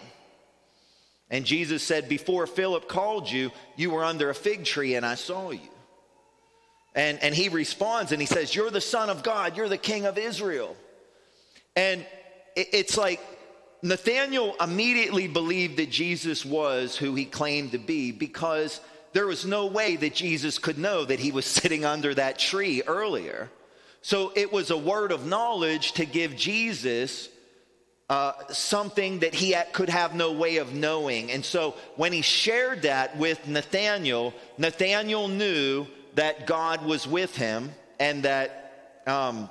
And 1.31 1.44
Jesus 1.44 1.82
said, 1.82 2.09
before 2.09 2.47
Philip 2.47 2.89
called 2.89 3.31
you, 3.31 3.51
you 3.77 3.90
were 3.90 4.05
under 4.05 4.31
a 4.31 4.35
fig 4.35 4.65
tree 4.65 4.94
and 4.94 5.05
I 5.05 5.16
saw 5.16 5.51
you. 5.51 5.70
And, 6.97 7.23
and 7.23 7.35
he 7.35 7.51
responds 7.51 8.12
and 8.12 8.20
he 8.20 8.27
says, 8.27 8.55
You're 8.55 8.70
the 8.70 8.81
Son 8.81 9.11
of 9.11 9.23
God, 9.23 9.57
you're 9.57 9.69
the 9.69 9.77
King 9.77 10.07
of 10.07 10.16
Israel. 10.16 10.74
And 11.77 12.01
it, 12.57 12.69
it's 12.73 12.97
like 12.97 13.20
Nathanael 13.87 14.57
immediately 14.61 15.29
believed 15.29 15.77
that 15.77 15.91
Jesus 15.91 16.45
was 16.45 16.97
who 16.97 17.15
he 17.15 17.25
claimed 17.25 17.73
to 17.73 17.79
be 17.79 18.11
because 18.11 18.81
there 19.13 19.27
was 19.27 19.47
no 19.47 19.67
way 19.67 19.95
that 19.97 20.15
Jesus 20.15 20.59
could 20.59 20.77
know 20.77 21.05
that 21.05 21.21
he 21.21 21.31
was 21.31 21.47
sitting 21.59 21.85
under 21.85 22.13
that 22.15 22.39
tree 22.39 22.83
earlier. 22.87 23.49
So 24.03 24.33
it 24.35 24.53
was 24.53 24.71
a 24.71 24.77
word 24.77 25.13
of 25.13 25.27
knowledge 25.27 25.93
to 25.93 26.05
give 26.05 26.37
Jesus 26.37 27.29
uh, 28.09 28.33
something 28.51 29.21
that 29.21 29.35
he 29.35 29.55
could 29.73 29.89
have 29.89 30.15
no 30.15 30.33
way 30.33 30.57
of 30.57 30.75
knowing. 30.75 31.31
And 31.31 31.45
so 31.45 31.75
when 31.97 32.13
he 32.13 32.23
shared 32.23 32.83
that 32.83 33.17
with 33.17 33.47
Nathanael, 33.49 34.35
Nathanael 34.59 35.29
knew 35.29 35.87
that 36.15 36.47
God 36.47 36.85
was 36.85 37.07
with 37.07 37.37
him 37.37 37.71
and 37.99 38.23
that, 38.23 39.03
um, 39.07 39.49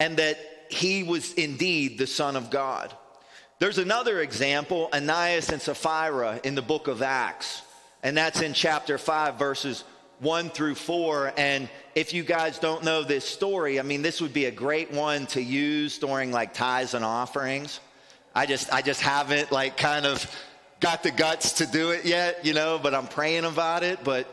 and 0.00 0.16
that 0.18 0.38
he 0.70 1.02
was 1.02 1.32
indeed 1.34 1.98
the 1.98 2.06
Son 2.06 2.36
of 2.36 2.50
God. 2.50 2.92
There's 3.58 3.78
another 3.78 4.20
example, 4.20 4.90
Ananias 4.92 5.48
and 5.48 5.62
Sapphira 5.62 6.40
in 6.44 6.54
the 6.54 6.60
book 6.60 6.88
of 6.88 7.00
Acts, 7.00 7.62
and 8.02 8.14
that's 8.14 8.42
in 8.42 8.52
chapter 8.52 8.98
5, 8.98 9.38
verses 9.38 9.84
1 10.20 10.50
through 10.50 10.74
4. 10.74 11.32
And 11.38 11.70
if 11.94 12.12
you 12.12 12.22
guys 12.22 12.58
don't 12.58 12.84
know 12.84 13.02
this 13.02 13.24
story, 13.24 13.80
I 13.80 13.82
mean, 13.82 14.02
this 14.02 14.20
would 14.20 14.34
be 14.34 14.44
a 14.44 14.50
great 14.50 14.92
one 14.92 15.26
to 15.28 15.40
use 15.40 15.96
during 15.96 16.32
like 16.32 16.52
tithes 16.52 16.92
and 16.92 17.02
offerings. 17.02 17.80
I 18.34 18.44
just, 18.44 18.70
I 18.74 18.82
just 18.82 19.00
haven't 19.00 19.50
like 19.50 19.78
kind 19.78 20.04
of 20.04 20.30
got 20.80 21.02
the 21.02 21.10
guts 21.10 21.54
to 21.54 21.66
do 21.66 21.92
it 21.92 22.04
yet, 22.04 22.44
you 22.44 22.52
know, 22.52 22.78
but 22.82 22.94
I'm 22.94 23.06
praying 23.06 23.46
about 23.46 23.82
it. 23.82 24.04
But 24.04 24.26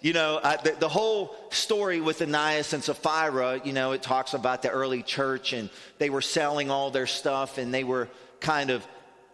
you 0.00 0.12
know, 0.12 0.36
uh, 0.36 0.56
the, 0.58 0.76
the, 0.78 0.88
whole 0.88 1.34
story 1.50 2.00
with 2.00 2.22
Ananias 2.22 2.72
and 2.72 2.84
Sapphira, 2.84 3.60
you 3.64 3.72
know, 3.72 3.90
it 3.90 4.02
talks 4.02 4.32
about 4.32 4.62
the 4.62 4.70
early 4.70 5.02
church 5.02 5.52
and 5.52 5.68
they 5.98 6.08
were 6.08 6.20
selling 6.20 6.70
all 6.70 6.92
their 6.92 7.08
stuff 7.08 7.58
and 7.58 7.74
they 7.74 7.82
were 7.82 8.08
kind 8.40 8.70
of 8.70 8.86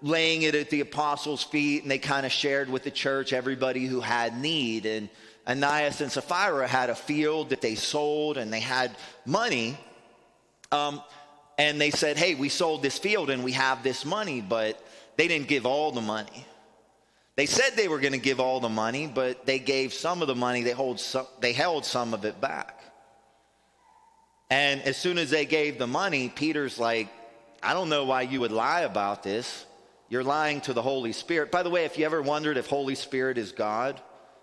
laying 0.02 0.42
it 0.42 0.54
at 0.54 0.70
the 0.70 0.80
apostles' 0.80 1.42
feet 1.42 1.82
and 1.82 1.90
they 1.90 1.98
kind 1.98 2.26
of 2.26 2.32
shared 2.32 2.68
with 2.68 2.82
the 2.82 2.90
church 2.90 3.32
everybody 3.32 3.86
who 3.86 4.00
had 4.00 4.38
need. 4.38 4.86
And 4.86 5.08
Ananias 5.46 6.00
and 6.00 6.12
Sapphira 6.12 6.68
had 6.68 6.90
a 6.90 6.94
field 6.94 7.50
that 7.50 7.60
they 7.60 7.74
sold 7.74 8.36
and 8.36 8.52
they 8.52 8.60
had 8.60 8.94
money. 9.24 9.78
Um, 10.70 11.02
and 11.56 11.80
they 11.80 11.90
said, 11.90 12.16
Hey, 12.16 12.34
we 12.34 12.48
sold 12.48 12.82
this 12.82 12.98
field 12.98 13.30
and 13.30 13.42
we 13.44 13.52
have 13.52 13.82
this 13.82 14.04
money, 14.04 14.40
but 14.40 14.82
they 15.16 15.28
didn't 15.28 15.48
give 15.48 15.66
all 15.66 15.90
the 15.92 16.00
money. 16.00 16.46
They 17.36 17.46
said 17.46 17.72
they 17.74 17.88
were 17.88 17.98
going 17.98 18.12
to 18.12 18.18
give 18.18 18.38
all 18.38 18.60
the 18.60 18.68
money, 18.68 19.06
but 19.06 19.44
they 19.44 19.58
gave 19.58 19.92
some 19.92 20.22
of 20.22 20.28
the 20.28 20.36
money, 20.36 20.62
they, 20.62 20.70
hold 20.70 21.00
some, 21.00 21.26
they 21.40 21.52
held 21.52 21.84
some 21.84 22.14
of 22.14 22.24
it 22.24 22.40
back. 22.40 22.80
And 24.50 24.82
as 24.82 24.96
soon 24.96 25.18
as 25.18 25.30
they 25.30 25.46
gave 25.46 25.78
the 25.78 25.86
money, 25.86 26.28
Peter's 26.28 26.78
like, 26.78 27.08
I 27.64 27.74
don't 27.74 27.88
know 27.88 28.04
why 28.04 28.22
you 28.22 28.40
would 28.40 28.52
lie 28.52 28.80
about 28.80 29.22
this. 29.22 29.66
You're 30.08 30.24
lying 30.24 30.60
to 30.62 30.72
the 30.72 30.82
Holy 30.82 31.12
Spirit. 31.12 31.50
By 31.50 31.62
the 31.62 31.70
way, 31.70 31.84
if 31.84 31.98
you 31.98 32.04
ever 32.04 32.22
wondered 32.22 32.56
if 32.56 32.66
Holy 32.66 32.94
Spirit 32.94 33.38
is 33.38 33.52
God, 33.52 34.00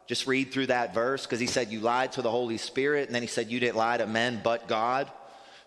just 0.07 0.27
read 0.27 0.51
through 0.51 0.67
that 0.67 0.93
verse 0.93 1.25
because 1.25 1.39
he 1.39 1.47
said 1.47 1.71
you 1.71 1.79
lied 1.79 2.13
to 2.13 2.21
the 2.21 2.31
Holy 2.31 2.57
Spirit, 2.57 3.07
and 3.07 3.15
then 3.15 3.21
he 3.21 3.27
said 3.27 3.49
you 3.49 3.59
didn't 3.59 3.77
lie 3.77 3.97
to 3.97 4.07
men 4.07 4.41
but 4.43 4.67
God. 4.67 5.09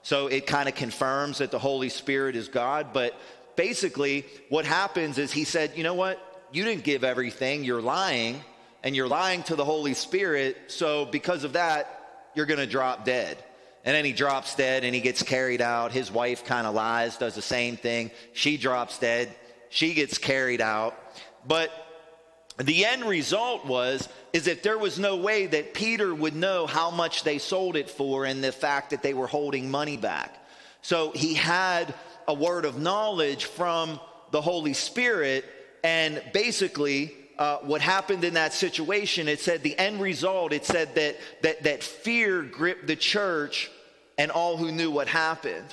So 0.03 0.27
it 0.27 0.47
kind 0.47 0.69
of 0.69 0.75
confirms 0.75 1.39
that 1.39 1.51
the 1.51 1.59
Holy 1.59 1.89
Spirit 1.89 2.37
is 2.37 2.49
God. 2.49 2.89
But 2.93 3.19
basically, 3.57 4.27
what 4.51 4.67
happens 4.67 5.17
is 5.17 5.33
he 5.33 5.45
said, 5.45 5.73
you 5.77 5.85
know 5.85 5.95
what? 5.95 6.21
you 6.55 6.65
didn't 6.65 6.85
give 6.85 7.03
everything, 7.03 7.65
you're 7.65 7.83
lying, 7.83 8.41
and 8.85 8.95
you're 8.95 9.09
lying 9.09 9.43
to 9.45 9.57
the 9.57 9.65
Holy 9.65 9.93
Spirit. 9.93 10.57
So 10.69 11.05
because 11.05 11.43
of 11.43 11.55
that, 11.55 12.31
you're 12.35 12.47
going 12.47 12.61
to 12.61 12.67
drop 12.67 13.05
dead. 13.05 13.37
And 13.85 13.95
then 13.95 14.05
he 14.05 14.13
drops 14.13 14.55
dead 14.55 14.85
and 14.85 14.95
he 14.95 15.01
gets 15.01 15.23
carried 15.23 15.61
out. 15.61 15.93
His 15.93 16.11
wife 16.11 16.45
kind 16.45 16.67
of 16.67 16.75
lies, 16.75 17.19
does 17.19 17.35
the 17.35 17.43
same 17.43 17.77
thing. 17.77 18.11
She 18.33 18.57
drops 18.57 18.99
dead. 18.99 19.35
She 19.69 19.93
gets 19.93 20.17
carried 20.17 20.61
out. 20.61 20.99
But 21.47 21.71
the 22.59 22.87
end 22.87 23.05
result 23.05 23.67
was 23.67 24.09
is 24.33 24.47
that 24.47 24.63
there 24.63 24.79
was 24.79 24.99
no 24.99 25.17
way 25.17 25.47
that 25.47 25.75
Peter 25.75 26.15
would 26.15 26.35
know 26.35 26.67
how 26.67 26.91
much 26.91 27.25
they 27.25 27.39
sold 27.39 27.77
it 27.77 27.91
for 27.91 28.25
and 28.25 28.43
the 28.43 28.53
fact 28.53 28.91
that 28.91 29.03
they 29.03 29.13
were 29.13 29.27
holding 29.27 29.71
money 29.71 29.97
back. 29.97 30.35
So 30.81 31.13
he 31.13 31.35
had 31.35 31.95
a 32.27 32.35
word 32.35 32.65
of 32.65 32.79
knowledge 32.79 33.45
from 33.45 34.01
the 34.31 34.41
Holy 34.41 34.73
Spirit 34.73 35.45
and 35.85 36.23
basically, 36.33 37.15
uh, 37.39 37.59
what 37.59 37.83
happened 37.83 38.25
in 38.25 38.35
that 38.35 38.55
situation, 38.55 39.29
it 39.29 39.39
said 39.39 39.63
the 39.63 39.79
end 39.79 40.01
result, 40.01 40.53
it 40.53 40.65
said 40.65 40.95
that, 40.95 41.17
that, 41.43 41.63
that 41.65 41.83
fear 41.83 42.43
gripped 42.43 42.87
the 42.87 42.97
church 42.97 43.71
and 44.19 44.31
all 44.31 44.57
who 44.57 44.73
knew 44.73 44.91
what 44.91 45.09
happened 45.09 45.67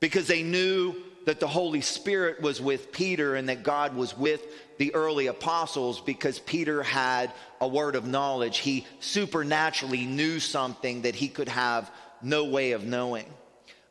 because 0.00 0.26
they 0.26 0.42
knew 0.42 0.94
that 1.26 1.40
the 1.40 1.46
Holy 1.46 1.82
Spirit 1.82 2.40
was 2.40 2.60
with 2.60 2.92
Peter 2.92 3.34
and 3.34 3.48
that 3.48 3.62
God 3.62 3.94
was 3.94 4.16
with 4.16 4.42
the 4.78 4.94
early 4.94 5.26
apostles 5.26 6.00
because 6.00 6.38
Peter 6.38 6.82
had 6.82 7.30
a 7.60 7.68
word 7.68 7.94
of 7.94 8.06
knowledge. 8.06 8.58
He 8.58 8.86
supernaturally 9.00 10.06
knew 10.06 10.40
something 10.40 11.02
that 11.02 11.14
he 11.14 11.28
could 11.28 11.48
have 11.48 11.90
no 12.22 12.46
way 12.46 12.72
of 12.72 12.84
knowing. 12.84 13.26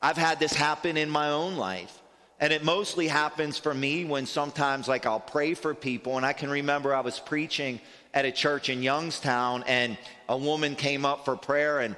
I've 0.01 0.17
had 0.17 0.39
this 0.39 0.53
happen 0.53 0.97
in 0.97 1.09
my 1.09 1.29
own 1.29 1.55
life. 1.55 1.95
And 2.41 2.53
it 2.53 2.63
mostly 2.63 3.07
happens 3.07 3.57
for 3.59 3.73
me 3.73 4.05
when 4.05 4.25
sometimes, 4.25 4.87
like, 4.87 5.05
I'll 5.05 5.19
pray 5.19 5.53
for 5.53 5.73
people. 5.73 6.15
And 6.15 6.25
I 6.25 6.31
can 6.31 6.49
remember 6.49 6.95
I 6.95 7.01
was 7.01 7.19
preaching 7.19 7.81
at 8.13 8.23
a 8.23 8.31
church 8.31 8.69
in 8.69 8.81
Youngstown, 8.81 9.63
and 9.67 9.97
a 10.29 10.37
woman 10.37 10.75
came 10.75 11.05
up 11.05 11.25
for 11.25 11.35
prayer, 11.35 11.79
and 11.79 11.97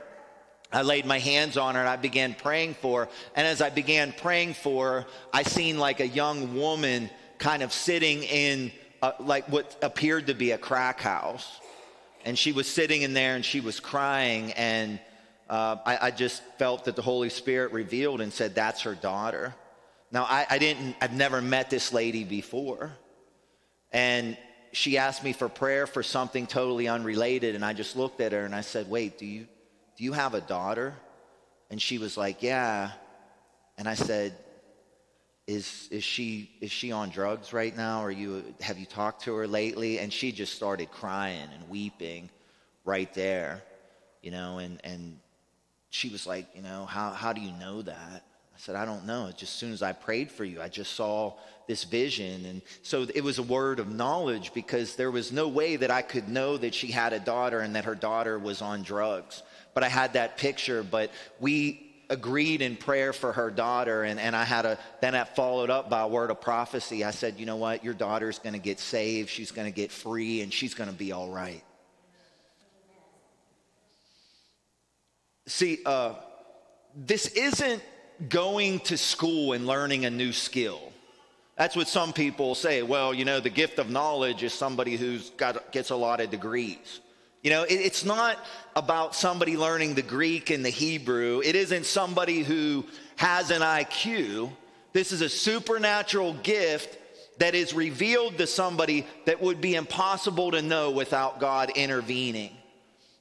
I 0.74 0.84
laid 0.84 1.06
my 1.06 1.20
hands 1.20 1.58
on 1.58 1.76
her 1.76 1.82
and 1.82 1.90
I 1.90 1.98
began 1.98 2.34
praying 2.34 2.76
for 2.76 3.06
her. 3.06 3.12
And 3.36 3.46
as 3.46 3.62
I 3.62 3.70
began 3.70 4.14
praying 4.14 4.54
for 4.54 4.92
her, 4.92 5.06
I 5.34 5.44
seen 5.44 5.78
like 5.78 6.00
a 6.00 6.08
young 6.08 6.56
woman 6.56 7.10
kind 7.38 7.62
of 7.64 7.74
sitting 7.74 8.24
in 8.24 8.72
a, 9.02 9.14
like 9.20 9.50
what 9.50 9.76
appeared 9.82 10.28
to 10.28 10.34
be 10.34 10.52
a 10.52 10.58
crack 10.58 11.02
house. 11.02 11.60
And 12.24 12.38
she 12.38 12.52
was 12.52 12.68
sitting 12.68 13.02
in 13.02 13.14
there 13.14 13.36
and 13.36 13.44
she 13.44 13.60
was 13.60 13.80
crying. 13.80 14.54
And 14.54 15.00
uh, 15.50 15.78
I, 15.86 15.98
I 16.08 16.12
just 16.12 16.42
felt 16.58 16.86
that 16.86 16.96
the 16.96 17.02
Holy 17.02 17.30
Spirit 17.30 17.74
revealed 17.74 18.22
and 18.22 18.32
said, 18.32 18.56
That's 18.56 18.82
her 18.82 18.96
daughter. 18.96 19.54
Now, 20.12 20.24
I, 20.24 20.46
I 20.50 20.58
didn't, 20.58 20.96
I've 21.02 21.14
never 21.14 21.42
met 21.42 21.70
this 21.70 21.92
lady 21.92 22.24
before. 22.24 22.92
And 23.92 24.38
she 24.72 24.98
asked 24.98 25.24
me 25.24 25.34
for 25.34 25.50
prayer 25.50 25.88
for 25.88 26.04
something 26.04 26.48
totally 26.48 26.88
unrelated. 26.88 27.56
And 27.56 27.66
I 27.66 27.74
just 27.74 27.96
looked 27.96 28.22
at 28.22 28.32
her 28.32 28.46
and 28.46 28.56
I 28.56 28.62
said, 28.62 28.90
Wait, 28.90 29.18
do 29.18 29.26
you, 29.26 29.48
do 30.02 30.06
you 30.06 30.14
have 30.14 30.34
a 30.34 30.42
daughter? 30.42 30.96
And 31.70 31.80
she 31.80 32.00
was 32.00 32.18
like, 32.18 32.42
Yeah. 32.42 32.90
And 33.78 33.88
I 33.88 33.94
said, 33.94 34.36
is, 35.46 35.88
is, 35.92 36.04
she, 36.04 36.50
is 36.60 36.72
she 36.72 36.92
on 36.92 37.10
drugs 37.10 37.54
right 37.54 37.76
now? 37.76 38.04
Or 38.04 38.10
you, 38.10 38.44
have 38.62 38.80
you 38.80 38.86
talked 38.86 39.24
to 39.24 39.36
her 39.36 39.48
lately? 39.48 40.00
And 40.00 40.12
she 40.12 40.32
just 40.32 40.54
started 40.54 40.92
crying 40.92 41.48
and 41.54 41.70
weeping 41.70 42.30
right 42.84 43.12
there, 43.14 43.62
you 44.22 44.32
know, 44.32 44.58
and, 44.58 44.80
and 44.84 45.18
she 45.90 46.10
was 46.10 46.28
like, 46.28 46.48
you 46.56 46.62
know, 46.62 46.86
how, 46.86 47.12
how 47.12 47.34
do 47.34 47.42
you 47.42 47.52
know 47.54 47.82
that? 47.84 48.24
I 48.54 48.58
said, 48.58 48.76
I 48.76 48.86
don't 48.86 49.06
know. 49.06 49.30
Just 49.30 49.44
as 49.44 49.50
soon 49.50 49.72
as 49.72 49.82
I 49.82 49.94
prayed 49.94 50.32
for 50.32 50.44
you, 50.44 50.62
I 50.62 50.68
just 50.68 50.94
saw 50.94 51.34
this 51.68 51.84
vision. 51.84 52.46
And 52.46 52.62
so 52.84 53.08
it 53.16 53.24
was 53.24 53.40
a 53.40 53.44
word 53.44 53.80
of 53.80 53.92
knowledge 53.92 54.54
because 54.54 54.96
there 54.96 55.12
was 55.12 55.32
no 55.32 55.48
way 55.48 55.76
that 55.76 55.92
I 55.92 56.02
could 56.02 56.28
know 56.28 56.58
that 56.58 56.76
she 56.76 56.88
had 56.88 57.14
a 57.14 57.20
daughter 57.20 57.60
and 57.60 57.76
that 57.76 57.86
her 57.86 57.96
daughter 57.96 58.38
was 58.38 58.62
on 58.62 58.84
drugs. 58.84 59.42
But 59.74 59.84
I 59.84 59.90
had 59.90 60.14
that 60.14 60.38
picture. 60.38 60.84
But 60.84 61.12
we 61.40 61.92
agreed 62.10 62.62
in 62.62 62.76
prayer 62.76 63.14
for 63.14 63.32
her 63.32 63.50
daughter. 63.50 64.04
And, 64.04 64.20
and 64.20 64.36
I 64.36 64.44
had 64.44 64.66
a, 64.66 64.78
then 65.00 65.14
that 65.14 65.36
followed 65.36 65.70
up 65.70 65.90
by 65.90 66.02
a 66.02 66.08
word 66.08 66.30
of 66.30 66.42
prophecy. 66.42 67.04
I 67.04 67.12
said, 67.12 67.40
you 67.40 67.46
know 67.46 67.56
what? 67.56 67.84
Your 67.84 67.94
daughter's 67.94 68.38
going 68.38 68.54
to 68.54 68.60
get 68.60 68.80
saved. 68.80 69.30
She's 69.30 69.52
going 69.52 69.68
to 69.68 69.76
get 69.76 69.92
free 69.92 70.42
and 70.42 70.52
she's 70.52 70.74
going 70.74 70.90
to 70.90 70.96
be 70.96 71.12
all 71.12 71.30
right. 71.30 71.64
See, 75.48 75.80
uh, 75.86 76.16
this 76.96 77.28
isn't 77.28 77.82
going 78.30 78.80
to 78.82 78.98
school 78.98 79.54
and 79.54 79.66
learning 79.66 80.06
a 80.06 80.10
new 80.10 80.32
skill. 80.32 80.92
That's 81.58 81.76
what 81.76 81.88
some 81.88 82.14
people 82.14 82.56
say. 82.56 82.82
Well, 82.82 83.14
you 83.14 83.26
know, 83.26 83.40
the 83.40 83.50
gift 83.50 83.80
of 83.80 83.90
knowledge 83.90 84.44
is 84.44 84.54
somebody 84.54 84.96
who's 84.98 85.30
got 85.32 85.72
gets 85.72 85.90
a 85.90 85.96
lot 85.96 86.22
of 86.22 86.30
degrees. 86.30 87.00
You 87.42 87.50
know, 87.50 87.64
it, 87.64 87.74
it's 87.74 88.06
not 88.06 88.38
about 88.76 89.16
somebody 89.16 89.58
learning 89.58 89.96
the 89.96 90.02
Greek 90.02 90.50
and 90.50 90.64
the 90.64 90.70
Hebrew. 90.70 91.42
It 91.44 91.56
isn't 91.56 91.86
somebody 91.86 92.44
who 92.44 92.86
has 93.16 93.52
an 93.52 93.62
IQ. 93.62 94.52
This 94.94 95.12
is 95.12 95.22
a 95.22 95.30
supernatural 95.30 96.34
gift 96.34 96.98
that 97.40 97.56
is 97.56 97.74
revealed 97.74 98.38
to 98.38 98.46
somebody 98.46 99.08
that 99.26 99.42
would 99.42 99.62
be 99.62 99.76
impossible 99.76 100.52
to 100.52 100.62
know 100.62 100.92
without 100.92 101.40
God 101.40 101.72
intervening. 101.76 102.52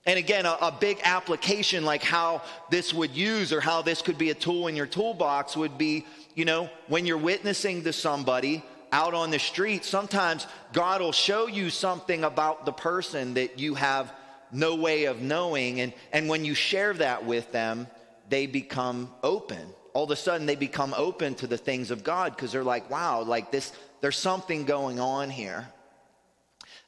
And 0.07 0.19
again, 0.19 0.47
a, 0.47 0.57
a, 0.61 0.73
big 0.79 0.99
application 1.05 1.85
like 1.85 2.03
how 2.03 2.43
this 2.71 2.93
would 2.93 3.13
use 3.13 3.53
or 3.53 3.61
how 3.61 3.83
this 3.83 4.03
could 4.03 4.19
be 4.19 4.31
a 4.31 4.35
tool 4.35 4.67
in 4.67 4.77
your 4.77 4.87
toolbox 4.87 5.57
would 5.57 5.79
be, 5.79 6.07
you 6.35 6.45
know, 6.45 6.71
when 6.89 7.07
you're 7.07 7.19
witnessing 7.19 7.85
to 7.85 7.93
somebody 7.93 8.65
out 8.93 9.15
on 9.15 9.31
the 9.31 9.39
street, 9.39 9.85
sometimes 9.85 10.47
God 10.73 11.01
will 11.01 11.13
show 11.13 11.47
you 11.47 11.71
something 11.71 12.25
about 12.25 12.67
the 12.67 12.73
person 12.73 13.35
that 13.35 13.59
you 13.59 13.75
have 13.75 14.13
no 14.53 14.75
way 14.75 15.05
of 15.05 15.21
knowing. 15.21 15.81
And, 15.81 15.93
and 16.13 16.29
when 16.29 16.45
you 16.45 16.55
share 16.55 16.93
that 16.95 17.25
with 17.25 17.53
them, 17.53 17.87
they 18.29 18.47
become 18.47 19.11
open. 19.23 19.67
All 19.93 20.05
of 20.05 20.11
a 20.11 20.17
sudden, 20.17 20.47
they 20.47 20.57
become 20.57 20.95
open 20.97 21.35
to 21.37 21.47
the 21.47 21.59
things 21.59 21.91
of 21.91 22.05
God 22.05 22.35
because 22.35 22.53
they're 22.53 22.65
like, 22.65 22.91
wow, 22.91 23.23
like 23.23 23.51
this, 23.51 23.73
there's 24.01 24.17
something 24.17 24.65
going 24.65 25.01
on 25.01 25.31
here. 25.31 25.69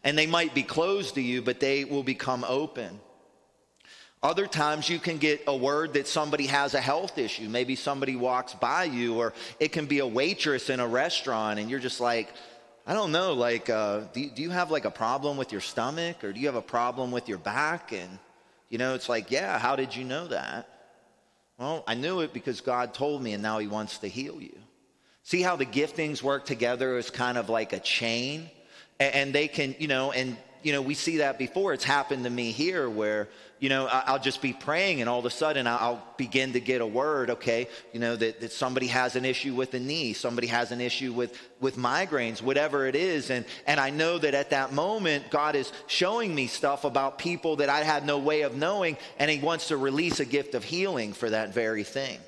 And 0.04 0.16
they 0.18 0.26
might 0.26 0.54
be 0.54 0.62
closed 0.62 1.14
to 1.14 1.20
you, 1.20 1.42
but 1.42 1.60
they 1.60 1.84
will 1.84 2.02
become 2.02 2.44
open. 2.48 3.00
Other 4.23 4.47
times 4.47 4.89
you 4.89 5.01
can 5.01 5.19
get 5.19 5.43
a 5.49 5.57
word 5.57 5.94
that 5.94 6.07
somebody 6.07 6.47
has 6.47 6.74
a 6.74 6.81
health 6.81 7.19
issue. 7.19 7.49
Maybe 7.49 7.74
somebody 7.74 8.15
walks 8.15 8.55
by 8.55 8.85
you, 8.85 9.16
or 9.16 9.32
it 9.59 9.73
can 9.73 9.86
be 9.86 9.99
a 9.99 10.07
waitress 10.07 10.70
in 10.70 10.78
a 10.78 10.86
restaurant, 10.86 11.59
and 11.59 11.69
you're 11.69 11.81
just 11.81 12.01
like, 12.01 12.32
I 12.86 12.94
don't 12.94 13.11
know, 13.11 13.32
like, 13.32 13.69
uh, 13.69 14.03
do, 14.12 14.31
do 14.31 14.43
you 14.43 14.51
have 14.51 14.70
like 14.70 14.85
a 14.85 14.90
problem 14.93 15.36
with 15.36 15.51
your 15.51 15.61
stomach, 15.61 16.23
or 16.23 16.32
do 16.32 16.39
you 16.39 16.47
have 16.47 16.55
a 16.55 16.62
problem 16.62 17.11
with 17.11 17.28
your 17.28 17.39
back? 17.39 17.93
And, 17.93 18.19
you 18.69 18.78
know, 18.78 18.94
it's 18.94 19.09
like, 19.09 19.32
yeah, 19.32 19.59
how 19.59 19.74
did 19.74 19.94
you 19.94 20.05
know 20.05 20.28
that? 20.28 20.69
Well, 21.59 21.82
I 21.89 21.94
knew 21.94 22.20
it 22.20 22.32
because 22.32 22.61
God 22.61 22.94
told 22.94 23.23
me, 23.23 23.32
and 23.32 23.43
now 23.43 23.59
He 23.59 23.66
wants 23.66 23.99
to 23.99 24.09
heal 24.09 24.40
you. 24.40 24.57
See 25.24 25.43
how 25.43 25.57
the 25.57 25.66
giftings 25.66 26.23
work 26.23 26.44
together 26.44 26.97
as 26.97 27.11
kind 27.11 27.39
of 27.39 27.49
like 27.49 27.73
a 27.73 27.81
chain? 27.81 28.51
And 29.01 29.32
they 29.32 29.49
can, 29.49 29.74
you 29.81 29.89
know, 29.89 30.12
and 30.12 30.36
you 30.62 30.72
know, 30.72 30.82
we 30.82 30.94
see 30.94 31.18
that 31.18 31.39
before. 31.39 31.72
It's 31.72 31.84
happened 31.84 32.24
to 32.24 32.30
me 32.30 32.52
here 32.52 32.89
where, 32.89 33.28
you 33.59 33.68
know, 33.68 33.86
I'll 33.86 34.18
just 34.18 34.43
be 34.43 34.52
praying 34.52 35.01
and 35.01 35.09
all 35.09 35.18
of 35.18 35.24
a 35.24 35.30
sudden 35.30 35.66
I'll 35.66 36.02
begin 36.16 36.52
to 36.55 36.60
get 36.60 36.80
a 36.80 36.86
word, 36.86 37.30
okay, 37.30 37.68
you 37.93 38.01
know, 38.01 38.16
that, 38.16 38.40
that 38.40 38.52
somebody 38.52 38.89
has 38.89 39.14
an 39.14 39.24
issue 39.24 39.55
with 39.55 39.70
the 39.70 39.80
knee, 39.80 40.12
somebody 40.12 40.48
has 40.48 40.72
an 40.72 40.80
issue 40.80 41.12
with, 41.12 41.39
with 41.60 41.76
migraines, 41.76 42.43
whatever 42.43 42.86
it 42.86 42.97
is. 42.97 43.30
And, 43.30 43.44
and 43.66 43.78
I 43.78 43.90
know 43.90 44.18
that 44.18 44.34
at 44.34 44.51
that 44.51 44.72
moment, 44.72 45.30
God 45.30 45.55
is 45.55 45.72
showing 45.86 46.34
me 46.34 46.47
stuff 46.47 46.84
about 46.84 47.18
people 47.18 47.56
that 47.56 47.68
I 47.68 47.80
had 47.80 48.05
no 48.05 48.18
way 48.18 48.43
of 48.43 48.56
knowing, 48.56 48.97
and 49.18 49.30
He 49.30 49.39
wants 49.39 49.68
to 49.68 49.76
release 49.76 50.20
a 50.20 50.24
gift 50.24 50.55
of 50.55 50.64
healing 50.64 51.12
for 51.12 51.30
that 51.30 51.55
very 51.55 51.84
thing. 51.84 52.18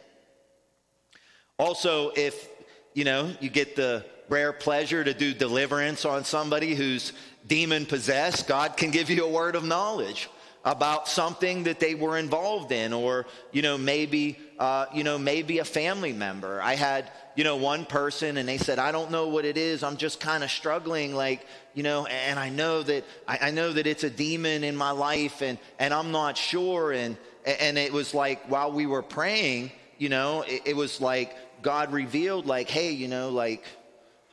Also, 1.58 2.10
if, 2.16 2.48
you 2.94 3.04
know, 3.04 3.32
you 3.40 3.48
get 3.48 3.76
the 3.76 4.04
rare 4.28 4.52
pleasure 4.52 5.04
to 5.04 5.14
do 5.14 5.34
deliverance 5.34 6.04
on 6.04 6.24
somebody 6.24 6.74
who's 6.74 7.12
demon 7.46 7.86
possessed, 7.86 8.46
God 8.46 8.76
can 8.76 8.90
give 8.90 9.10
you 9.10 9.24
a 9.24 9.30
word 9.30 9.56
of 9.56 9.64
knowledge 9.64 10.28
about 10.64 11.08
something 11.08 11.64
that 11.64 11.78
they 11.78 11.94
were 11.94 12.16
involved 12.16 12.72
in 12.72 12.94
or 12.94 13.26
you 13.52 13.60
know 13.60 13.76
maybe 13.76 14.38
uh, 14.58 14.86
you 14.94 15.04
know 15.04 15.18
maybe 15.18 15.58
a 15.58 15.64
family 15.64 16.12
member. 16.12 16.60
I 16.62 16.74
had 16.74 17.10
you 17.36 17.44
know 17.44 17.56
one 17.56 17.84
person 17.84 18.36
and 18.38 18.48
they 18.48 18.58
said 18.58 18.78
i 18.78 18.92
don't 18.92 19.10
know 19.10 19.28
what 19.28 19.44
it 19.44 19.56
is. 19.58 19.82
I'm 19.82 19.96
just 19.96 20.20
kind 20.20 20.42
of 20.42 20.50
struggling 20.50 21.14
like 21.14 21.46
you 21.74 21.82
know 21.82 22.06
and 22.06 22.38
i 22.38 22.48
know 22.48 22.82
that 22.82 23.04
I, 23.28 23.38
I, 23.42 23.50
know 23.50 23.72
that 23.72 23.86
it's 23.86 24.04
a 24.04 24.10
demon 24.10 24.64
in 24.64 24.76
my 24.76 24.92
life 24.92 25.42
and 25.42 25.58
and 25.78 25.92
i'm 25.92 26.12
not 26.12 26.38
sure. 26.38 26.92
And 26.92 27.16
and 27.44 27.76
it 27.76 27.92
was 27.92 28.14
like 28.14 28.46
while 28.46 28.72
we 28.72 28.86
were 28.86 29.02
praying 29.02 29.70
you 29.98 30.08
know 30.08 30.42
it, 30.42 30.62
it 30.64 30.76
was 30.76 31.00
like 31.00 31.36
god 31.62 31.92
revealed 31.92 32.46
like 32.46 32.70
hey 32.70 32.92
you 32.92 33.08
know 33.08 33.28
like 33.30 33.64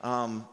um, 0.02 0.48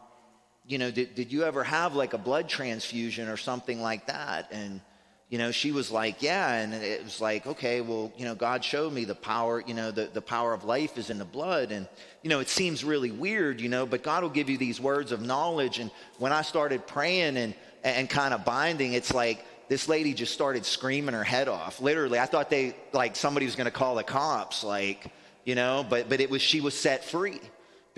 you 0.69 0.77
know, 0.77 0.91
did, 0.91 1.15
did 1.15 1.33
you 1.33 1.45
ever 1.45 1.65
have 1.65 1.95
like 1.95 2.13
a 2.13 2.19
blood 2.19 2.49
transfusion 2.49 3.29
or 3.29 3.39
something 3.39 3.81
like 3.81 4.07
that? 4.07 4.49
And, 4.53 4.83
you 5.31 5.39
know, 5.39 5.51
she 5.51 5.73
was 5.73 5.91
like, 5.91 6.23
yeah. 6.23 6.53
And 6.53 6.75
it 6.75 7.03
was 7.03 7.23
like, 7.23 7.47
okay, 7.47 7.81
well, 7.81 8.13
you 8.19 8.27
know, 8.27 8.35
God 8.35 8.63
showed 8.63 8.93
me 8.93 9.07
the 9.07 9.15
power, 9.15 9.65
you 9.67 9.73
know, 9.73 9.91
the, 9.91 10.11
the 10.13 10.21
power 10.21 10.53
of 10.53 10.65
life 10.65 10.99
is 10.99 11.09
in 11.09 11.19
the 11.19 11.25
blood. 11.25 11.73
And, 11.73 11.89
you 12.23 12.29
know, 12.29 12.41
it 12.41 12.51
seems 12.51 12.85
really 12.85 13.11
weird, 13.11 13.63
you 13.63 13.71
know, 13.71 13.87
but 13.87 14.03
God 14.03 14.23
will 14.23 14.31
give 14.31 14.51
you 14.51 14.59
these 14.59 14.79
words 14.79 15.11
of 15.11 15.23
knowledge. 15.23 15.79
And 15.79 15.91
when 16.19 16.33
I 16.33 16.43
started 16.43 16.87
praying 16.87 17.39
and, 17.39 17.55
and 17.83 18.09
kind 18.11 18.35
of 18.35 18.45
binding, 18.45 18.93
it's 18.93 19.13
like, 19.13 19.45
this 19.69 19.89
lady 19.89 20.15
just 20.15 20.33
started 20.33 20.65
screaming 20.65 21.15
her 21.15 21.25
head 21.25 21.47
off. 21.47 21.81
Literally, 21.81 22.19
I 22.19 22.25
thought 22.25 22.49
they, 22.49 22.75
like, 22.93 23.17
somebody 23.17 23.45
was 23.45 23.55
going 23.55 23.67
to 23.67 23.71
call 23.71 23.97
the 23.97 24.03
cops, 24.03 24.65
like, 24.65 25.07
you 25.45 25.55
know, 25.55 25.85
but, 25.89 26.09
but 26.09 26.21
it 26.21 26.31
was, 26.31 26.41
she 26.41 26.63
was 26.63 26.73
set 26.73 27.05
free 27.05 27.41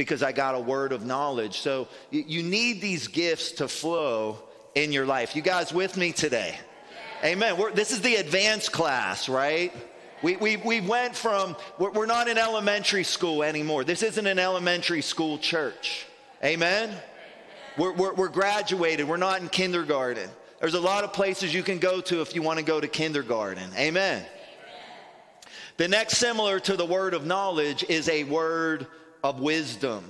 because 0.00 0.22
I 0.22 0.32
got 0.32 0.54
a 0.54 0.58
word 0.58 0.92
of 0.92 1.04
knowledge. 1.04 1.60
So 1.60 1.86
you 2.10 2.42
need 2.42 2.80
these 2.80 3.06
gifts 3.06 3.52
to 3.52 3.68
flow 3.68 4.38
in 4.74 4.92
your 4.92 5.04
life. 5.04 5.36
You 5.36 5.42
guys 5.42 5.74
with 5.74 5.98
me 5.98 6.10
today? 6.12 6.56
Amen. 7.22 7.58
We're, 7.58 7.70
this 7.70 7.90
is 7.92 8.00
the 8.00 8.14
advanced 8.14 8.72
class, 8.72 9.28
right? 9.28 9.74
We, 10.22 10.36
we, 10.36 10.56
we 10.56 10.80
went 10.80 11.14
from, 11.14 11.54
we're, 11.78 11.90
we're 11.90 12.06
not 12.06 12.28
in 12.28 12.38
elementary 12.38 13.04
school 13.04 13.42
anymore. 13.42 13.84
This 13.84 14.02
isn't 14.02 14.26
an 14.26 14.38
elementary 14.38 15.02
school 15.02 15.36
church. 15.36 16.06
Amen? 16.42 16.96
We're, 17.76 17.92
we're, 17.92 18.14
we're 18.14 18.28
graduated. 18.28 19.06
We're 19.06 19.18
not 19.18 19.42
in 19.42 19.50
kindergarten. 19.50 20.30
There's 20.60 20.72
a 20.72 20.80
lot 20.80 21.04
of 21.04 21.12
places 21.12 21.52
you 21.52 21.62
can 21.62 21.78
go 21.78 22.00
to 22.00 22.22
if 22.22 22.34
you 22.34 22.40
want 22.40 22.58
to 22.58 22.64
go 22.64 22.80
to 22.80 22.88
kindergarten. 22.88 23.70
Amen. 23.76 24.24
The 25.76 25.88
next 25.88 26.16
similar 26.16 26.58
to 26.60 26.74
the 26.74 26.86
word 26.86 27.12
of 27.12 27.26
knowledge 27.26 27.84
is 27.86 28.08
a 28.08 28.24
word 28.24 28.86
of 29.22 29.40
wisdom. 29.40 30.04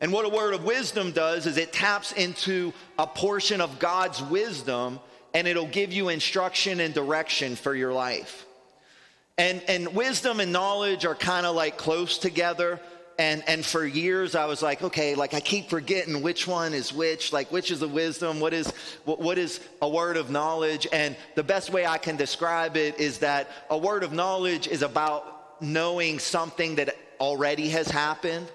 And 0.00 0.12
what 0.12 0.24
a 0.24 0.28
word 0.28 0.52
of 0.52 0.64
wisdom 0.64 1.12
does 1.12 1.46
is 1.46 1.56
it 1.56 1.72
taps 1.72 2.10
into 2.12 2.72
a 2.98 3.06
portion 3.06 3.60
of 3.60 3.78
God's 3.78 4.20
wisdom 4.20 4.98
and 5.32 5.46
it'll 5.46 5.66
give 5.66 5.92
you 5.92 6.08
instruction 6.08 6.80
and 6.80 6.92
direction 6.92 7.56
for 7.56 7.74
your 7.74 7.92
life. 7.92 8.44
And, 9.38 9.62
and 9.68 9.94
wisdom 9.94 10.40
and 10.40 10.52
knowledge 10.52 11.04
are 11.04 11.14
kind 11.14 11.46
of 11.46 11.54
like 11.54 11.78
close 11.78 12.18
together. 12.18 12.80
And, 13.18 13.44
and 13.46 13.64
for 13.64 13.86
years 13.86 14.34
I 14.34 14.46
was 14.46 14.60
like, 14.60 14.82
okay, 14.82 15.14
like 15.14 15.34
I 15.34 15.40
keep 15.40 15.70
forgetting 15.70 16.20
which 16.20 16.46
one 16.46 16.74
is 16.74 16.92
which, 16.92 17.32
like 17.32 17.52
which 17.52 17.70
is 17.70 17.80
the 17.80 17.88
wisdom, 17.88 18.40
what 18.40 18.52
is, 18.52 18.72
what, 19.04 19.20
what 19.20 19.38
is 19.38 19.60
a 19.80 19.88
word 19.88 20.16
of 20.16 20.30
knowledge? 20.30 20.86
And 20.92 21.16
the 21.34 21.42
best 21.44 21.70
way 21.70 21.86
I 21.86 21.98
can 21.98 22.16
describe 22.16 22.76
it 22.76 22.98
is 22.98 23.18
that 23.18 23.48
a 23.70 23.78
word 23.78 24.02
of 24.02 24.12
knowledge 24.12 24.66
is 24.66 24.82
about 24.82 25.62
knowing 25.62 26.18
something 26.18 26.74
that 26.74 26.96
already 27.22 27.68
has 27.68 27.88
happened. 27.88 28.50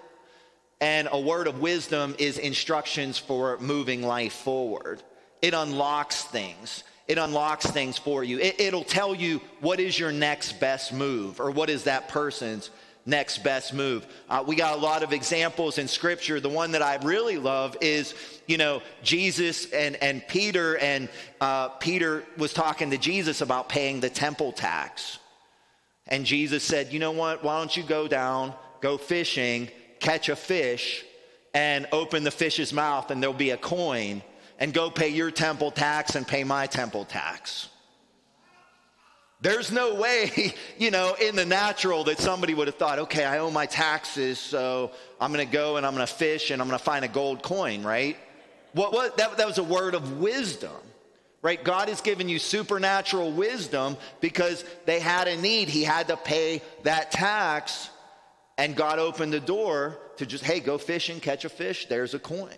And 0.79 1.07
a 1.11 1.19
word 1.19 1.47
of 1.47 1.61
wisdom 1.61 2.15
is 2.19 2.37
instructions 2.37 3.17
for 3.17 3.57
moving 3.59 4.03
life 4.03 4.33
forward. 4.33 5.01
It 5.41 5.55
unlocks 5.55 6.23
things. 6.23 6.83
It 7.07 7.17
unlocks 7.17 7.65
things 7.65 7.97
for 7.97 8.23
you. 8.23 8.37
It, 8.39 8.73
will 8.73 8.83
tell 8.83 9.15
you 9.15 9.41
what 9.61 9.79
is 9.79 9.97
your 9.97 10.11
next 10.11 10.59
best 10.59 10.93
move 10.93 11.39
or 11.39 11.49
what 11.49 11.69
is 11.69 11.85
that 11.85 12.09
person's 12.09 12.69
next 13.05 13.37
best 13.39 13.73
move. 13.73 14.05
Uh, 14.29 14.43
we 14.45 14.57
got 14.57 14.77
a 14.77 14.81
lot 14.81 15.01
of 15.01 15.13
examples 15.13 15.77
in 15.77 15.87
scripture. 15.87 16.41
The 16.41 16.49
one 16.49 16.73
that 16.73 16.81
I 16.81 16.97
really 16.97 17.37
love 17.37 17.77
is, 17.79 18.13
you 18.45 18.57
know, 18.57 18.81
Jesus 19.01 19.71
and, 19.71 19.95
and 20.03 20.21
Peter, 20.27 20.77
and 20.77 21.07
uh, 21.39 21.69
Peter 21.69 22.25
was 22.35 22.51
talking 22.51 22.91
to 22.91 22.97
Jesus 22.97 23.39
about 23.39 23.69
paying 23.69 24.01
the 24.01 24.09
temple 24.09 24.51
tax. 24.51 25.19
And 26.07 26.25
Jesus 26.25 26.63
said, 26.63 26.93
You 26.93 26.99
know 26.99 27.11
what? 27.11 27.43
Why 27.43 27.57
don't 27.59 27.75
you 27.75 27.83
go 27.83 28.07
down, 28.07 28.53
go 28.81 28.97
fishing, 28.97 29.69
catch 29.99 30.29
a 30.29 30.35
fish, 30.35 31.05
and 31.53 31.87
open 31.91 32.23
the 32.23 32.31
fish's 32.31 32.71
mouth, 32.73 33.11
and 33.11 33.21
there'll 33.21 33.33
be 33.33 33.51
a 33.51 33.57
coin, 33.57 34.21
and 34.59 34.73
go 34.73 34.89
pay 34.89 35.09
your 35.09 35.31
temple 35.31 35.71
tax 35.71 36.15
and 36.15 36.27
pay 36.27 36.43
my 36.43 36.67
temple 36.67 37.05
tax. 37.05 37.69
There's 39.39 39.71
no 39.71 39.95
way, 39.95 40.53
you 40.77 40.91
know, 40.91 41.15
in 41.21 41.35
the 41.35 41.45
natural 41.45 42.03
that 42.05 42.19
somebody 42.19 42.53
would 42.53 42.67
have 42.67 42.77
thought, 42.77 42.99
okay, 42.99 43.23
I 43.23 43.39
owe 43.39 43.51
my 43.51 43.65
taxes, 43.65 44.39
so 44.39 44.91
I'm 45.21 45.33
to 45.33 45.45
go 45.45 45.77
and 45.77 45.85
I'm 45.85 45.95
to 45.95 46.07
fish 46.07 46.51
and 46.51 46.61
I'm 46.61 46.69
to 46.69 46.79
find 46.79 47.05
a 47.05 47.07
gold 47.07 47.43
coin, 47.43 47.83
right? 47.83 48.17
What, 48.73 48.93
what, 48.93 49.17
that, 49.17 49.37
that 49.37 49.47
was 49.47 49.57
a 49.57 49.63
word 49.63 49.93
of 49.95 50.19
wisdom 50.19 50.71
right? 51.47 51.63
God 51.63 51.87
has 51.87 52.01
given 52.01 52.27
you 52.27 52.39
supernatural 52.39 53.31
wisdom 53.31 53.95
because 54.19 54.65
they 54.85 54.99
had 54.99 55.29
a 55.29 55.37
need. 55.37 55.69
He 55.69 55.81
had 55.81 56.09
to 56.09 56.17
pay 56.17 56.61
that 56.83 57.09
tax, 57.09 57.89
and 58.57 58.75
God 58.75 58.99
opened 58.99 59.31
the 59.31 59.39
door 59.39 59.97
to 60.17 60.25
just, 60.25 60.43
hey, 60.43 60.59
go 60.59 60.77
fishing, 60.77 61.21
catch 61.21 61.45
a 61.45 61.49
fish. 61.49 61.85
There's 61.85 62.13
a 62.13 62.19
coin. 62.19 62.51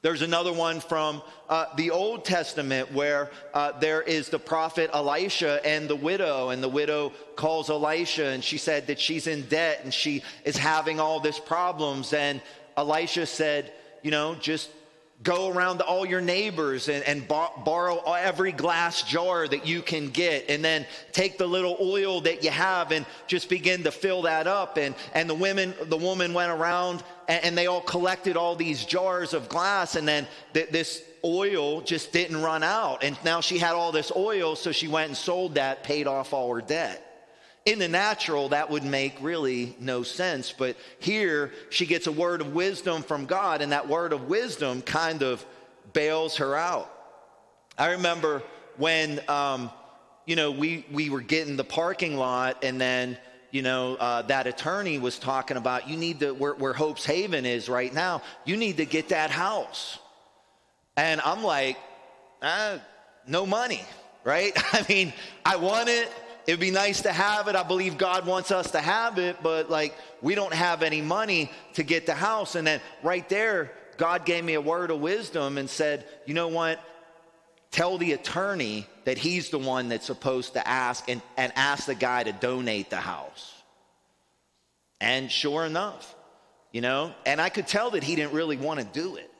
There's 0.00 0.22
another 0.22 0.54
one 0.54 0.80
from 0.80 1.20
uh, 1.50 1.66
the 1.76 1.90
Old 1.90 2.24
Testament 2.24 2.94
where 2.94 3.30
uh, 3.52 3.78
there 3.78 4.00
is 4.00 4.30
the 4.30 4.38
prophet 4.38 4.88
Elisha 4.94 5.60
and 5.62 5.86
the 5.86 5.96
widow, 5.96 6.48
and 6.48 6.62
the 6.62 6.68
widow 6.70 7.12
calls 7.36 7.68
Elisha 7.68 8.24
and 8.24 8.42
she 8.42 8.56
said 8.56 8.86
that 8.86 8.98
she's 8.98 9.26
in 9.26 9.42
debt 9.48 9.82
and 9.84 9.92
she 9.92 10.22
is 10.46 10.56
having 10.56 10.98
all 10.98 11.20
these 11.20 11.38
problems. 11.38 12.14
And 12.14 12.40
Elisha 12.78 13.26
said, 13.26 13.70
You 14.02 14.12
know, 14.12 14.34
just 14.36 14.70
go 15.22 15.50
around 15.50 15.78
to 15.78 15.84
all 15.84 16.06
your 16.06 16.20
neighbors 16.20 16.88
and, 16.88 17.04
and 17.04 17.28
borrow 17.28 18.00
every 18.12 18.52
glass 18.52 19.02
jar 19.02 19.46
that 19.46 19.66
you 19.66 19.82
can 19.82 20.08
get 20.08 20.48
and 20.48 20.64
then 20.64 20.86
take 21.12 21.36
the 21.36 21.46
little 21.46 21.76
oil 21.80 22.22
that 22.22 22.42
you 22.42 22.50
have 22.50 22.90
and 22.90 23.04
just 23.26 23.48
begin 23.50 23.82
to 23.82 23.90
fill 23.90 24.22
that 24.22 24.46
up. 24.46 24.78
And, 24.78 24.94
and 25.12 25.28
the 25.28 25.34
women 25.34 25.74
the 25.84 25.96
woman 25.96 26.32
went 26.32 26.50
around 26.50 27.02
and, 27.28 27.44
and 27.44 27.58
they 27.58 27.66
all 27.66 27.82
collected 27.82 28.36
all 28.36 28.56
these 28.56 28.84
jars 28.84 29.34
of 29.34 29.48
glass 29.48 29.94
and 29.96 30.08
then 30.08 30.26
th- 30.54 30.70
this 30.70 31.02
oil 31.22 31.82
just 31.82 32.12
didn't 32.12 32.40
run 32.40 32.62
out. 32.62 33.04
And 33.04 33.18
now 33.22 33.42
she 33.42 33.58
had 33.58 33.72
all 33.72 33.92
this 33.92 34.10
oil 34.16 34.56
so 34.56 34.72
she 34.72 34.88
went 34.88 35.08
and 35.08 35.16
sold 35.16 35.56
that 35.56 35.84
paid 35.84 36.06
off 36.06 36.32
all 36.32 36.54
her 36.54 36.62
debt 36.62 37.09
in 37.66 37.78
the 37.78 37.88
natural, 37.88 38.48
that 38.50 38.70
would 38.70 38.84
make 38.84 39.16
really 39.20 39.76
no 39.78 40.02
sense. 40.02 40.52
But 40.52 40.76
here, 40.98 41.52
she 41.68 41.86
gets 41.86 42.06
a 42.06 42.12
word 42.12 42.40
of 42.40 42.54
wisdom 42.54 43.02
from 43.02 43.26
God, 43.26 43.60
and 43.60 43.72
that 43.72 43.88
word 43.88 44.12
of 44.12 44.28
wisdom 44.28 44.82
kind 44.82 45.22
of 45.22 45.44
bails 45.92 46.36
her 46.36 46.56
out. 46.56 46.90
I 47.76 47.92
remember 47.92 48.42
when, 48.76 49.20
um, 49.28 49.70
you 50.26 50.36
know, 50.36 50.50
we, 50.50 50.86
we 50.90 51.10
were 51.10 51.20
getting 51.20 51.56
the 51.56 51.64
parking 51.64 52.16
lot, 52.16 52.64
and 52.64 52.80
then, 52.80 53.18
you 53.50 53.62
know, 53.62 53.96
uh, 53.96 54.22
that 54.22 54.46
attorney 54.46 54.98
was 54.98 55.18
talking 55.18 55.56
about 55.56 55.88
you 55.88 55.96
need 55.96 56.20
to, 56.20 56.32
where, 56.32 56.54
where 56.54 56.72
Hope's 56.72 57.04
Haven 57.04 57.44
is 57.44 57.68
right 57.68 57.92
now, 57.92 58.22
you 58.44 58.56
need 58.56 58.78
to 58.78 58.86
get 58.86 59.10
that 59.10 59.30
house. 59.30 59.98
And 60.96 61.20
I'm 61.20 61.42
like, 61.42 61.76
uh, 62.40 62.78
no 63.26 63.44
money, 63.44 63.82
right? 64.24 64.52
I 64.74 64.84
mean, 64.88 65.12
I 65.44 65.56
want 65.56 65.88
it. 65.88 66.10
It'd 66.46 66.60
be 66.60 66.70
nice 66.70 67.02
to 67.02 67.12
have 67.12 67.48
it. 67.48 67.56
I 67.56 67.62
believe 67.62 67.98
God 67.98 68.26
wants 68.26 68.50
us 68.50 68.70
to 68.72 68.80
have 68.80 69.18
it, 69.18 69.42
but 69.42 69.70
like 69.70 69.94
we 70.22 70.34
don't 70.34 70.54
have 70.54 70.82
any 70.82 71.00
money 71.00 71.50
to 71.74 71.82
get 71.82 72.06
the 72.06 72.14
house. 72.14 72.54
And 72.54 72.66
then 72.66 72.80
right 73.02 73.28
there, 73.28 73.72
God 73.96 74.24
gave 74.24 74.44
me 74.44 74.54
a 74.54 74.60
word 74.60 74.90
of 74.90 75.00
wisdom 75.00 75.58
and 75.58 75.68
said, 75.68 76.06
you 76.26 76.34
know 76.34 76.48
what? 76.48 76.80
Tell 77.70 77.98
the 77.98 78.12
attorney 78.12 78.86
that 79.04 79.18
he's 79.18 79.50
the 79.50 79.58
one 79.58 79.88
that's 79.88 80.06
supposed 80.06 80.54
to 80.54 80.66
ask 80.66 81.08
and, 81.08 81.22
and 81.36 81.52
ask 81.54 81.86
the 81.86 81.94
guy 81.94 82.24
to 82.24 82.32
donate 82.32 82.90
the 82.90 82.96
house. 82.96 83.54
And 85.00 85.30
sure 85.30 85.64
enough, 85.64 86.14
you 86.72 86.80
know, 86.80 87.14
and 87.24 87.40
I 87.40 87.48
could 87.48 87.66
tell 87.66 87.92
that 87.92 88.02
he 88.02 88.16
didn't 88.16 88.32
really 88.32 88.56
want 88.56 88.80
to 88.80 88.86
do 88.86 89.16
it. 89.16 89.30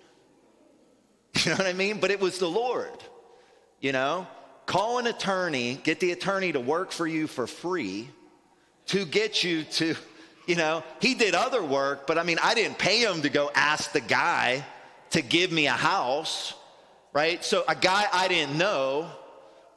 You 1.45 1.53
know 1.53 1.57
what 1.57 1.67
I 1.67 1.73
mean? 1.73 2.01
But 2.01 2.11
it 2.11 2.21
was 2.21 2.39
the 2.39 2.51
Lord, 2.51 2.91
you 3.81 3.93
know? 3.93 4.27
Call 4.71 4.99
an 4.99 5.09
attorney, 5.09 5.81
get 5.83 5.99
the 5.99 6.13
attorney 6.13 6.53
to 6.53 6.61
work 6.61 6.93
for 6.93 7.05
you 7.05 7.27
for 7.27 7.49
free 7.49 8.09
to 8.87 9.05
get 9.05 9.43
you 9.43 9.65
to, 9.65 9.97
you 10.47 10.55
know, 10.55 10.85
he 11.01 11.15
did 11.15 11.35
other 11.35 11.61
work, 11.61 12.07
but 12.07 12.19
I 12.19 12.23
mean, 12.23 12.39
I 12.41 12.55
didn't 12.55 12.79
pay 12.79 13.01
him 13.01 13.23
to 13.23 13.29
go 13.29 13.51
ask 13.53 13.91
the 13.91 14.01
guy 14.01 14.65
to 15.11 15.23
give 15.23 15.51
me 15.51 15.67
a 15.67 15.73
house, 15.73 16.55
right? 17.13 17.45
So 17.45 17.65
a 17.67 17.75
guy 17.75 18.07
I 18.13 18.29
didn't 18.29 18.57
know, 18.57 19.11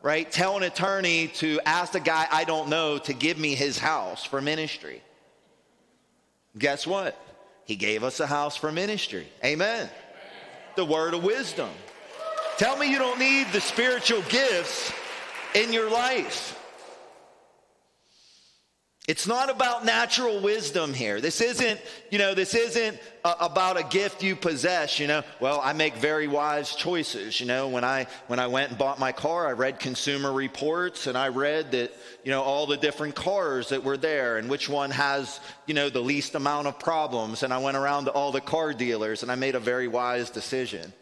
right? 0.03 0.32
Tell 0.32 0.57
an 0.57 0.64
attorney 0.64 1.30
to 1.40 1.60
ask 1.65 1.94
the 1.94 1.99
guy 1.99 2.28
I 2.32 2.44
don't 2.44 2.70
know 2.70 2.99
to 2.99 3.14
give 3.14 3.40
me 3.40 3.56
his 3.56 3.80
house 3.80 4.24
for 4.24 4.41
ministry. 4.41 5.02
Guess 6.56 6.86
what? 6.86 7.20
He 7.65 7.78
gave 7.78 8.03
us 8.03 8.20
a 8.20 8.28
house 8.28 8.56
for 8.56 8.72
ministry. 8.72 9.28
Amen. 9.44 9.90
The 10.76 10.86
word 10.86 11.15
of 11.15 11.24
wisdom. 11.24 11.72
Tell 12.58 12.78
me 12.78 12.90
you 12.90 13.00
don't 13.00 13.20
need 13.20 13.48
the 13.52 13.62
spiritual 13.62 14.22
gifts 14.30 14.94
in 15.56 15.74
your 15.74 15.90
life. 15.90 16.60
It's 19.06 19.28
not 19.28 19.50
about 19.50 19.84
natural 19.84 20.40
wisdom 20.40 20.94
here. 20.94 21.20
This 21.20 21.42
isn't, 21.42 21.82
you 22.10 22.20
know, 22.20 22.34
this 22.34 22.54
isn't 22.54 22.98
uh, 23.26 23.36
about 23.42 23.78
a 23.78 23.84
gift 23.84 24.24
you 24.24 24.34
possess, 24.34 24.98
you 24.98 25.08
know. 25.08 25.24
Well, 25.42 25.60
I 25.62 25.74
make 25.74 25.96
very 25.96 26.30
wise 26.30 26.74
choices, 26.74 27.38
you 27.42 27.46
know. 27.46 27.68
When 27.68 27.84
I 27.84 28.08
when 28.28 28.40
I 28.40 28.48
went 28.48 28.70
and 28.70 28.78
bought 28.78 29.00
my 29.00 29.12
car, 29.12 29.46
I 29.46 29.52
read 29.54 29.78
consumer 29.78 30.32
reports 30.32 31.08
and 31.08 31.18
I 31.18 31.30
read 31.30 31.72
that, 31.72 31.92
you 32.24 32.32
know, 32.32 32.44
all 32.44 32.66
the 32.66 32.78
different 32.78 33.14
cars 33.14 33.70
that 33.70 33.84
were 33.84 33.98
there 33.98 34.38
and 34.38 34.50
which 34.50 34.70
one 34.70 34.92
has, 34.92 35.42
you 35.66 35.74
know, 35.74 35.90
the 35.90 36.00
least 36.00 36.36
amount 36.36 36.68
of 36.68 36.80
problems 36.80 37.44
and 37.44 37.52
I 37.52 37.58
went 37.58 37.76
around 37.76 38.06
to 38.06 38.12
all 38.12 38.32
the 38.32 38.42
car 38.42 38.74
dealers 38.74 39.22
and 39.22 39.30
I 39.30 39.36
made 39.36 39.56
a 39.56 39.60
very 39.60 39.90
wise 39.90 40.30
decision 40.30 40.94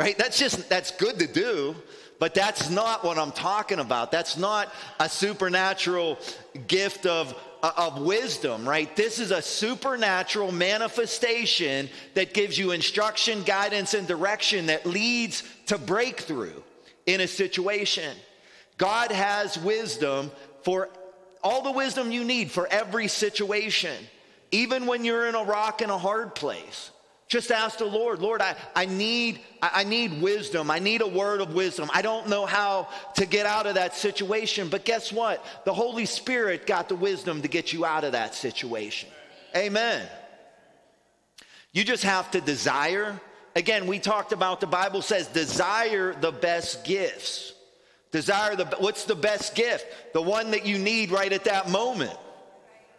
right? 0.00 0.16
That's 0.16 0.38
just, 0.38 0.66
that's 0.70 0.92
good 0.92 1.18
to 1.18 1.26
do, 1.26 1.76
but 2.18 2.34
that's 2.34 2.70
not 2.70 3.04
what 3.04 3.18
I'm 3.18 3.32
talking 3.32 3.80
about. 3.80 4.10
That's 4.10 4.38
not 4.38 4.72
a 4.98 5.10
supernatural 5.10 6.18
gift 6.66 7.04
of, 7.04 7.34
of 7.62 8.00
wisdom, 8.00 8.66
right? 8.66 8.96
This 8.96 9.18
is 9.18 9.30
a 9.30 9.42
supernatural 9.42 10.52
manifestation 10.52 11.90
that 12.14 12.32
gives 12.32 12.56
you 12.58 12.70
instruction, 12.70 13.42
guidance, 13.42 13.92
and 13.92 14.08
direction 14.08 14.66
that 14.66 14.86
leads 14.86 15.42
to 15.66 15.76
breakthrough 15.76 16.62
in 17.04 17.20
a 17.20 17.28
situation. 17.28 18.16
God 18.78 19.12
has 19.12 19.58
wisdom 19.58 20.30
for 20.62 20.88
all 21.42 21.60
the 21.60 21.72
wisdom 21.72 22.10
you 22.10 22.24
need 22.24 22.50
for 22.50 22.66
every 22.68 23.06
situation, 23.06 23.96
even 24.50 24.86
when 24.86 25.04
you're 25.04 25.26
in 25.26 25.34
a 25.34 25.44
rock 25.44 25.82
and 25.82 25.92
a 25.92 25.98
hard 25.98 26.34
place. 26.34 26.90
Just 27.30 27.52
ask 27.52 27.78
the 27.78 27.84
Lord, 27.84 28.20
Lord, 28.20 28.42
I, 28.42 28.56
I, 28.74 28.86
need, 28.86 29.38
I 29.62 29.84
need 29.84 30.20
wisdom. 30.20 30.68
I 30.68 30.80
need 30.80 31.00
a 31.00 31.06
word 31.06 31.40
of 31.40 31.54
wisdom. 31.54 31.88
I 31.94 32.02
don't 32.02 32.28
know 32.28 32.44
how 32.44 32.88
to 33.14 33.24
get 33.24 33.46
out 33.46 33.68
of 33.68 33.76
that 33.76 33.94
situation. 33.94 34.68
But 34.68 34.84
guess 34.84 35.12
what? 35.12 35.44
The 35.64 35.72
Holy 35.72 36.06
Spirit 36.06 36.66
got 36.66 36.88
the 36.88 36.96
wisdom 36.96 37.40
to 37.42 37.48
get 37.48 37.72
you 37.72 37.84
out 37.84 38.02
of 38.02 38.12
that 38.12 38.34
situation. 38.34 39.08
Amen. 39.56 40.08
You 41.70 41.84
just 41.84 42.02
have 42.02 42.28
to 42.32 42.40
desire. 42.40 43.20
Again, 43.54 43.86
we 43.86 44.00
talked 44.00 44.32
about 44.32 44.60
the 44.60 44.66
Bible 44.66 45.00
says 45.00 45.28
desire 45.28 46.12
the 46.20 46.32
best 46.32 46.84
gifts. 46.84 47.52
Desire 48.10 48.56
the 48.56 48.64
what's 48.80 49.04
the 49.04 49.14
best 49.14 49.54
gift? 49.54 49.86
The 50.14 50.22
one 50.22 50.50
that 50.50 50.66
you 50.66 50.80
need 50.80 51.12
right 51.12 51.32
at 51.32 51.44
that 51.44 51.70
moment. 51.70 52.16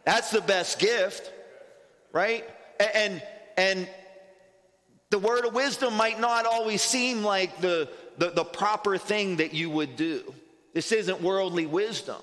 That's 0.06 0.32
the 0.32 0.40
best 0.40 0.80
gift, 0.80 1.34
right? 2.14 2.50
And 2.80 3.22
and 3.58 3.90
the 5.12 5.20
word 5.20 5.46
of 5.46 5.54
wisdom 5.54 5.96
might 5.96 6.20
not 6.20 6.46
always 6.46 6.82
seem 6.82 7.22
like 7.22 7.60
the, 7.60 7.90
the, 8.18 8.30
the, 8.30 8.46
proper 8.46 8.98
thing 8.98 9.36
that 9.36 9.54
you 9.54 9.70
would 9.70 9.98
do. 9.98 10.34
This 10.74 10.94
isn't 10.94 11.22
worldly 11.22 11.66
wisdom, 11.66 12.22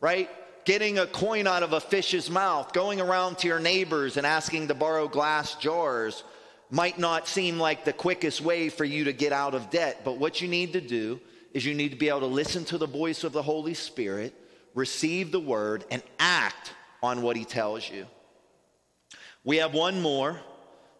right? 0.00 0.30
Getting 0.64 0.98
a 0.98 1.06
coin 1.06 1.48
out 1.48 1.64
of 1.64 1.72
a 1.72 1.80
fish's 1.80 2.30
mouth, 2.30 2.72
going 2.72 3.00
around 3.00 3.38
to 3.38 3.48
your 3.48 3.58
neighbors 3.58 4.16
and 4.16 4.24
asking 4.24 4.68
to 4.68 4.74
borrow 4.74 5.08
glass 5.08 5.56
jars 5.56 6.22
might 6.70 6.96
not 6.96 7.26
seem 7.26 7.58
like 7.58 7.84
the 7.84 7.92
quickest 7.92 8.40
way 8.40 8.68
for 8.68 8.84
you 8.84 9.04
to 9.04 9.12
get 9.12 9.32
out 9.32 9.54
of 9.54 9.68
debt. 9.70 10.02
But 10.04 10.18
what 10.18 10.40
you 10.40 10.46
need 10.46 10.74
to 10.74 10.80
do 10.80 11.20
is 11.52 11.66
you 11.66 11.74
need 11.74 11.90
to 11.90 11.96
be 11.96 12.08
able 12.08 12.20
to 12.20 12.26
listen 12.26 12.64
to 12.66 12.78
the 12.78 12.86
voice 12.86 13.24
of 13.24 13.32
the 13.32 13.42
Holy 13.42 13.74
Spirit, 13.74 14.32
receive 14.74 15.32
the 15.32 15.40
word, 15.40 15.84
and 15.90 16.02
act 16.20 16.72
on 17.02 17.22
what 17.22 17.36
he 17.36 17.44
tells 17.44 17.90
you. 17.90 18.06
We 19.42 19.56
have 19.56 19.74
one 19.74 20.00
more 20.00 20.38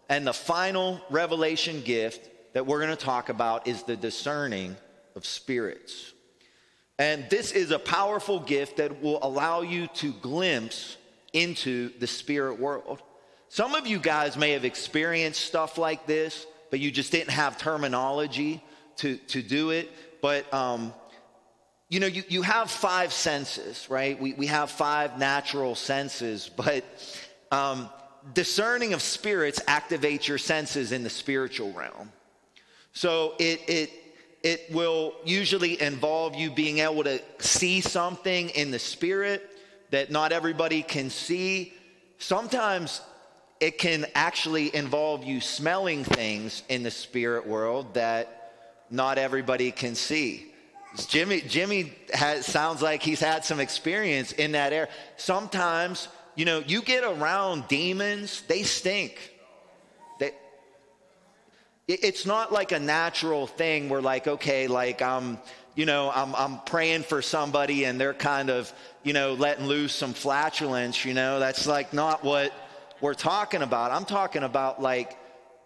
and 0.08 0.26
the 0.26 0.32
final 0.32 1.00
revelation 1.10 1.82
gift 1.82 2.28
that 2.54 2.66
we're 2.66 2.80
going 2.80 2.96
to 2.96 3.04
talk 3.04 3.28
about 3.28 3.66
is 3.66 3.82
the 3.82 3.96
discerning 3.96 4.76
of 5.14 5.26
spirits. 5.26 6.12
And 6.98 7.28
this 7.30 7.52
is 7.52 7.70
a 7.70 7.78
powerful 7.78 8.40
gift 8.40 8.78
that 8.78 9.02
will 9.02 9.18
allow 9.22 9.60
you 9.60 9.86
to 9.94 10.12
glimpse 10.12 10.96
into 11.32 11.96
the 11.98 12.06
spirit 12.06 12.58
world. 12.58 13.02
Some 13.48 13.74
of 13.74 13.86
you 13.86 13.98
guys 13.98 14.36
may 14.36 14.52
have 14.52 14.64
experienced 14.64 15.40
stuff 15.44 15.78
like 15.78 16.06
this, 16.06 16.46
but 16.70 16.80
you 16.80 16.90
just 16.90 17.12
didn't 17.12 17.30
have 17.30 17.56
terminology 17.56 18.62
to, 18.96 19.16
to 19.28 19.42
do 19.42 19.70
it. 19.70 19.90
But, 20.20 20.52
um, 20.52 20.92
you 21.88 22.00
know, 22.00 22.06
you, 22.06 22.24
you 22.28 22.42
have 22.42 22.70
five 22.70 23.12
senses, 23.12 23.86
right? 23.88 24.20
We, 24.20 24.32
we 24.34 24.46
have 24.46 24.70
five 24.70 25.18
natural 25.18 25.74
senses, 25.74 26.50
but 26.54 26.84
um, 27.50 27.88
discerning 28.34 28.94
of 28.94 29.02
spirits 29.02 29.60
activates 29.66 30.26
your 30.26 30.38
senses 30.38 30.92
in 30.92 31.02
the 31.02 31.10
spiritual 31.10 31.72
realm. 31.72 32.12
So 32.92 33.34
it, 33.38 33.60
it, 33.68 33.90
it 34.42 34.66
will 34.70 35.14
usually 35.24 35.80
involve 35.80 36.34
you 36.34 36.50
being 36.50 36.78
able 36.78 37.04
to 37.04 37.20
see 37.38 37.80
something 37.80 38.50
in 38.50 38.70
the 38.70 38.78
spirit 38.78 39.48
that 39.90 40.10
not 40.10 40.32
everybody 40.32 40.82
can 40.82 41.10
see. 41.10 41.72
Sometimes 42.18 43.00
it 43.60 43.78
can 43.78 44.06
actually 44.14 44.74
involve 44.74 45.24
you 45.24 45.40
smelling 45.40 46.04
things 46.04 46.62
in 46.68 46.82
the 46.82 46.90
spirit 46.90 47.46
world 47.46 47.94
that 47.94 48.52
not 48.90 49.18
everybody 49.18 49.70
can 49.70 49.94
see. 49.94 50.52
Jimmy, 51.08 51.40
Jimmy 51.42 51.92
has, 52.12 52.46
sounds 52.46 52.82
like 52.82 53.02
he's 53.02 53.20
had 53.20 53.44
some 53.44 53.60
experience 53.60 54.32
in 54.32 54.52
that 54.52 54.72
area. 54.72 54.88
Sometimes 55.16 56.08
you 56.38 56.44
know, 56.44 56.62
you 56.64 56.82
get 56.82 57.02
around 57.02 57.66
demons, 57.66 58.42
they 58.46 58.62
stink. 58.62 59.34
They, 60.20 60.30
It's 61.88 62.24
not 62.24 62.52
like 62.52 62.70
a 62.70 62.78
natural 62.78 63.48
thing 63.48 63.88
where 63.88 64.00
like, 64.00 64.28
okay, 64.28 64.68
like 64.68 65.02
I'm, 65.02 65.38
you 65.74 65.84
know, 65.84 66.12
I'm, 66.14 66.36
I'm 66.36 66.60
praying 66.60 67.02
for 67.02 67.22
somebody 67.22 67.86
and 67.86 68.00
they're 68.00 68.14
kind 68.14 68.50
of, 68.50 68.72
you 69.02 69.12
know, 69.14 69.34
letting 69.34 69.66
loose 69.66 69.92
some 69.92 70.12
flatulence, 70.12 71.04
you 71.04 71.12
know, 71.12 71.40
that's 71.40 71.66
like 71.66 71.92
not 71.92 72.22
what 72.22 72.52
we're 73.00 73.14
talking 73.14 73.62
about. 73.62 73.90
I'm 73.90 74.04
talking 74.04 74.44
about 74.44 74.80
like 74.80 75.18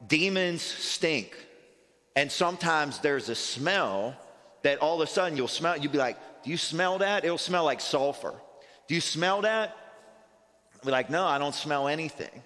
demons 0.06 0.62
stink. 0.62 1.36
And 2.16 2.32
sometimes 2.32 3.00
there's 3.00 3.28
a 3.28 3.34
smell 3.34 4.16
that 4.62 4.78
all 4.78 5.02
of 5.02 5.06
a 5.06 5.12
sudden 5.12 5.36
you'll 5.36 5.48
smell, 5.48 5.76
you'll 5.76 5.92
be 5.92 5.98
like, 5.98 6.16
do 6.44 6.50
you 6.50 6.56
smell 6.56 6.96
that? 7.00 7.26
It'll 7.26 7.36
smell 7.36 7.64
like 7.64 7.82
sulfur. 7.82 8.32
Do 8.88 8.94
you 8.94 9.02
smell 9.02 9.42
that? 9.42 9.76
Be 10.84 10.90
like, 10.90 11.10
no, 11.10 11.24
I 11.24 11.38
don't 11.38 11.54
smell 11.54 11.88
anything. 11.88 12.42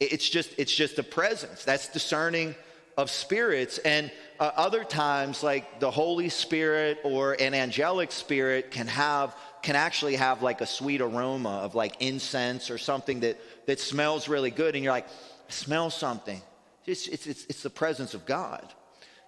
It's 0.00 0.28
just, 0.28 0.50
it's 0.58 0.74
just 0.74 0.98
a 0.98 1.02
presence. 1.02 1.64
That's 1.64 1.88
discerning 1.88 2.54
of 2.98 3.10
spirits. 3.10 3.78
And 3.78 4.10
uh, 4.40 4.50
other 4.56 4.84
times, 4.84 5.42
like 5.42 5.80
the 5.80 5.90
Holy 5.90 6.28
Spirit 6.28 6.98
or 7.04 7.34
an 7.40 7.54
angelic 7.54 8.12
spirit 8.12 8.70
can 8.70 8.86
have, 8.88 9.34
can 9.62 9.76
actually 9.76 10.16
have 10.16 10.42
like 10.42 10.60
a 10.60 10.66
sweet 10.66 11.00
aroma 11.00 11.60
of 11.62 11.74
like 11.74 11.96
incense 12.00 12.70
or 12.70 12.78
something 12.78 13.20
that, 13.20 13.38
that 13.66 13.80
smells 13.80 14.28
really 14.28 14.50
good. 14.50 14.74
And 14.74 14.84
you're 14.84 14.92
like, 14.92 15.06
smell 15.48 15.88
something. 15.88 16.42
It's, 16.86 17.06
it's, 17.06 17.26
it's, 17.26 17.46
it's 17.46 17.62
the 17.62 17.70
presence 17.70 18.14
of 18.14 18.26
God 18.26 18.66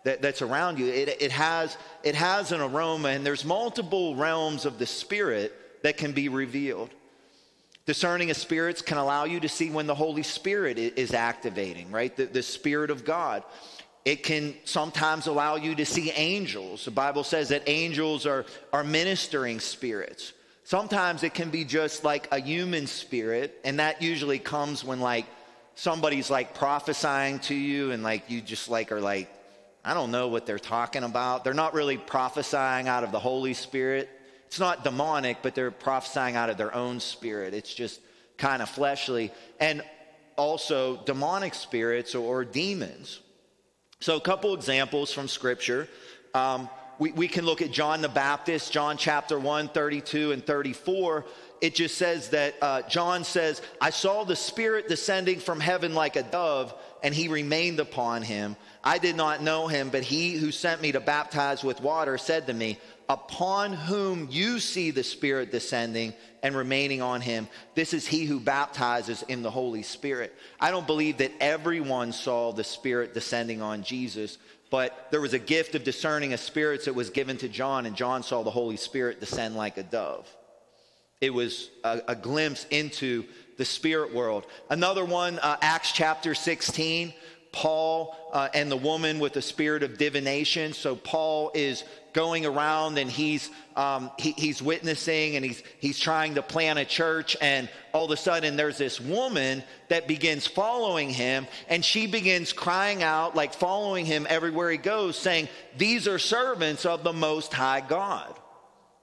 that, 0.04 0.20
that's 0.22 0.42
around 0.42 0.78
you. 0.78 0.86
It, 0.86 1.22
it, 1.22 1.32
has, 1.32 1.76
it 2.02 2.14
has 2.14 2.52
an 2.52 2.60
aroma, 2.60 3.08
and 3.08 3.24
there's 3.24 3.44
multiple 3.44 4.16
realms 4.16 4.66
of 4.66 4.78
the 4.78 4.86
spirit 4.86 5.82
that 5.82 5.96
can 5.96 6.12
be 6.12 6.28
revealed. 6.28 6.90
Discerning 7.86 8.31
of 8.31 8.36
spirits 8.36 8.81
can 8.81 8.97
allow 8.97 9.24
you 9.24 9.40
to 9.40 9.48
see 9.48 9.70
when 9.70 9.86
the 9.86 9.94
Holy 9.94 10.23
Spirit 10.23 10.78
is 10.78 11.12
activating, 11.12 11.90
right? 11.90 12.15
The, 12.16 12.24
the 12.24 12.43
Spirit 12.43 12.90
of 12.90 13.05
God. 13.05 13.43
It 14.06 14.23
can 14.23 14.55
sometimes 14.65 15.27
allow 15.27 15.56
you 15.56 15.74
to 15.74 15.85
see 15.85 16.11
angels. 16.11 16.86
The 16.86 16.90
Bible 16.90 17.24
says 17.24 17.48
that 17.51 17.62
angels 17.66 18.27
are, 18.27 18.47
are 18.73 18.85
ministering 18.85 19.61
spirits. 19.61 20.32
Sometimes 20.65 21.23
it 21.23 21.35
can 21.35 21.51
be 21.51 21.65
just 21.65 22.05
like 22.05 22.27
a 22.32 22.40
human 22.40 22.86
spirit, 22.86 23.61
and 23.65 23.78
that 23.78 24.01
usually 24.01 24.39
comes 24.39 24.82
when 24.82 25.01
like 25.01 25.27
somebody's 25.74 26.31
like 26.31 26.55
prophesying 26.55 27.39
to 27.40 27.55
you, 27.55 27.93
and 27.93 28.02
like 28.02 28.31
you 28.31 28.40
just 28.40 28.70
like 28.70 28.93
are 28.93 29.01
like, 29.01 29.28
I 29.85 29.93
don't 29.93 30.11
know 30.11 30.28
what 30.28 30.47
they're 30.47 30.59
talking 30.59 31.02
about. 31.02 31.44
They're 31.44 31.52
not 31.52 31.74
really 31.74 31.98
prophesying 31.98 32.89
out 32.89 33.05
of 33.05 33.12
the 33.12 33.19
Holy 33.19 33.52
Spirit. 33.52 34.09
It's 34.46 34.60
not 34.60 34.84
demonic, 34.84 35.38
but 35.42 35.54
they're 35.54 35.70
prophesying 35.70 36.36
out 36.36 36.50
of 36.50 36.56
their 36.56 36.74
own 36.74 37.00
spirit. 37.00 37.54
It's 37.54 37.74
just 37.74 38.00
kind 38.38 38.62
of 38.62 38.68
fleshly. 38.68 39.32
And 39.60 39.82
also 40.36 40.96
demonic 41.04 41.54
spirits 41.54 42.14
or 42.14 42.44
demons. 42.44 43.20
So, 44.00 44.16
a 44.16 44.20
couple 44.20 44.54
examples 44.54 45.12
from 45.12 45.28
Scripture. 45.28 45.88
Um, 46.34 46.68
we, 46.98 47.10
we 47.12 47.28
can 47.28 47.44
look 47.44 47.62
at 47.62 47.72
John 47.72 48.02
the 48.02 48.08
Baptist, 48.08 48.72
John 48.72 48.96
chapter 48.96 49.38
1, 49.38 49.68
32 49.68 50.32
and 50.32 50.44
34. 50.44 51.24
It 51.60 51.74
just 51.74 51.96
says 51.96 52.28
that 52.30 52.54
uh, 52.60 52.82
John 52.82 53.24
says, 53.24 53.62
I 53.80 53.90
saw 53.90 54.24
the 54.24 54.36
Spirit 54.36 54.88
descending 54.88 55.40
from 55.40 55.60
heaven 55.60 55.94
like 55.94 56.16
a 56.16 56.22
dove, 56.22 56.74
and 57.02 57.14
he 57.14 57.28
remained 57.28 57.80
upon 57.80 58.22
him. 58.22 58.56
I 58.82 58.98
did 58.98 59.16
not 59.16 59.42
know 59.42 59.66
him, 59.66 59.88
but 59.88 60.02
he 60.02 60.34
who 60.34 60.52
sent 60.52 60.82
me 60.82 60.92
to 60.92 61.00
baptize 61.00 61.64
with 61.64 61.80
water 61.80 62.18
said 62.18 62.46
to 62.46 62.52
me, 62.52 62.78
Upon 63.09 63.72
whom 63.72 64.28
you 64.31 64.59
see 64.59 64.90
the 64.90 65.02
Spirit 65.02 65.51
descending 65.51 66.14
and 66.43 66.56
remaining 66.56 67.02
on 67.02 67.20
him, 67.20 67.48
this 67.74 67.93
is 67.93 68.06
he 68.06 68.24
who 68.24 68.40
baptizes 68.40 69.22
in 69.28 69.43
the 69.43 69.51
Holy 69.51 69.82
Spirit. 69.82 70.35
I 70.59 70.70
don't 70.70 70.86
believe 70.86 71.18
that 71.18 71.32
everyone 71.39 72.12
saw 72.12 72.52
the 72.52 72.64
Spirit 72.64 73.12
descending 73.12 73.60
on 73.60 73.82
Jesus, 73.82 74.39
but 74.70 75.09
there 75.10 75.20
was 75.20 75.35
a 75.35 75.39
gift 75.39 75.74
of 75.74 75.85
discerning 75.85 76.32
of 76.32 76.40
spirits 76.40 76.86
that 76.86 76.94
was 76.94 77.10
given 77.10 77.36
to 77.39 77.48
John, 77.48 77.85
and 77.85 77.94
John 77.94 78.22
saw 78.22 78.43
the 78.43 78.51
Holy 78.51 78.76
Spirit 78.76 79.20
descend 79.20 79.55
like 79.55 79.76
a 79.76 79.82
dove. 79.82 80.26
It 81.20 81.32
was 81.32 81.70
a, 81.85 82.01
a 82.09 82.16
glimpse 82.16 82.66
into 82.70 83.24
the 83.56 83.64
spirit 83.64 84.12
world. 84.12 84.47
Another 84.70 85.05
one, 85.05 85.39
uh, 85.39 85.56
Acts 85.60 85.93
chapter 85.93 86.35
16. 86.35 87.14
Paul 87.55 88.16
uh, 88.32 88.48
and 88.52 88.70
the 88.70 88.76
woman 88.76 89.20
with 89.20 89.32
the 89.32 89.40
spirit 89.40 89.85
of 89.85 89.97
divination. 89.97 90.72
So 90.72 90.97
Paul 90.97 91.52
is 91.55 91.85
going 92.12 92.44
around 92.44 92.98
and 92.98 93.09
he's 93.09 93.48
um, 93.76 94.10
he, 94.18 94.32
he's 94.32 94.60
witnessing 94.60 95.36
and 95.36 95.44
he's 95.44 95.62
he's 95.78 96.01
trying 96.01 96.35
to 96.35 96.43
plant 96.43 96.81
a 96.81 96.85
church. 96.85 97.36
And 97.40 97.68
all 97.93 98.06
of 98.06 98.10
a 98.10 98.16
sudden, 98.16 98.56
there's 98.56 98.76
this 98.76 99.01
woman 99.01 99.62
that 99.89 100.09
begins 100.09 100.48
following 100.48 101.10
him, 101.10 101.47
and 101.68 101.85
she 101.85 102.09
begins 102.09 102.52
crying 102.52 103.05
out, 103.05 103.36
like 103.36 103.55
following 103.55 104.05
him 104.05 104.26
everywhere 104.28 104.72
he 104.72 104.78
goes, 104.78 105.16
saying, 105.16 105.48
"These 105.78 106.09
are 106.09 106.18
servants 106.18 106.85
of 106.85 107.05
the 107.05 107.12
Most 107.12 107.52
High 107.52 107.82
God," 107.82 108.35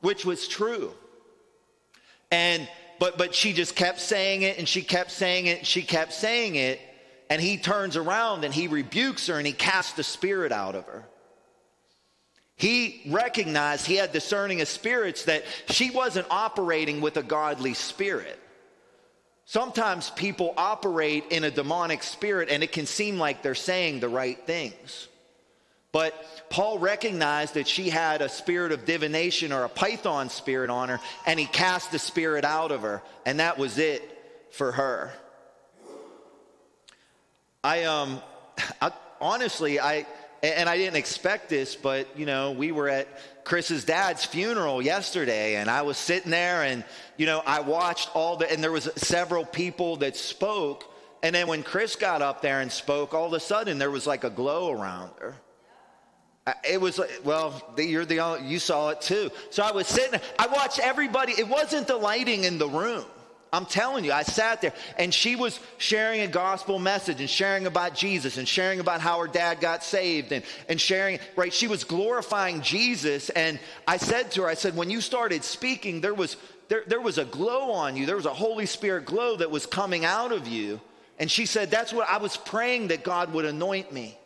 which 0.02 0.26
was 0.26 0.46
true. 0.46 0.92
And 2.32 2.68
but 3.00 3.18
but 3.18 3.34
she 3.34 3.54
just 3.54 3.78
kept 3.78 4.02
saying 4.02 4.42
it 4.42 4.58
and 4.58 4.68
she 4.68 4.82
kept 4.82 5.12
saying 5.12 5.46
it, 5.46 5.60
and 5.60 5.68
she 5.68 5.84
kept 5.84 6.12
saying 6.12 6.56
it, 6.56 6.82
and 7.32 7.42
he 7.42 7.56
turns 7.56 7.96
around 7.96 8.44
and 8.44 8.54
he 8.54 8.68
rebukes 8.68 9.28
her 9.28 9.38
and 9.38 9.48
he 9.48 9.54
casts 9.54 9.94
the 9.94 10.04
spirit 10.04 10.52
out 10.52 10.76
of 10.76 10.86
her. 10.88 11.06
He 12.58 13.04
recognized 13.08 13.86
he 13.86 13.96
had 13.96 14.12
discerning 14.12 14.60
of 14.60 14.68
spirits 14.68 15.24
that 15.24 15.46
she 15.70 15.92
wasn't 15.92 16.28
operating 16.30 17.00
with 17.00 17.16
a 17.16 17.24
godly 17.24 17.74
spirit. 17.74 18.38
Sometimes 19.46 20.10
people 20.10 20.54
operate 20.58 21.24
in 21.30 21.46
a 21.46 21.52
demonic 21.52 22.04
spirit 22.04 22.50
and 22.50 22.64
it 22.64 22.74
can 22.74 22.86
seem 22.86 23.18
like 23.18 23.42
they're 23.42 23.56
saying 23.56 24.02
the 24.02 24.10
right 24.10 24.46
things. 24.46 25.08
But 25.94 26.14
Paul 26.50 26.80
recognized 26.80 27.54
that 27.54 27.66
she 27.66 27.90
had 27.90 28.22
a 28.22 28.28
spirit 28.28 28.74
of 28.74 28.84
divination 28.84 29.54
or 29.54 29.64
a 29.64 29.70
python 29.70 30.30
spirit 30.30 30.70
on 30.70 30.90
her, 30.90 31.00
and 31.26 31.40
he 31.40 31.46
cast 31.46 31.94
the 31.94 32.00
spirit 32.00 32.44
out 32.44 32.72
of 32.72 32.82
her, 32.82 33.02
and 33.26 33.40
that 33.40 33.58
was 33.58 33.78
it 33.78 34.02
for 34.52 34.74
her. 34.74 35.14
I 37.64 37.84
um, 37.84 38.22
I, 38.82 38.92
honestly, 39.20 39.80
I 39.80 40.06
and 40.44 40.68
I 40.68 40.78
didn't 40.78 40.96
expect 40.96 41.50
this, 41.50 41.76
but 41.76 42.08
you 42.18 42.26
know, 42.26 42.52
we 42.52 42.72
were 42.72 42.90
at 42.90 43.08
Chris's 43.44 43.86
dad's 43.86 44.26
funeral 44.26 44.82
yesterday, 44.82 45.56
and 45.56 45.70
I 45.70 45.84
was 45.84 45.98
sitting 45.98 46.32
there, 46.32 46.64
and 46.64 46.84
you 47.18 47.26
know, 47.26 47.44
I 47.46 47.62
watched 47.62 48.10
all 48.16 48.38
the, 48.38 48.52
and 48.52 48.64
there 48.64 48.72
was 48.72 48.90
several 48.96 49.46
people 49.46 49.98
that 49.98 50.16
spoke, 50.16 50.92
and 51.22 51.36
then 51.36 51.48
when 51.48 51.62
Chris 51.64 51.96
got 51.96 52.22
up 52.22 52.42
there 52.42 52.62
and 52.62 52.72
spoke, 52.72 53.14
all 53.14 53.28
of 53.28 53.34
a 53.34 53.40
sudden 53.40 53.78
there 53.78 53.92
was 53.92 54.08
like 54.08 54.24
a 54.24 54.30
glow 54.30 54.72
around 54.72 55.12
her. 55.20 55.36
It 56.68 56.82
was 56.82 56.98
like, 56.98 57.22
well, 57.24 57.62
you're 57.78 58.04
the 58.04 58.20
only, 58.20 58.48
you 58.50 58.58
saw 58.58 58.90
it 58.90 59.00
too. 59.00 59.30
So 59.52 59.62
I 59.62 59.72
was 59.72 59.86
sitting, 59.86 60.20
I 60.40 60.48
watched 60.48 60.80
everybody. 60.80 61.34
It 61.34 61.48
wasn't 61.48 61.86
the 61.86 61.96
lighting 61.96 62.46
in 62.46 62.58
the 62.58 62.68
room. 62.68 63.06
I'm 63.54 63.66
telling 63.66 64.06
you, 64.06 64.14
I 64.14 64.24
sat 64.24 64.62
there 64.62 64.74
and 64.98 65.14
she 65.14 65.36
was 65.36 65.60
sharing 65.78 66.22
a 66.22 66.28
gospel 66.28 66.80
message 66.80 67.20
and 67.20 67.30
sharing 67.30 67.68
about 67.68 67.94
Jesus 67.96 68.38
and 68.38 68.48
sharing 68.48 68.80
about 68.80 69.02
how 69.02 69.20
her 69.20 69.28
dad 69.28 69.60
got 69.60 69.84
saved 69.84 70.32
and, 70.32 70.46
and 70.70 70.80
sharing, 70.80 71.20
right? 71.36 71.52
She 71.52 71.68
was 71.68 71.84
glorifying 71.84 72.62
Jesus. 72.62 73.30
And 73.30 73.60
I 73.86 73.98
said 73.98 74.32
to 74.32 74.44
her, 74.44 74.48
I 74.48 74.54
said, 74.54 74.78
when 74.78 74.90
you 74.90 75.02
started 75.02 75.44
speaking, 75.44 76.00
there 76.00 76.14
was, 76.14 76.38
there, 76.70 76.84
there 76.88 77.02
was 77.02 77.18
a 77.18 77.26
glow 77.26 77.72
on 77.72 77.98
you. 77.98 78.06
There 78.06 78.16
was 78.16 78.26
a 78.26 78.34
Holy 78.34 78.66
Spirit 78.66 79.06
glow 79.06 79.36
that 79.36 79.52
was 79.52 79.66
coming 79.66 80.06
out 80.06 80.32
of 80.32 80.48
you. 80.48 80.80
And 81.20 81.30
she 81.30 81.46
said, 81.46 81.70
that's 81.70 81.92
what 81.92 82.10
I 82.10 82.18
was 82.18 82.38
praying 82.38 82.88
that 82.88 83.04
God 83.04 83.34
would 83.34 83.46
anoint 83.46 83.92
me 83.92 84.18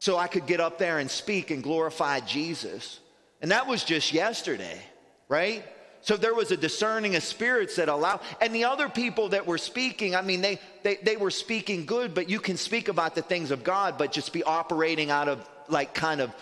so 0.00 0.18
I 0.18 0.26
could 0.26 0.46
get 0.46 0.58
up 0.58 0.76
there 0.76 0.98
and 0.98 1.08
speak 1.08 1.52
and 1.52 1.62
glorify 1.62 2.18
Jesus. 2.18 2.98
And 3.40 3.52
that 3.52 3.68
was 3.68 3.84
just 3.84 4.12
yesterday, 4.12 4.80
right? 5.28 5.64
So 6.02 6.16
there 6.16 6.34
was 6.34 6.50
a 6.50 6.56
discerning 6.56 7.14
of 7.14 7.22
spirits 7.22 7.76
that 7.76 7.88
allow, 7.88 8.20
and 8.40 8.54
the 8.54 8.64
other 8.64 8.88
people 8.88 9.28
that 9.30 9.46
were 9.46 9.58
speaking, 9.58 10.14
I 10.14 10.22
mean, 10.22 10.40
they, 10.40 10.58
they, 10.82 10.96
they 10.96 11.16
were 11.16 11.30
speaking 11.30 11.84
good, 11.84 12.14
but 12.14 12.28
you 12.30 12.40
can 12.40 12.56
speak 12.56 12.88
about 12.88 13.14
the 13.14 13.22
things 13.22 13.50
of 13.50 13.62
God, 13.62 13.98
but 13.98 14.10
just 14.10 14.32
be 14.32 14.42
operating 14.42 15.10
out 15.10 15.28
of 15.28 15.46
like 15.68 15.94
kind 15.94 16.20
of 16.20 16.34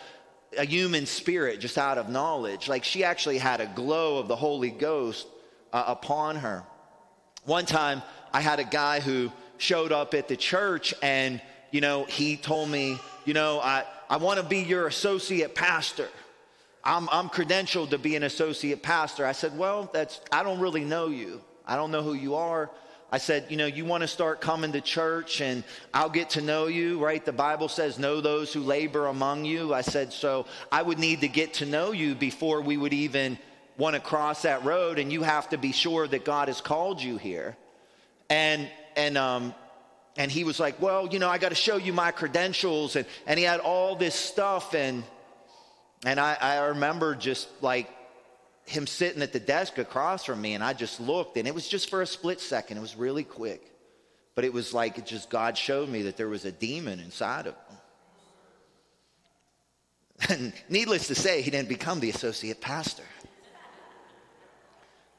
a 0.57 0.65
human 0.65 1.07
spirit, 1.07 1.61
just 1.61 1.77
out 1.77 1.99
of 1.99 2.09
knowledge. 2.09 2.69
Like 2.69 2.85
she 2.85 3.03
actually 3.03 3.39
had 3.39 3.61
a 3.61 3.67
glow 3.67 4.19
of 4.19 4.29
the 4.29 4.37
Holy 4.37 4.71
Ghost 4.71 5.27
uh, 5.73 5.85
upon 5.89 6.37
her. 6.37 6.63
One 7.45 7.67
time 7.67 8.03
I 8.33 8.41
had 8.41 8.61
a 8.61 8.65
guy 8.65 9.01
who 9.01 9.33
showed 9.59 9.91
up 9.91 10.15
at 10.15 10.29
the 10.29 10.37
church 10.37 10.95
and, 11.03 11.41
you 11.73 11.81
know, 11.81 12.05
he 12.05 12.37
told 12.37 12.71
me, 12.71 12.99
you 13.25 13.35
know, 13.35 13.61
I, 13.61 13.85
I 14.09 14.19
want 14.19 14.39
to 14.39 14.47
be 14.47 14.61
your 14.61 14.87
associate 14.87 15.55
pastor. 15.55 16.09
I'm, 16.85 17.09
I'm 17.11 17.29
credentialed 17.29 17.91
to 17.91 17.99
be 17.99 18.17
an 18.17 18.23
associate 18.23 18.83
pastor. 18.83 19.27
I 19.27 19.33
said, 19.33 19.57
well, 19.59 19.91
that's, 19.93 20.21
I 20.33 20.43
don't 20.43 20.61
really 20.61 20.85
know 20.85 21.09
you. 21.09 21.41
I 21.67 21.77
don't 21.77 21.91
know 21.91 22.03
who 22.03 22.15
you 22.15 22.37
are. 22.37 22.71
I 23.11 23.19
said, 23.19 23.47
you 23.49 23.57
know, 23.57 23.67
you 23.67 23.87
want 23.87 24.03
to 24.03 24.09
start 24.09 24.41
coming 24.41 24.73
to 24.73 24.83
church 24.83 25.41
and 25.41 25.65
I'll 25.95 26.11
get 26.11 26.31
to 26.31 26.43
know 26.43 26.67
you, 26.67 27.03
right? 27.03 27.25
The 27.25 27.33
Bible 27.33 27.69
says, 27.69 27.99
know 27.99 28.21
those 28.21 28.53
who 28.53 28.61
labor 28.61 29.07
among 29.07 29.47
you. 29.47 29.73
I 29.73 29.81
said, 29.81 30.13
so 30.13 30.45
I 30.71 30.83
would 30.83 30.99
need 30.99 31.23
to 31.23 31.29
get 31.29 31.55
to 31.55 31.67
know 31.67 31.93
you 31.93 32.15
before 32.15 32.61
we 32.61 32.77
would 32.77 32.93
even 32.93 33.39
want 33.79 33.95
to 33.95 34.01
cross 34.01 34.43
that 34.43 34.63
road. 34.65 34.99
And 34.99 35.11
you 35.11 35.23
have 35.23 35.49
to 35.51 35.59
be 35.59 35.73
sure 35.73 36.07
that 36.07 36.27
God 36.27 36.49
has 36.49 36.61
called 36.61 37.03
you 37.03 37.17
here. 37.17 37.57
And, 38.29 38.69
and, 38.95 39.17
um, 39.17 39.55
and 40.19 40.31
he 40.31 40.45
was 40.45 40.61
like, 40.61 40.83
Well, 40.83 41.07
you 41.07 41.19
know, 41.19 41.31
I 41.31 41.39
got 41.39 41.51
to 41.51 41.55
show 41.55 41.77
you 41.79 41.95
my 41.95 42.11
credentials. 42.11 42.97
And, 42.97 43.07
and 43.27 43.39
he 43.39 43.45
had 43.45 43.61
all 43.61 43.97
this 43.97 44.15
stuff. 44.15 44.75
And, 44.75 45.03
and 46.05 46.21
I, 46.21 46.35
I 46.41 46.67
remember 46.67 47.15
just 47.15 47.49
like 47.61 47.91
him 48.67 48.87
sitting 48.87 49.23
at 49.23 49.33
the 49.33 49.41
desk 49.41 49.79
across 49.79 50.25
from 50.25 50.41
me, 50.41 50.55
and 50.55 50.63
I 50.63 50.73
just 50.73 51.01
looked, 51.01 51.37
and 51.37 51.49
it 51.49 51.55
was 51.55 51.69
just 51.69 51.89
for 51.91 52.03
a 52.03 52.07
split 52.07 52.41
second. 52.41 52.77
It 52.77 52.81
was 52.81 52.97
really 52.97 53.25
quick. 53.25 53.73
But 54.35 54.45
it 54.45 54.53
was 54.53 54.73
like 54.73 54.99
it 54.99 55.07
just 55.07 55.31
God 55.31 55.59
showed 55.59 55.89
me 55.89 56.03
that 56.03 56.17
there 56.17 56.29
was 56.29 56.45
a 56.45 56.53
demon 56.53 57.01
inside 57.01 57.47
of 57.49 57.55
him. 57.55 57.77
And 60.29 60.53
needless 60.69 61.09
to 61.09 61.15
say, 61.15 61.43
he 61.43 61.51
didn't 61.51 61.69
become 61.69 62.01
the 62.01 62.11
associate 62.11 62.61
pastor. 62.61 63.05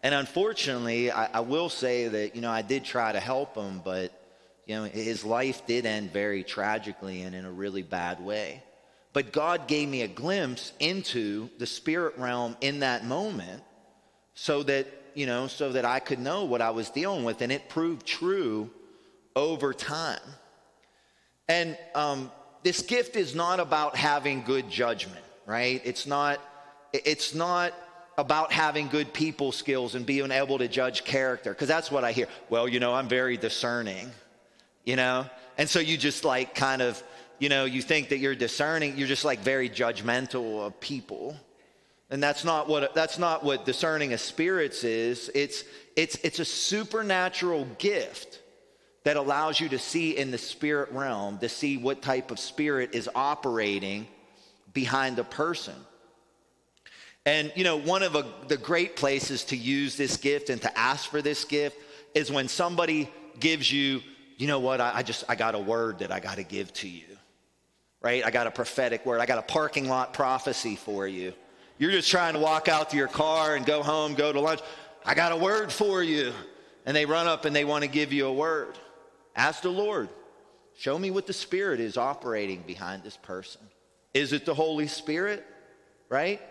And 0.03 0.15
unfortunately, 0.15 1.11
I, 1.11 1.25
I, 1.25 1.39
will 1.41 1.67
say 1.67 2.07
that, 2.07 2.35
you 2.35 2.41
know, 2.41 2.51
I 2.51 2.61
did 2.61 2.85
try 2.85 3.11
to 3.11 3.19
help 3.19 3.55
him, 3.55 3.81
but, 3.83 4.11
you 4.65 4.75
know, 4.75 4.83
his 4.85 5.25
life 5.25 5.65
did 5.67 5.85
end 5.85 6.13
very 6.13 6.43
tragically 6.43 7.23
and 7.23 7.35
in 7.35 7.43
a 7.43 7.51
really 7.51 7.81
bad 7.81 8.21
way. 8.21 8.63
But 9.19 9.33
God 9.33 9.67
gave 9.67 9.89
me 9.89 10.03
a 10.03 10.07
glimpse 10.07 10.71
into 10.79 11.49
the 11.57 11.65
spirit 11.65 12.17
realm 12.17 12.55
in 12.61 12.79
that 12.79 13.03
moment 13.03 13.61
so 14.33 14.63
that, 14.63 14.87
you 15.13 15.25
know, 15.25 15.47
so 15.47 15.73
that 15.73 15.83
I 15.83 15.99
could 15.99 16.19
know 16.19 16.45
what 16.45 16.61
I 16.61 16.69
was 16.69 16.89
dealing 16.89 17.25
with. 17.25 17.41
And 17.41 17.51
it 17.51 17.67
proved 17.67 18.05
true 18.05 18.69
over 19.35 19.73
time. 19.73 20.21
And 21.49 21.77
um, 21.95 22.31
this 22.63 22.81
gift 22.81 23.17
is 23.17 23.35
not 23.35 23.59
about 23.59 23.97
having 23.97 24.41
good 24.43 24.69
judgment, 24.69 25.25
right? 25.45 25.81
It's 25.83 26.07
not, 26.07 26.39
it's 26.93 27.35
not 27.35 27.73
about 28.17 28.53
having 28.53 28.87
good 28.87 29.13
people 29.13 29.51
skills 29.51 29.95
and 29.95 30.05
being 30.05 30.31
able 30.31 30.59
to 30.59 30.69
judge 30.69 31.03
character, 31.03 31.51
because 31.51 31.67
that's 31.67 31.91
what 31.91 32.05
I 32.05 32.13
hear. 32.13 32.27
Well, 32.49 32.69
you 32.69 32.79
know, 32.79 32.93
I'm 32.93 33.09
very 33.09 33.35
discerning, 33.35 34.11
you 34.85 34.95
know? 34.95 35.25
And 35.57 35.69
so 35.69 35.81
you 35.81 35.97
just 35.97 36.23
like 36.23 36.55
kind 36.55 36.81
of, 36.81 37.03
you 37.39 37.49
know, 37.49 37.65
you 37.65 37.81
think 37.81 38.09
that 38.09 38.17
you're 38.19 38.35
discerning, 38.35 38.97
you're 38.97 39.07
just 39.07 39.25
like 39.25 39.39
very 39.39 39.69
judgmental 39.69 40.65
of 40.65 40.79
people. 40.79 41.35
And 42.09 42.21
that's 42.21 42.43
not 42.43 42.67
what 42.67 42.93
that's 42.95 43.17
not 43.17 43.43
what 43.43 43.65
discerning 43.65 44.13
of 44.13 44.19
spirits 44.19 44.83
is. 44.83 45.29
It's 45.35 45.63
it's 45.95 46.15
it's 46.23 46.39
a 46.39 46.45
supernatural 46.45 47.65
gift 47.77 48.39
that 49.03 49.17
allows 49.17 49.59
you 49.59 49.69
to 49.69 49.79
see 49.79 50.17
in 50.17 50.31
the 50.31 50.37
spirit 50.37 50.91
realm, 50.91 51.37
to 51.39 51.49
see 51.49 51.77
what 51.77 52.01
type 52.01 52.31
of 52.31 52.39
spirit 52.39 52.93
is 52.93 53.09
operating 53.15 54.07
behind 54.73 55.17
a 55.19 55.23
person. 55.23 55.75
And, 57.25 57.51
you 57.55 57.63
know, 57.63 57.77
one 57.77 58.03
of 58.03 58.15
a, 58.15 58.25
the 58.47 58.57
great 58.57 58.95
places 58.95 59.43
to 59.45 59.57
use 59.57 59.97
this 59.97 60.17
gift 60.17 60.49
and 60.49 60.61
to 60.61 60.77
ask 60.77 61.09
for 61.09 61.21
this 61.21 61.45
gift 61.45 61.77
is 62.15 62.31
when 62.31 62.47
somebody 62.47 63.09
gives 63.39 63.71
you, 63.71 64.01
you 64.37 64.47
know 64.47 64.59
what, 64.59 64.81
I, 64.81 64.91
I 64.95 65.03
just, 65.03 65.23
I 65.29 65.35
got 65.35 65.53
a 65.53 65.59
word 65.59 65.99
that 65.99 66.11
I 66.11 66.19
got 66.19 66.35
to 66.35 66.43
give 66.43 66.73
to 66.73 66.87
you, 66.87 67.08
right? 68.01 68.23
I 68.25 68.31
got 68.31 68.47
a 68.47 68.51
prophetic 68.51 69.05
word. 69.05 69.19
I 69.19 69.25
got 69.25 69.39
a 69.39 69.43
parking 69.43 69.89
lot 69.89 70.13
prophecy 70.13 70.75
for 70.75 71.07
you. 71.07 71.33
You're 71.77 71.91
just 71.91 72.09
trying 72.09 72.33
to 72.33 72.39
walk 72.39 72.67
out 72.67 72.89
to 72.91 72.97
your 72.97 73.07
car 73.07 73.55
and 73.55 73.65
go 73.65 73.83
home, 73.83 74.13
go 74.13 74.33
to 74.33 74.39
lunch. 74.39 74.59
I 75.05 75.15
got 75.15 75.31
a 75.31 75.37
word 75.37 75.71
for 75.71 76.03
you. 76.03 76.33
And 76.85 76.95
they 76.95 77.05
run 77.05 77.27
up 77.27 77.45
and 77.45 77.55
they 77.55 77.65
want 77.65 77.83
to 77.83 77.89
give 77.89 78.11
you 78.11 78.25
a 78.25 78.33
word. 78.33 78.77
Ask 79.35 79.61
the 79.61 79.69
Lord, 79.69 80.09
show 80.75 80.97
me 80.97 81.11
what 81.11 81.27
the 81.27 81.33
Spirit 81.33 81.79
is 81.79 81.97
operating 81.97 82.63
behind 82.63 83.03
this 83.03 83.17
person. 83.17 83.61
Is 84.13 84.33
it 84.33 84.45
the 84.45 84.53
Holy 84.53 84.87
Spirit? 84.87 85.45
Right? 86.09 86.41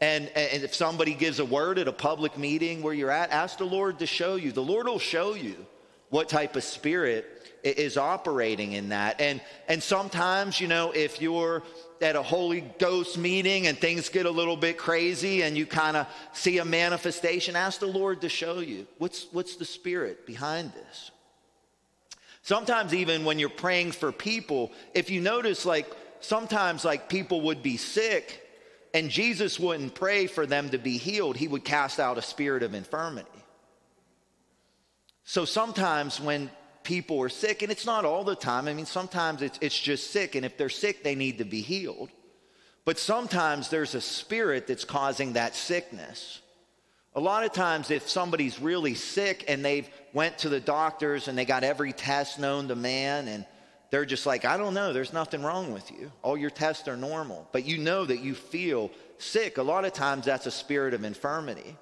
And, 0.00 0.28
and 0.28 0.62
if 0.62 0.74
somebody 0.74 1.14
gives 1.14 1.40
a 1.40 1.44
word 1.44 1.78
at 1.78 1.88
a 1.88 1.92
public 1.92 2.38
meeting 2.38 2.82
where 2.82 2.94
you're 2.94 3.10
at, 3.10 3.30
ask 3.30 3.58
the 3.58 3.64
Lord 3.64 3.98
to 3.98 4.06
show 4.06 4.36
you. 4.36 4.52
The 4.52 4.62
Lord 4.62 4.86
will 4.86 5.00
show 5.00 5.34
you 5.34 5.66
what 6.10 6.28
type 6.28 6.56
of 6.56 6.62
spirit 6.62 7.37
is 7.62 7.96
operating 7.96 8.72
in 8.72 8.90
that. 8.90 9.20
And, 9.20 9.40
and 9.68 9.82
sometimes, 9.82 10.60
you 10.60 10.68
know, 10.68 10.92
if 10.92 11.20
you're 11.20 11.62
at 12.00 12.16
a 12.16 12.22
Holy 12.22 12.60
Ghost 12.78 13.18
meeting 13.18 13.66
and 13.66 13.76
things 13.76 14.08
get 14.08 14.26
a 14.26 14.30
little 14.30 14.56
bit 14.56 14.78
crazy 14.78 15.42
and 15.42 15.56
you 15.56 15.66
kind 15.66 15.96
of 15.96 16.06
see 16.32 16.58
a 16.58 16.64
manifestation, 16.64 17.56
ask 17.56 17.80
the 17.80 17.86
Lord 17.86 18.20
to 18.20 18.28
show 18.28 18.60
you 18.60 18.86
what's, 18.98 19.26
what's 19.32 19.56
the 19.56 19.64
spirit 19.64 20.26
behind 20.26 20.72
this. 20.72 21.10
Sometimes, 22.42 22.94
even 22.94 23.24
when 23.24 23.38
you're 23.38 23.50
praying 23.50 23.92
for 23.92 24.10
people, 24.10 24.72
if 24.94 25.10
you 25.10 25.20
notice, 25.20 25.66
like 25.66 25.86
sometimes, 26.20 26.84
like 26.84 27.08
people 27.08 27.42
would 27.42 27.62
be 27.62 27.76
sick 27.76 28.42
and 28.94 29.10
Jesus 29.10 29.60
wouldn't 29.60 29.94
pray 29.94 30.26
for 30.26 30.46
them 30.46 30.70
to 30.70 30.78
be 30.78 30.96
healed, 30.96 31.36
he 31.36 31.46
would 31.46 31.64
cast 31.64 32.00
out 32.00 32.16
a 32.16 32.22
spirit 32.22 32.62
of 32.62 32.72
infirmity. 32.72 33.28
So 35.24 35.44
sometimes 35.44 36.18
when 36.18 36.50
people 36.88 37.20
are 37.20 37.28
sick, 37.28 37.60
and 37.60 37.70
it's 37.70 37.84
not 37.84 38.06
all 38.06 38.24
the 38.24 38.34
time, 38.34 38.66
I 38.66 38.72
mean, 38.72 38.86
sometimes 38.86 39.42
it's, 39.42 39.58
it's 39.60 39.78
just 39.78 40.10
sick, 40.10 40.34
and 40.34 40.46
if 40.46 40.56
they're 40.56 40.70
sick, 40.70 41.04
they 41.04 41.14
need 41.14 41.36
to 41.36 41.44
be 41.44 41.60
healed. 41.60 42.08
But 42.86 42.98
sometimes 42.98 43.68
there's 43.68 43.94
a 43.94 44.00
spirit 44.00 44.66
that's 44.66 44.86
causing 44.86 45.34
that 45.34 45.54
sickness. 45.54 46.40
A 47.14 47.20
lot 47.20 47.44
of 47.44 47.52
times, 47.52 47.90
if 47.90 48.08
somebody's 48.08 48.58
really 48.58 48.94
sick 48.94 49.44
and 49.48 49.62
they've 49.62 49.86
went 50.14 50.38
to 50.38 50.48
the 50.48 50.60
doctors 50.60 51.28
and 51.28 51.36
they 51.36 51.44
got 51.44 51.62
every 51.62 51.92
test 51.92 52.38
known 52.38 52.68
to 52.68 52.74
man, 52.74 53.28
and 53.28 53.44
they're 53.90 54.06
just 54.06 54.24
like, 54.24 54.46
I 54.46 54.56
don't 54.56 54.72
know, 54.72 54.94
there's 54.94 55.12
nothing 55.12 55.42
wrong 55.42 55.74
with 55.74 55.90
you. 55.90 56.10
All 56.22 56.38
your 56.38 56.48
tests 56.48 56.88
are 56.88 56.96
normal, 56.96 57.46
but 57.52 57.66
you 57.66 57.76
know 57.76 58.06
that 58.06 58.20
you 58.20 58.34
feel 58.34 58.90
sick. 59.18 59.58
A 59.58 59.62
lot 59.62 59.84
of 59.84 59.92
times, 59.92 60.24
that's 60.24 60.46
a 60.46 60.50
spirit 60.50 60.94
of 60.94 61.04
infirmity. 61.04 61.76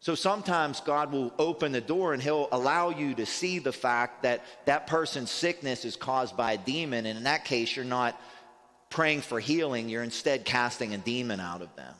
So 0.00 0.14
sometimes 0.14 0.80
God 0.80 1.12
will 1.12 1.32
open 1.38 1.72
the 1.72 1.80
door 1.80 2.12
and 2.12 2.22
He'll 2.22 2.48
allow 2.52 2.90
you 2.90 3.14
to 3.14 3.26
see 3.26 3.58
the 3.58 3.72
fact 3.72 4.22
that 4.22 4.44
that 4.66 4.86
person's 4.86 5.30
sickness 5.30 5.84
is 5.84 5.96
caused 5.96 6.36
by 6.36 6.52
a 6.52 6.58
demon. 6.58 7.04
And 7.06 7.18
in 7.18 7.24
that 7.24 7.44
case, 7.44 7.74
you're 7.74 7.84
not 7.84 8.20
praying 8.90 9.22
for 9.22 9.40
healing, 9.40 9.88
you're 9.88 10.02
instead 10.02 10.44
casting 10.44 10.94
a 10.94 10.98
demon 10.98 11.40
out 11.40 11.62
of 11.62 11.74
them. 11.76 11.94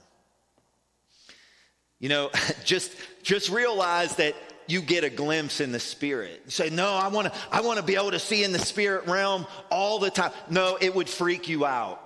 You 1.99 2.09
know, 2.09 2.31
just, 2.65 2.93
just 3.23 3.51
realize 3.51 4.16
that 4.16 4.35
you 4.69 4.81
get 4.81 5.03
a 5.03 5.11
glimpse 5.11 5.61
in 5.61 5.73
the 5.73 5.81
spirit. 5.81 6.43
You 6.45 6.51
say, 6.51 6.70
No, 6.70 6.95
I 6.95 7.09
wanna, 7.09 7.33
I 7.51 7.62
wanna 7.62 7.83
be 7.83 7.97
able 7.97 8.12
to 8.12 8.19
see 8.19 8.45
in 8.45 8.53
the 8.53 8.59
spirit 8.59 9.07
realm 9.07 9.47
all 9.70 9.99
the 9.99 10.11
time. 10.11 10.31
No, 10.49 10.79
it 10.81 10.95
would 10.95 11.09
freak 11.09 11.49
you 11.49 11.66
out. 11.66 12.01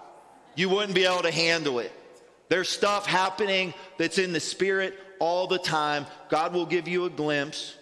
You 0.54 0.68
wouldn't 0.68 0.94
be 0.94 1.04
able 1.04 1.22
to 1.22 1.30
handle 1.30 1.80
it. 1.80 1.92
There's 2.48 2.68
stuff 2.68 3.06
happening 3.06 3.72
that's 3.98 4.18
in 4.18 4.32
the 4.32 4.40
spirit 4.40 4.98
all 5.22 5.46
the 5.46 5.58
time. 5.58 6.04
God 6.28 6.52
will 6.52 6.66
give 6.66 6.88
you 6.88 7.04
a 7.04 7.10
glimpse, 7.10 7.76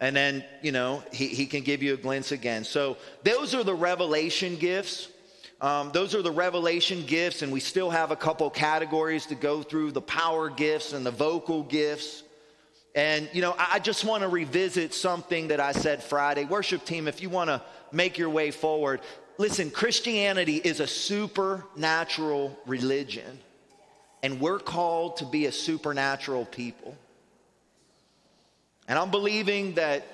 and 0.00 0.16
then, 0.16 0.42
you 0.62 0.72
know, 0.72 1.02
He, 1.12 1.28
he 1.28 1.44
can 1.44 1.62
give 1.62 1.82
you 1.82 1.92
a 1.92 1.98
glimpse 1.98 2.32
again. 2.32 2.64
So, 2.64 2.96
those 3.22 3.54
are 3.54 3.62
the 3.62 3.74
revelation 3.74 4.56
gifts. 4.56 5.08
Um, 5.60 5.90
those 5.92 6.14
are 6.14 6.22
the 6.22 6.32
revelation 6.32 7.04
gifts, 7.06 7.42
and 7.42 7.52
we 7.52 7.60
still 7.60 7.90
have 7.90 8.10
a 8.10 8.16
couple 8.16 8.48
categories 8.48 9.26
to 9.26 9.34
go 9.34 9.62
through 9.62 9.92
the 9.92 10.00
power 10.00 10.48
gifts 10.48 10.94
and 10.94 11.04
the 11.04 11.10
vocal 11.10 11.62
gifts. 11.62 12.22
And, 12.94 13.28
you 13.34 13.42
know, 13.42 13.54
I 13.58 13.78
just 13.78 14.02
want 14.04 14.22
to 14.22 14.28
revisit 14.28 14.94
something 14.94 15.48
that 15.48 15.60
I 15.60 15.72
said 15.72 16.02
Friday. 16.02 16.46
Worship 16.46 16.84
team, 16.84 17.08
if 17.08 17.20
you 17.20 17.28
want 17.28 17.48
to 17.50 17.60
make 17.92 18.16
your 18.16 18.30
way 18.30 18.50
forward, 18.50 19.00
listen, 19.36 19.70
Christianity 19.70 20.56
is 20.56 20.80
a 20.80 20.86
supernatural 20.86 22.58
religion, 22.66 23.38
and 24.24 24.40
we're 24.40 24.58
called 24.58 25.18
to 25.18 25.26
be 25.26 25.44
a 25.44 25.52
supernatural 25.52 26.46
people. 26.46 26.96
And 28.88 28.98
I'm 28.98 29.10
believing 29.10 29.74
that 29.74 30.06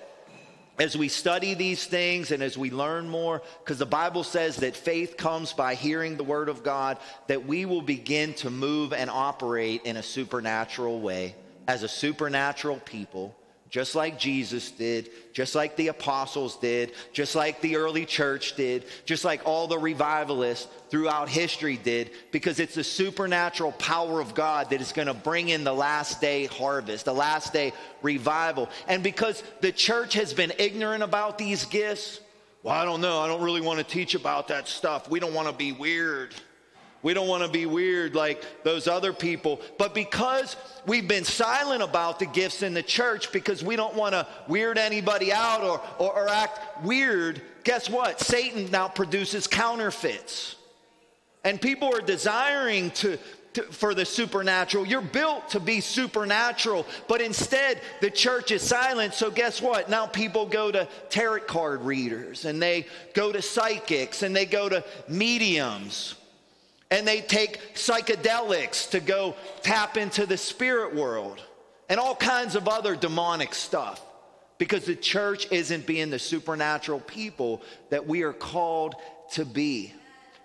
as 0.80 0.96
we 0.96 1.06
study 1.06 1.54
these 1.54 1.86
things 1.86 2.32
and 2.32 2.42
as 2.42 2.58
we 2.58 2.72
learn 2.72 3.08
more, 3.08 3.40
because 3.62 3.78
the 3.78 3.86
Bible 3.86 4.24
says 4.24 4.56
that 4.56 4.74
faith 4.74 5.16
comes 5.16 5.52
by 5.52 5.76
hearing 5.76 6.16
the 6.16 6.24
Word 6.24 6.48
of 6.48 6.64
God, 6.64 6.98
that 7.28 7.46
we 7.46 7.66
will 7.66 7.82
begin 7.82 8.34
to 8.34 8.50
move 8.50 8.92
and 8.92 9.08
operate 9.08 9.82
in 9.84 9.96
a 9.96 10.02
supernatural 10.02 11.00
way 11.00 11.36
as 11.68 11.84
a 11.84 11.88
supernatural 11.88 12.80
people 12.80 13.36
just 13.70 13.94
like 13.94 14.18
Jesus 14.18 14.72
did, 14.72 15.10
just 15.32 15.54
like 15.54 15.76
the 15.76 15.88
apostles 15.88 16.56
did, 16.56 16.92
just 17.12 17.36
like 17.36 17.60
the 17.60 17.76
early 17.76 18.04
church 18.04 18.56
did, 18.56 18.84
just 19.04 19.24
like 19.24 19.42
all 19.44 19.68
the 19.68 19.78
revivalists 19.78 20.66
throughout 20.90 21.28
history 21.28 21.76
did, 21.76 22.10
because 22.32 22.58
it's 22.58 22.74
the 22.74 22.82
supernatural 22.82 23.70
power 23.72 24.20
of 24.20 24.34
God 24.34 24.70
that 24.70 24.80
is 24.80 24.90
going 24.90 25.06
to 25.06 25.14
bring 25.14 25.50
in 25.50 25.62
the 25.62 25.72
last 25.72 26.20
day 26.20 26.46
harvest, 26.46 27.04
the 27.04 27.14
last 27.14 27.52
day 27.52 27.72
revival. 28.02 28.68
And 28.88 29.04
because 29.04 29.42
the 29.60 29.70
church 29.70 30.14
has 30.14 30.34
been 30.34 30.52
ignorant 30.58 31.04
about 31.04 31.38
these 31.38 31.64
gifts, 31.64 32.20
well, 32.64 32.74
I 32.74 32.84
don't 32.84 33.00
know, 33.00 33.20
I 33.20 33.28
don't 33.28 33.42
really 33.42 33.60
want 33.60 33.78
to 33.78 33.84
teach 33.84 34.16
about 34.16 34.48
that 34.48 34.66
stuff. 34.66 35.08
We 35.08 35.20
don't 35.20 35.32
want 35.32 35.46
to 35.46 35.54
be 35.54 35.70
weird. 35.70 36.34
We 37.02 37.14
don't 37.14 37.28
want 37.28 37.42
to 37.44 37.48
be 37.48 37.64
weird 37.64 38.14
like 38.14 38.44
those 38.62 38.86
other 38.86 39.12
people. 39.12 39.60
But 39.78 39.94
because 39.94 40.56
we've 40.86 41.08
been 41.08 41.24
silent 41.24 41.82
about 41.82 42.18
the 42.18 42.26
gifts 42.26 42.62
in 42.62 42.74
the 42.74 42.82
church 42.82 43.32
because 43.32 43.64
we 43.64 43.74
don't 43.74 43.94
want 43.94 44.12
to 44.12 44.26
weird 44.48 44.76
anybody 44.76 45.32
out 45.32 45.62
or, 45.62 45.80
or, 45.98 46.14
or, 46.14 46.28
act 46.28 46.84
weird, 46.84 47.40
guess 47.64 47.88
what? 47.88 48.20
Satan 48.20 48.70
now 48.70 48.88
produces 48.88 49.46
counterfeits. 49.46 50.56
And 51.42 51.58
people 51.58 51.94
are 51.94 52.02
desiring 52.02 52.90
to, 52.90 53.18
to, 53.54 53.62
for 53.62 53.94
the 53.94 54.04
supernatural. 54.04 54.86
You're 54.86 55.00
built 55.00 55.48
to 55.50 55.60
be 55.60 55.80
supernatural, 55.80 56.84
but 57.08 57.22
instead 57.22 57.80
the 58.02 58.10
church 58.10 58.50
is 58.50 58.60
silent. 58.60 59.14
So, 59.14 59.30
guess 59.30 59.62
what? 59.62 59.88
Now 59.88 60.06
people 60.06 60.44
go 60.44 60.70
to 60.70 60.86
tarot 61.08 61.44
card 61.44 61.80
readers 61.80 62.44
and 62.44 62.60
they 62.60 62.86
go 63.14 63.32
to 63.32 63.40
psychics 63.40 64.22
and 64.22 64.36
they 64.36 64.44
go 64.44 64.68
to 64.68 64.84
mediums 65.08 66.16
and 66.90 67.06
they 67.06 67.20
take 67.20 67.74
psychedelics 67.74 68.90
to 68.90 69.00
go 69.00 69.36
tap 69.62 69.96
into 69.96 70.26
the 70.26 70.36
spirit 70.36 70.94
world 70.94 71.40
and 71.88 72.00
all 72.00 72.14
kinds 72.14 72.54
of 72.54 72.68
other 72.68 72.96
demonic 72.96 73.54
stuff 73.54 74.04
because 74.58 74.84
the 74.84 74.94
church 74.94 75.50
isn't 75.50 75.86
being 75.86 76.10
the 76.10 76.18
supernatural 76.18 77.00
people 77.00 77.62
that 77.88 78.06
we 78.06 78.22
are 78.22 78.32
called 78.32 78.94
to 79.32 79.44
be. 79.44 79.92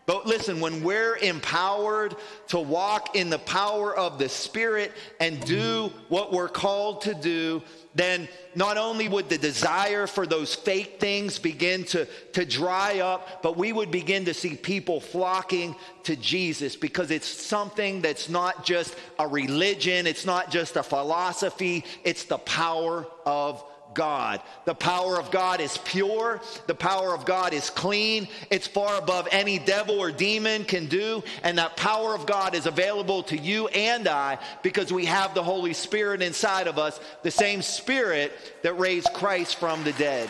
But 0.06 0.28
listen, 0.28 0.60
when 0.60 0.84
we're 0.84 1.18
empowered 1.18 2.16
to 2.50 2.60
walk 2.60 3.16
in 3.16 3.30
the 3.30 3.40
power 3.40 3.96
of 3.96 4.20
the 4.20 4.30
Spirit 4.30 4.92
and 5.20 5.44
do 5.46 5.92
what 6.10 6.32
we're 6.32 6.48
called 6.48 7.02
to 7.02 7.16
do, 7.16 7.64
then 7.96 8.28
not 8.56 8.78
only 8.78 9.08
would 9.08 9.30
the 9.30 9.38
desire 9.38 10.06
for 10.06 10.28
those 10.28 10.54
fake 10.54 11.00
things 11.00 11.40
begin 11.40 11.86
to, 11.86 12.06
to 12.34 12.46
dry 12.46 13.00
up, 13.00 13.42
but 13.42 13.58
we 13.58 13.72
would 13.72 13.90
begin 13.90 14.26
to 14.26 14.34
see 14.34 14.56
people 14.56 15.00
flocking 15.00 15.76
to 16.04 16.16
Jesus 16.16 16.76
because 16.76 17.10
it's 17.10 17.28
something 17.28 18.02
that's 18.02 18.30
not 18.30 18.66
just 18.66 18.96
a 19.18 19.28
religion, 19.28 20.06
it's 20.06 20.26
not 20.26 20.52
just 20.52 20.76
a 20.76 20.84
philosophy, 20.84 21.86
it's 22.04 22.26
the 22.26 22.38
power 22.40 23.08
of 23.26 23.64
God. 23.96 24.42
The 24.66 24.76
power 24.76 25.18
of 25.18 25.32
God 25.32 25.60
is 25.60 25.78
pure. 25.80 26.42
The 26.68 26.76
power 26.76 27.16
of 27.16 27.26
God 27.26 27.54
is 27.54 27.70
clean. 27.70 28.28
It's 28.52 28.68
far 28.68 28.98
above 28.98 29.28
any 29.32 29.58
devil 29.58 30.00
or 30.00 30.12
demon 30.12 30.66
can 30.66 30.86
do. 30.86 31.24
And 31.42 31.58
that 31.58 31.78
power 31.78 32.14
of 32.14 32.28
God 32.28 32.54
is 32.54 32.68
available 32.68 33.24
to 33.24 33.38
you 33.38 33.68
and 33.70 34.08
I 34.08 34.38
because 34.62 34.94
we 34.94 35.06
have 35.06 35.34
the 35.34 35.44
Holy 35.44 35.74
Spirit 35.74 36.22
inside 36.22 36.68
of 36.68 36.78
us, 36.78 37.00
the 37.24 37.32
same 37.32 37.62
Spirit 37.62 38.32
that 38.62 38.78
raised 38.78 39.12
Christ 39.14 39.56
from 39.56 39.84
the 39.84 39.94
dead. 39.94 40.30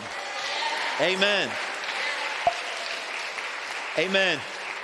Amen. 1.00 1.50
Amen. 3.98 4.38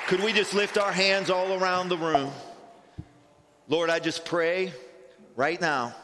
Could 0.08 0.22
we 0.22 0.32
just 0.32 0.52
lift 0.52 0.76
our 0.76 0.92
hands 0.92 1.30
all 1.30 1.54
around 1.54 1.88
the 1.88 1.96
room? 1.96 2.30
Lord, 3.68 3.88
I 3.88 4.00
just 4.00 4.24
pray 4.24 4.72
right 5.36 5.60
now 5.60 5.94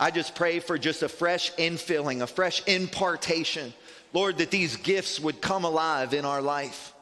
I 0.00 0.10
just 0.10 0.34
pray 0.34 0.60
for 0.60 0.78
just 0.78 1.02
a 1.02 1.10
fresh 1.10 1.52
infilling, 1.56 2.22
a 2.22 2.26
fresh 2.26 2.62
impartation. 2.66 3.74
Lord, 4.14 4.38
that 4.38 4.50
these 4.50 4.76
gifts 4.76 5.20
would 5.20 5.42
come 5.42 5.64
alive 5.64 6.14
in 6.14 6.24
our 6.24 6.40
life, 6.40 6.94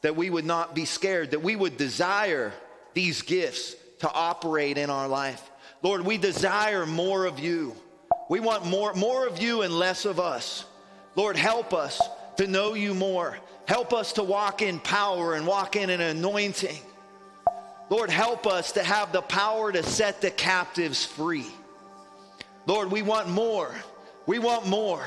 that 0.00 0.16
we 0.16 0.30
would 0.30 0.46
not 0.46 0.74
be 0.74 0.86
scared, 0.86 1.32
that 1.32 1.42
we 1.42 1.54
would 1.54 1.76
desire 1.76 2.54
these 2.94 3.20
gifts 3.20 3.76
to 3.98 4.10
operate 4.10 4.78
in 4.78 4.88
our 4.88 5.06
life. 5.06 5.50
Lord, 5.82 6.00
we 6.00 6.16
desire 6.16 6.86
more 6.86 7.26
of 7.26 7.38
you. 7.38 7.76
We 8.30 8.40
want 8.40 8.64
more, 8.64 8.94
more 8.94 9.26
of 9.26 9.40
you 9.40 9.60
and 9.60 9.78
less 9.78 10.06
of 10.06 10.18
us. 10.18 10.64
Lord, 11.14 11.36
help 11.36 11.74
us 11.74 12.00
to 12.38 12.46
know 12.46 12.72
you 12.72 12.94
more. 12.94 13.38
Help 13.68 13.92
us 13.92 14.14
to 14.14 14.22
walk 14.22 14.62
in 14.62 14.80
power 14.80 15.34
and 15.34 15.46
walk 15.46 15.76
in 15.76 15.90
an 15.90 16.00
anointing. 16.00 16.78
Lord, 17.90 18.08
help 18.10 18.46
us 18.46 18.72
to 18.72 18.82
have 18.82 19.12
the 19.12 19.22
power 19.22 19.70
to 19.72 19.82
set 19.82 20.22
the 20.22 20.30
captives 20.30 21.04
free. 21.04 21.46
Lord, 22.66 22.90
we 22.90 23.02
want 23.02 23.28
more. 23.28 23.74
We 24.26 24.38
want 24.38 24.66
more. 24.66 25.04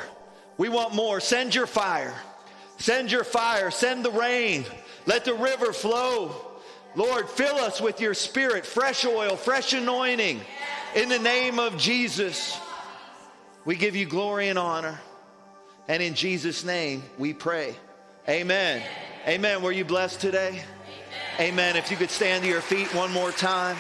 We 0.58 0.70
want 0.70 0.96
more. 0.96 1.20
Send 1.20 1.54
your 1.54 1.68
fire. 1.68 2.14
Send 2.78 3.12
your 3.12 3.24
fire. 3.24 3.70
Send 3.70 4.04
the 4.04 4.12
rain. 4.12 4.66
Let 5.06 5.26
the 5.26 5.34
river 5.34 5.74
flow. 5.74 6.34
Lord, 6.96 7.30
fill 7.30 7.56
us 7.56 7.80
with 7.80 8.02
your 8.02 8.14
spirit, 8.14 8.66
fresh 8.66 9.06
oil, 9.06 9.36
fresh 9.36 9.74
anointing. 9.74 10.42
In 10.96 11.10
the 11.10 11.20
name 11.20 11.60
of 11.60 11.78
Jesus, 11.78 12.58
we 13.66 13.76
give 13.76 13.96
you 13.96 14.06
glory 14.06 14.48
and 14.48 14.58
honor. 14.58 15.00
And 15.88 16.02
in 16.02 16.14
Jesus' 16.16 16.64
name, 16.64 17.04
we 17.18 17.34
pray. 17.34 17.76
Amen. 18.28 18.82
Amen. 19.28 19.62
Were 19.62 19.72
you 19.72 19.86
blessed 19.86 20.22
today? 20.22 20.62
Amen. 21.40 21.76
If 21.76 21.92
you 21.92 21.98
could 21.98 22.10
stand 22.10 22.44
to 22.44 22.50
your 22.50 22.62
feet 22.62 22.94
one 22.94 23.12
more 23.12 23.32
time, 23.32 23.78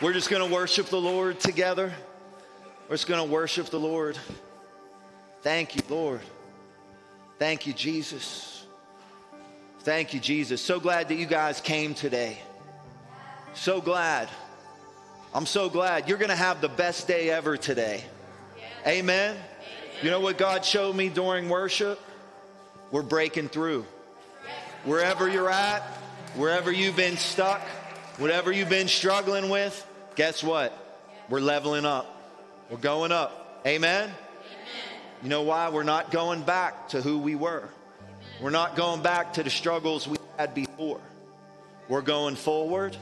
we're 0.00 0.12
just 0.12 0.30
going 0.30 0.46
to 0.46 0.54
worship 0.54 0.86
the 0.86 1.00
Lord 1.00 1.40
together. 1.40 1.92
We're 2.88 2.94
just 2.94 3.06
going 3.06 3.26
to 3.26 3.30
worship 3.30 3.66
the 3.66 3.78
Lord. 3.78 4.18
Thank 5.42 5.76
you, 5.76 5.82
Lord. 5.90 6.22
Thank 7.38 7.66
you, 7.66 7.74
Jesus. 7.74 8.64
Thank 9.80 10.14
you, 10.14 10.20
Jesus. 10.20 10.62
So 10.62 10.80
glad 10.80 11.08
that 11.08 11.16
you 11.16 11.26
guys 11.26 11.60
came 11.60 11.94
today. 11.94 12.38
So 13.52 13.82
glad. 13.82 14.28
I'm 15.34 15.44
so 15.44 15.68
glad. 15.68 16.08
You're 16.08 16.16
going 16.18 16.30
to 16.30 16.36
have 16.36 16.62
the 16.62 16.68
best 16.68 17.06
day 17.06 17.28
ever 17.28 17.58
today. 17.58 18.04
Amen. 18.86 19.36
You 20.02 20.10
know 20.10 20.20
what 20.20 20.38
God 20.38 20.64
showed 20.64 20.96
me 20.96 21.10
during 21.10 21.50
worship? 21.50 22.00
We're 22.90 23.02
breaking 23.02 23.48
through. 23.48 23.84
Wherever 24.84 25.28
you're 25.28 25.50
at, 25.50 25.82
wherever 26.36 26.72
you've 26.72 26.96
been 26.96 27.18
stuck, 27.18 27.60
whatever 28.16 28.50
you've 28.50 28.70
been 28.70 28.88
struggling 28.88 29.50
with, 29.50 29.86
guess 30.16 30.42
what? 30.42 30.72
We're 31.28 31.40
leveling 31.40 31.84
up. 31.84 32.17
We're 32.70 32.76
going 32.76 33.12
up. 33.12 33.62
Amen? 33.66 34.04
Amen? 34.04 34.14
You 35.22 35.30
know 35.30 35.42
why? 35.42 35.70
We're 35.70 35.84
not 35.84 36.10
going 36.10 36.42
back 36.42 36.90
to 36.90 37.00
who 37.00 37.18
we 37.18 37.34
were. 37.34 37.66
We're 38.42 38.50
not 38.50 38.76
going 38.76 39.02
back 39.02 39.32
to 39.34 39.42
the 39.42 39.48
struggles 39.48 40.06
we 40.06 40.18
had 40.38 40.54
before. 40.54 41.00
We're 41.88 42.02
going 42.02 42.36
forward. 42.36 42.94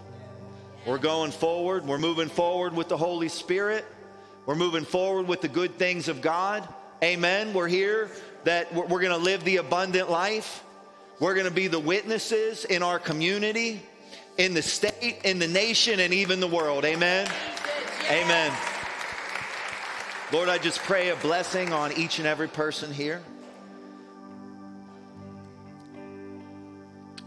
We're 0.87 0.99
going 0.99 1.33
forward. 1.33 1.85
We're 1.85 1.99
moving 1.99 2.29
forward 2.29 2.75
with 2.75 2.89
the 2.89 2.97
Holy 2.97 3.29
Spirit. 3.29 3.85
We're 4.47 4.55
moving 4.55 4.85
forward 4.85 5.27
with 5.27 5.41
the 5.41 5.49
good 5.49 5.75
things 5.75 6.07
of 6.07 6.21
God. 6.23 6.67
Amen. 7.03 7.53
We're 7.53 7.67
here 7.67 8.09
that 8.45 8.73
we're, 8.73 8.87
we're 8.87 9.01
going 9.01 9.19
to 9.19 9.25
live 9.25 9.43
the 9.43 9.57
abundant 9.57 10.09
life. 10.09 10.63
We're 11.19 11.35
going 11.35 11.47
to 11.47 11.53
be 11.53 11.67
the 11.67 11.81
witnesses 11.81 12.65
in 12.65 12.85
our 12.85 13.01
community, 13.01 13.83
in 14.39 14.55
the 14.55 14.63
state, 14.63 15.23
in 15.25 15.41
the 15.41 15.49
nation, 15.49 15.99
and 15.99 16.15
even 16.15 16.39
the 16.39 16.47
world. 16.47 16.85
Amen. 16.85 17.29
Amen. 18.09 18.53
Lord, 20.37 20.51
I 20.51 20.59
just 20.59 20.81
pray 20.81 21.09
a 21.09 21.17
blessing 21.17 21.73
on 21.73 21.95
each 21.95 22.19
and 22.19 22.29
every 22.29 22.47
person 22.47 22.93
here. 22.93 23.23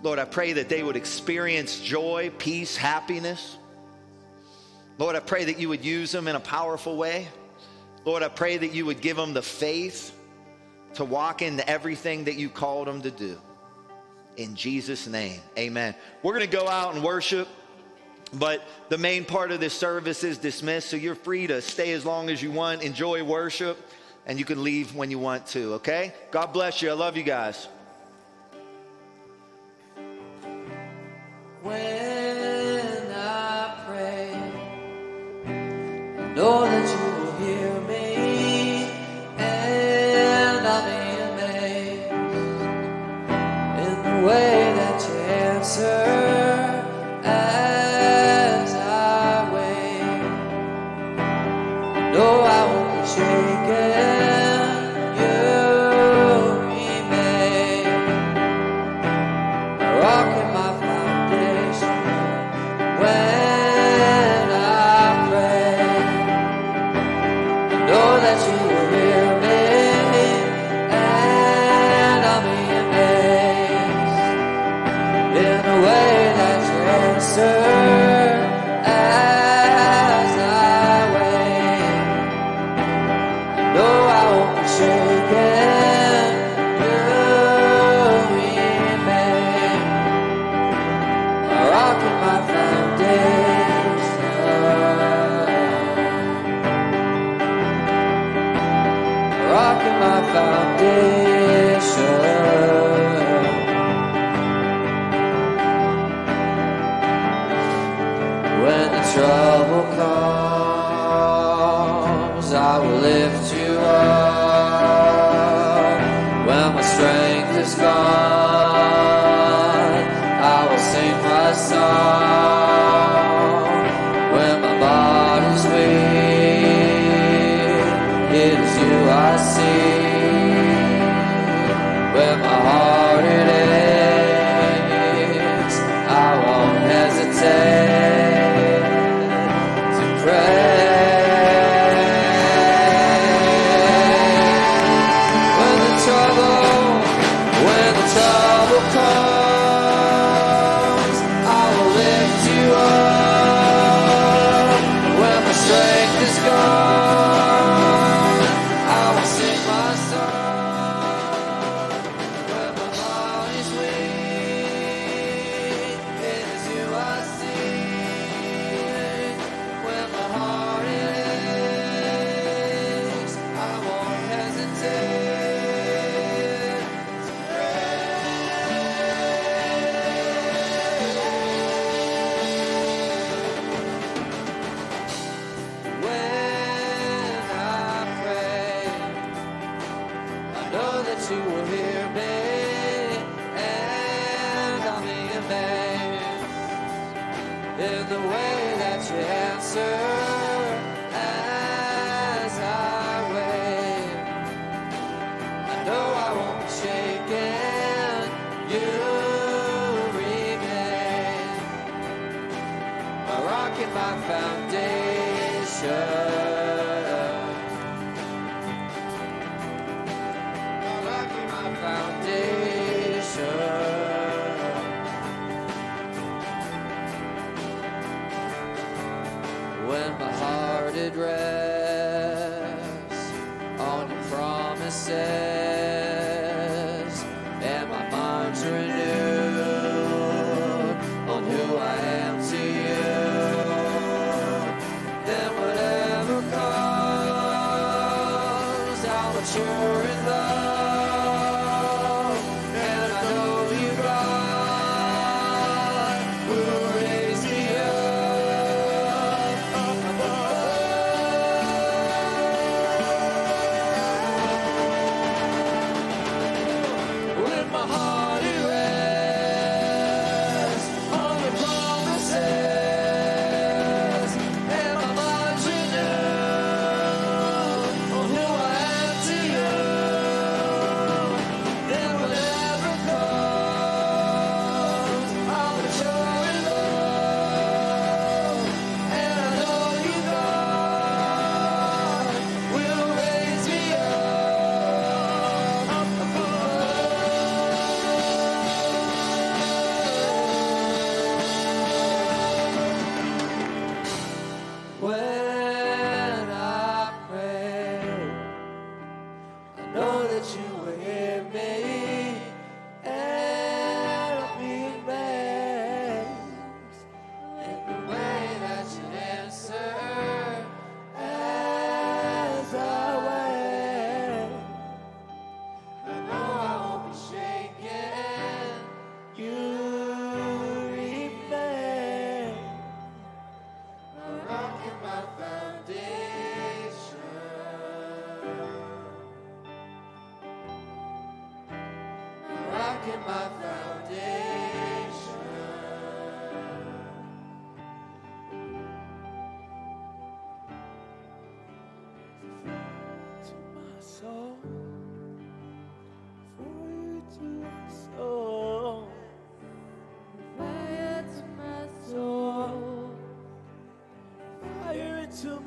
Lord, 0.03 0.19
I 0.19 0.26
pray 0.26 0.53
that 0.53 0.69
they 0.69 0.84
would 0.84 0.95
experience 0.95 1.80
joy, 1.80 2.31
peace, 2.38 2.77
happiness. 2.77 3.57
Lord, 4.99 5.15
I 5.15 5.22
pray 5.22 5.45
that 5.45 5.60
you 5.60 5.69
would 5.69 5.84
use 5.84 6.11
them 6.11 6.27
in 6.27 6.36
a 6.36 6.40
powerful 6.40 6.98
way. 6.98 7.27
Lord, 8.06 8.22
I 8.22 8.27
pray 8.27 8.57
that 8.57 8.76
you 8.76 8.86
would 8.86 9.02
give 9.02 9.18
them 9.18 9.34
the 9.34 9.41
faith 9.41 10.15
to 10.94 11.03
walk 11.03 11.41
into 11.41 11.68
everything 11.68 12.26
that 12.26 12.36
you 12.36 12.48
called 12.48 12.88
them 12.88 13.02
to 13.02 13.10
do. 13.10 13.40
In 14.38 14.53
Jesus' 14.53 15.07
name, 15.07 15.41
amen. 15.57 15.95
We're 16.22 16.34
going 16.34 16.48
to 16.48 16.57
go 16.57 16.68
out 16.68 16.94
and 16.94 17.03
worship. 17.03 17.48
But 18.34 18.62
the 18.90 18.98
main 18.98 19.26
part 19.26 19.52
of 19.52 19.60
this 19.60 19.74
service 19.74 20.24
is 20.24 20.38
dismissed, 20.38 20.90
so 20.90 20.98
you're 20.98 21.16
free 21.16 21.48
to 21.48 21.62
stay 21.62 21.94
as 21.94 22.06
long 22.06 22.30
as 22.30 22.44
you 22.44 22.52
want, 22.52 22.84
enjoy 22.84 23.24
worship, 23.24 23.78
and 24.28 24.38
you 24.38 24.46
can 24.46 24.64
leave 24.64 24.94
when 24.96 25.10
you 25.10 25.18
want 25.18 25.48
to, 25.48 25.74
okay? 25.76 26.14
God 26.30 26.54
bless 26.54 26.82
you. 26.82 26.92
I 26.92 26.94
love 26.94 27.18
you 27.18 27.24
guys. 27.24 27.68
When 31.64 33.12
I 33.16 33.76
pray, 33.88 34.38
that 36.36 36.88
you 36.94 37.06
will 37.24 37.32
hear 37.40 37.82
me, 37.82 38.90
and 39.38 40.68
I'm 40.68 40.88
in 43.80 43.96
the 44.04 44.28
way 44.28 44.74
that 44.76 45.02
you 45.10 45.16
answer 45.16 46.29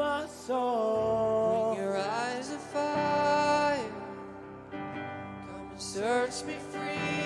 my 0.03 0.27
soul. 0.27 1.74
Bring 1.74 1.85
your 1.85 1.97
eyes 1.97 2.51
of 2.51 2.61
fire. 2.61 3.93
Come 4.73 5.70
and 5.70 5.81
search 5.81 6.45
me 6.45 6.57
free. 6.73 7.22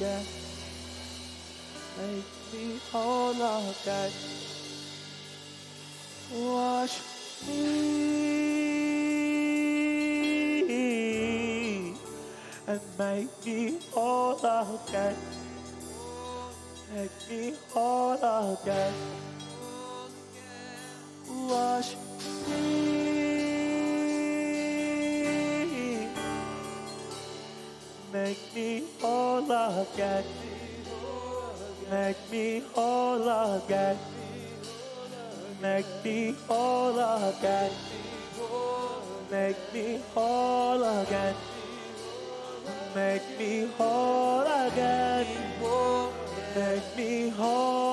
of. 0.00 0.26
Make 1.98 2.24
me 2.52 2.80
all 2.92 3.30
again. 3.30 4.10
Wash 6.32 7.00
me 7.46 7.94
and 12.66 12.80
make 12.98 13.46
me 13.46 13.78
all 13.94 14.38
again. 14.38 15.16
Make 16.92 17.30
me 17.30 17.54
all 17.76 18.58
again. 18.62 19.23
again. 29.94 30.24
Make 31.90 32.16
me 32.30 32.62
whole 32.74 33.56
again. 33.56 33.98
Make 35.62 35.86
me 36.04 36.34
whole 36.48 36.98
again. 36.98 37.70
Make 39.30 39.56
me 39.72 40.00
whole 40.14 40.82
again. 40.82 41.34
Make 42.94 43.38
me 43.38 43.68
whole 43.78 44.42
again. 44.42 45.26
Make 46.56 46.96
me 46.96 47.28
whole. 47.30 47.83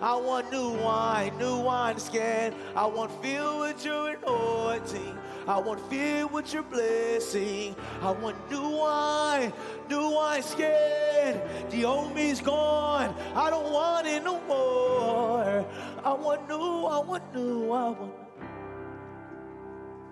I 0.00 0.14
want 0.14 0.52
new 0.52 0.70
wine, 0.70 1.36
new 1.38 1.58
wine 1.58 1.98
skin. 1.98 2.54
I 2.74 2.86
want 2.86 3.10
filled 3.22 3.60
with 3.60 3.84
your 3.84 4.10
anointing. 4.10 5.18
I 5.48 5.58
want 5.58 5.80
filled 5.88 6.32
with 6.32 6.52
your 6.52 6.64
blessing. 6.64 7.74
I 8.02 8.10
want 8.10 8.36
new 8.50 8.68
wine, 8.76 9.52
new 9.88 10.10
wine 10.10 10.42
skin. 10.42 11.40
The 11.70 11.84
old 11.84 12.14
me's 12.14 12.40
gone. 12.40 13.14
I 13.34 13.48
don't 13.48 13.72
want 13.72 14.06
it 14.06 14.22
no 14.22 14.40
more. 14.42 15.64
I 16.04 16.12
want 16.12 16.48
new, 16.48 16.84
I 16.84 16.98
want 16.98 17.34
new, 17.34 17.72
I 17.72 17.90
want 17.90 18.12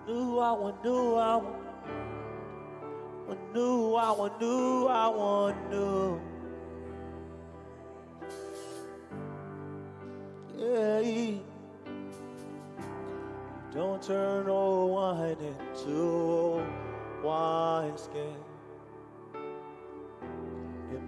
new, 0.07 0.39
I 0.39 0.51
want 0.51 0.83
new, 0.83 1.15
I 1.15 1.35
want 1.35 1.65
want 3.27 3.53
new, 3.53 3.95
I 3.95 4.11
want 4.11 4.41
new, 4.41 4.87
I 4.87 5.07
want 5.09 5.71
new. 5.71 6.14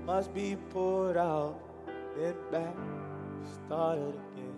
Must 0.07 0.33
be 0.33 0.55
poured 0.69 1.17
out, 1.17 1.59
then 2.15 2.33
back, 2.49 2.73
started 3.65 4.17
again. 4.31 4.55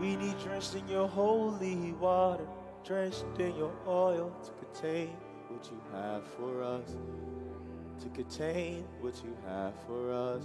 We 0.00 0.14
need 0.14 0.38
drenched 0.38 0.76
in 0.76 0.86
your 0.86 1.08
holy 1.08 1.94
water, 1.94 2.46
drenched 2.84 3.24
in 3.40 3.56
your 3.56 3.72
oil 3.88 4.32
to 4.44 4.52
contain 4.64 5.16
what 5.48 5.68
you 5.68 5.80
have 5.92 6.24
for 6.28 6.62
us. 6.62 6.94
To 8.02 8.08
contain 8.10 8.84
what 9.00 9.20
you 9.24 9.36
have 9.48 9.74
for 9.84 10.12
us. 10.12 10.44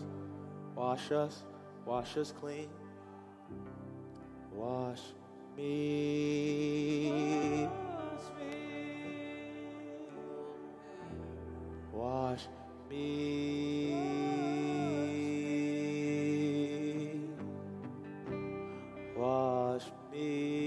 Wash 0.75 1.11
us, 1.11 1.43
wash 1.85 2.17
us 2.17 2.31
clean. 2.31 2.69
Wash 4.51 5.01
me. 5.55 7.69
Me. 12.93 13.93
Wash 19.15 19.91
me. 20.11 20.62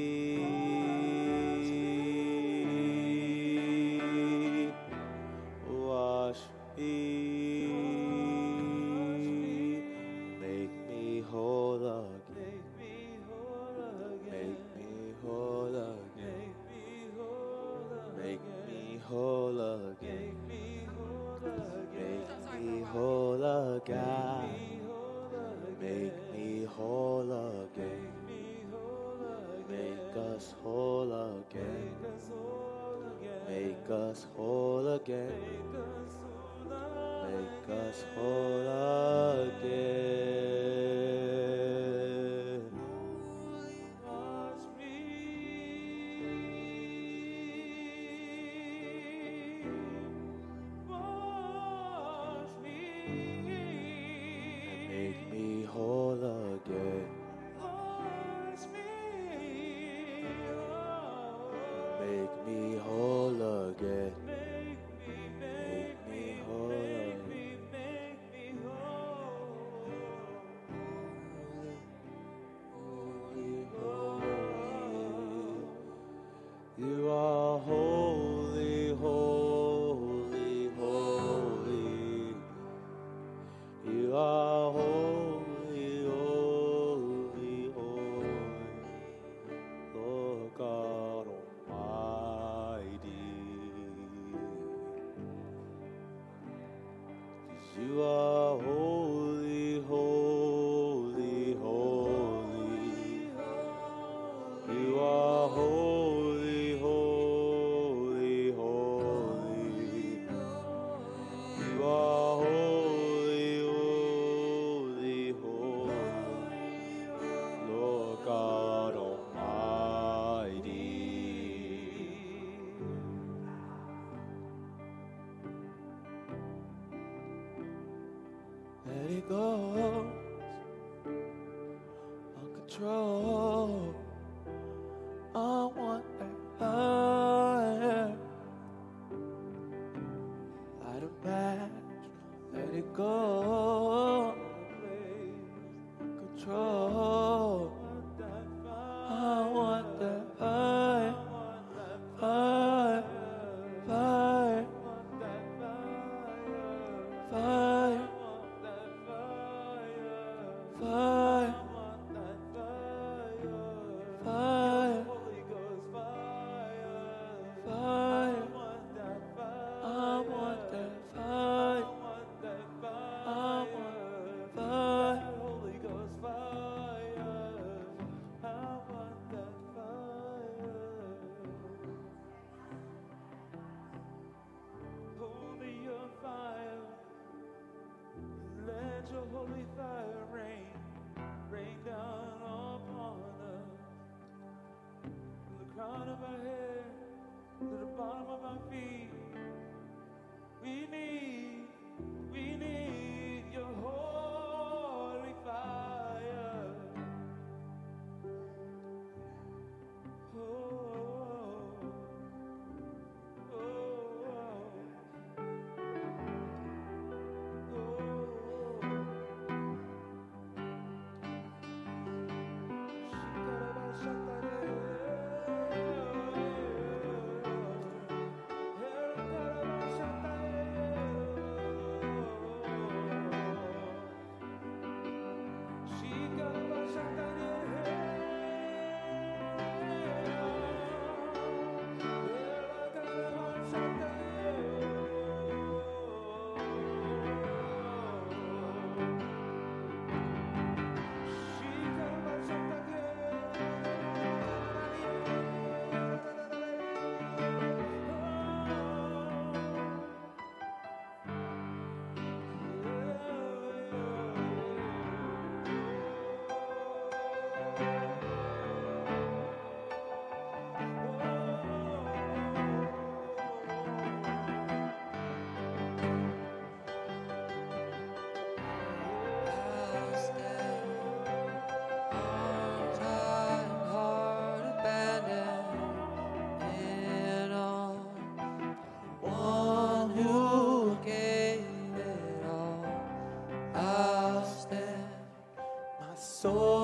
So 296.46 296.75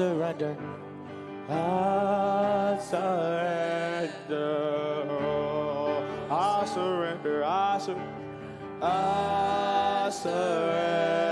surrender. 0.00 0.56
I 1.50 2.78
surrender. 2.80 4.08
I 6.30 6.64
surrender. 6.64 7.44
I 7.44 7.78
surrender. 7.78 8.14
I 8.80 10.08
surrender. 10.10 11.29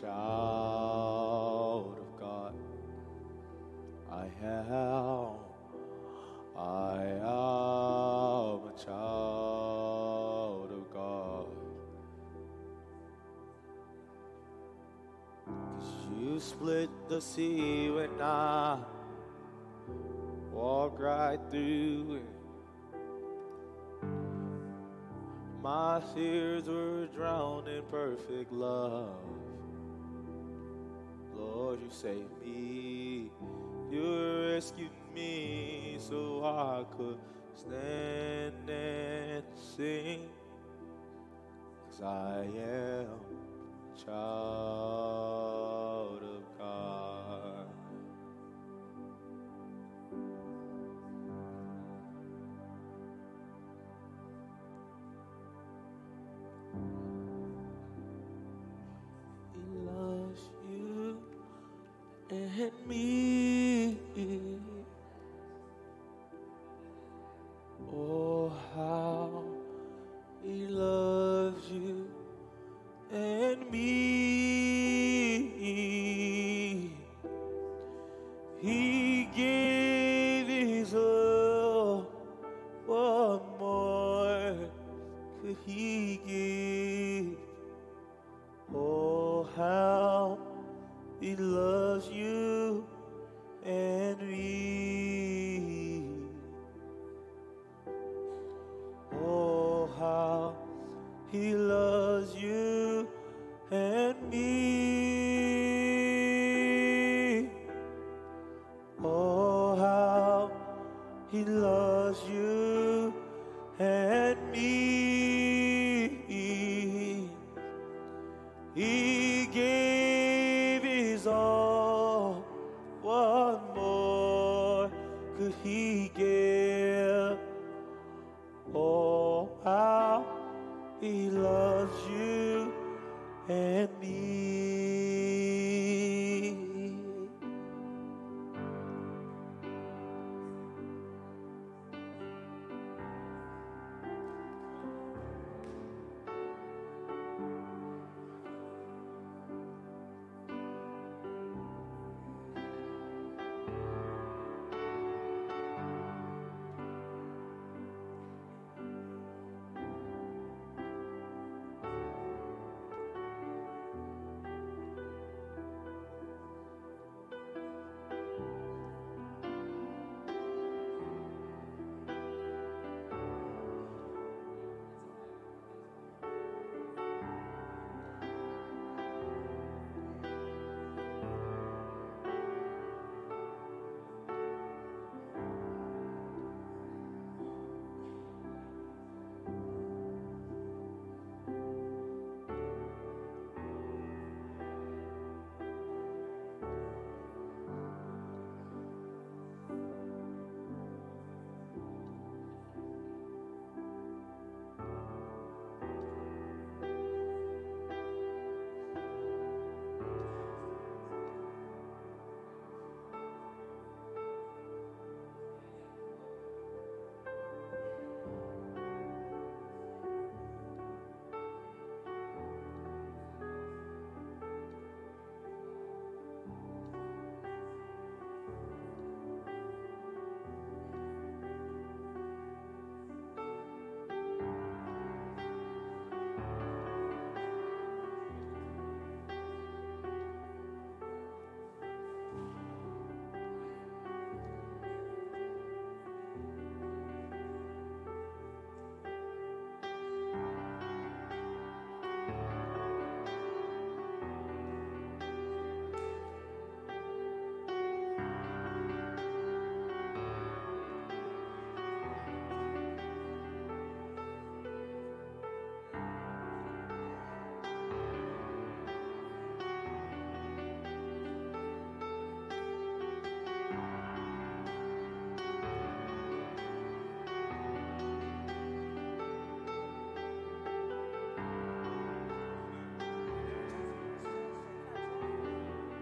child 0.00 1.86
of 1.98 2.20
God. 2.20 2.54
I 4.10 4.26
am, 4.44 5.34
I 6.56 7.02
am 7.22 8.68
a 8.68 8.72
child 8.84 10.72
of 10.72 10.92
God. 10.92 11.46
Cause 15.46 15.92
you 16.20 16.40
split 16.40 16.90
the 17.08 17.20
sea 17.20 17.90
when 17.90 18.20
I 18.20 18.78
walk 20.52 20.98
right 21.00 21.38
through 21.50 22.16
it. 22.16 22.22
My 25.62 26.00
tears 26.14 26.68
were 26.68 27.06
drowned 27.06 27.68
in 27.68 27.82
perfect 27.90 28.52
love 28.52 29.37
save 32.00 32.30
me. 32.44 33.28
You 33.90 34.52
rescued 34.54 34.90
me 35.12 35.96
so 35.98 36.44
I 36.44 36.84
could 36.96 37.18
stand 37.54 38.70
and 38.70 39.44
sing. 39.56 40.28
Cause 41.90 42.02
I 42.02 42.44
am 42.44 43.08
a 43.90 44.04
child. 44.04 44.67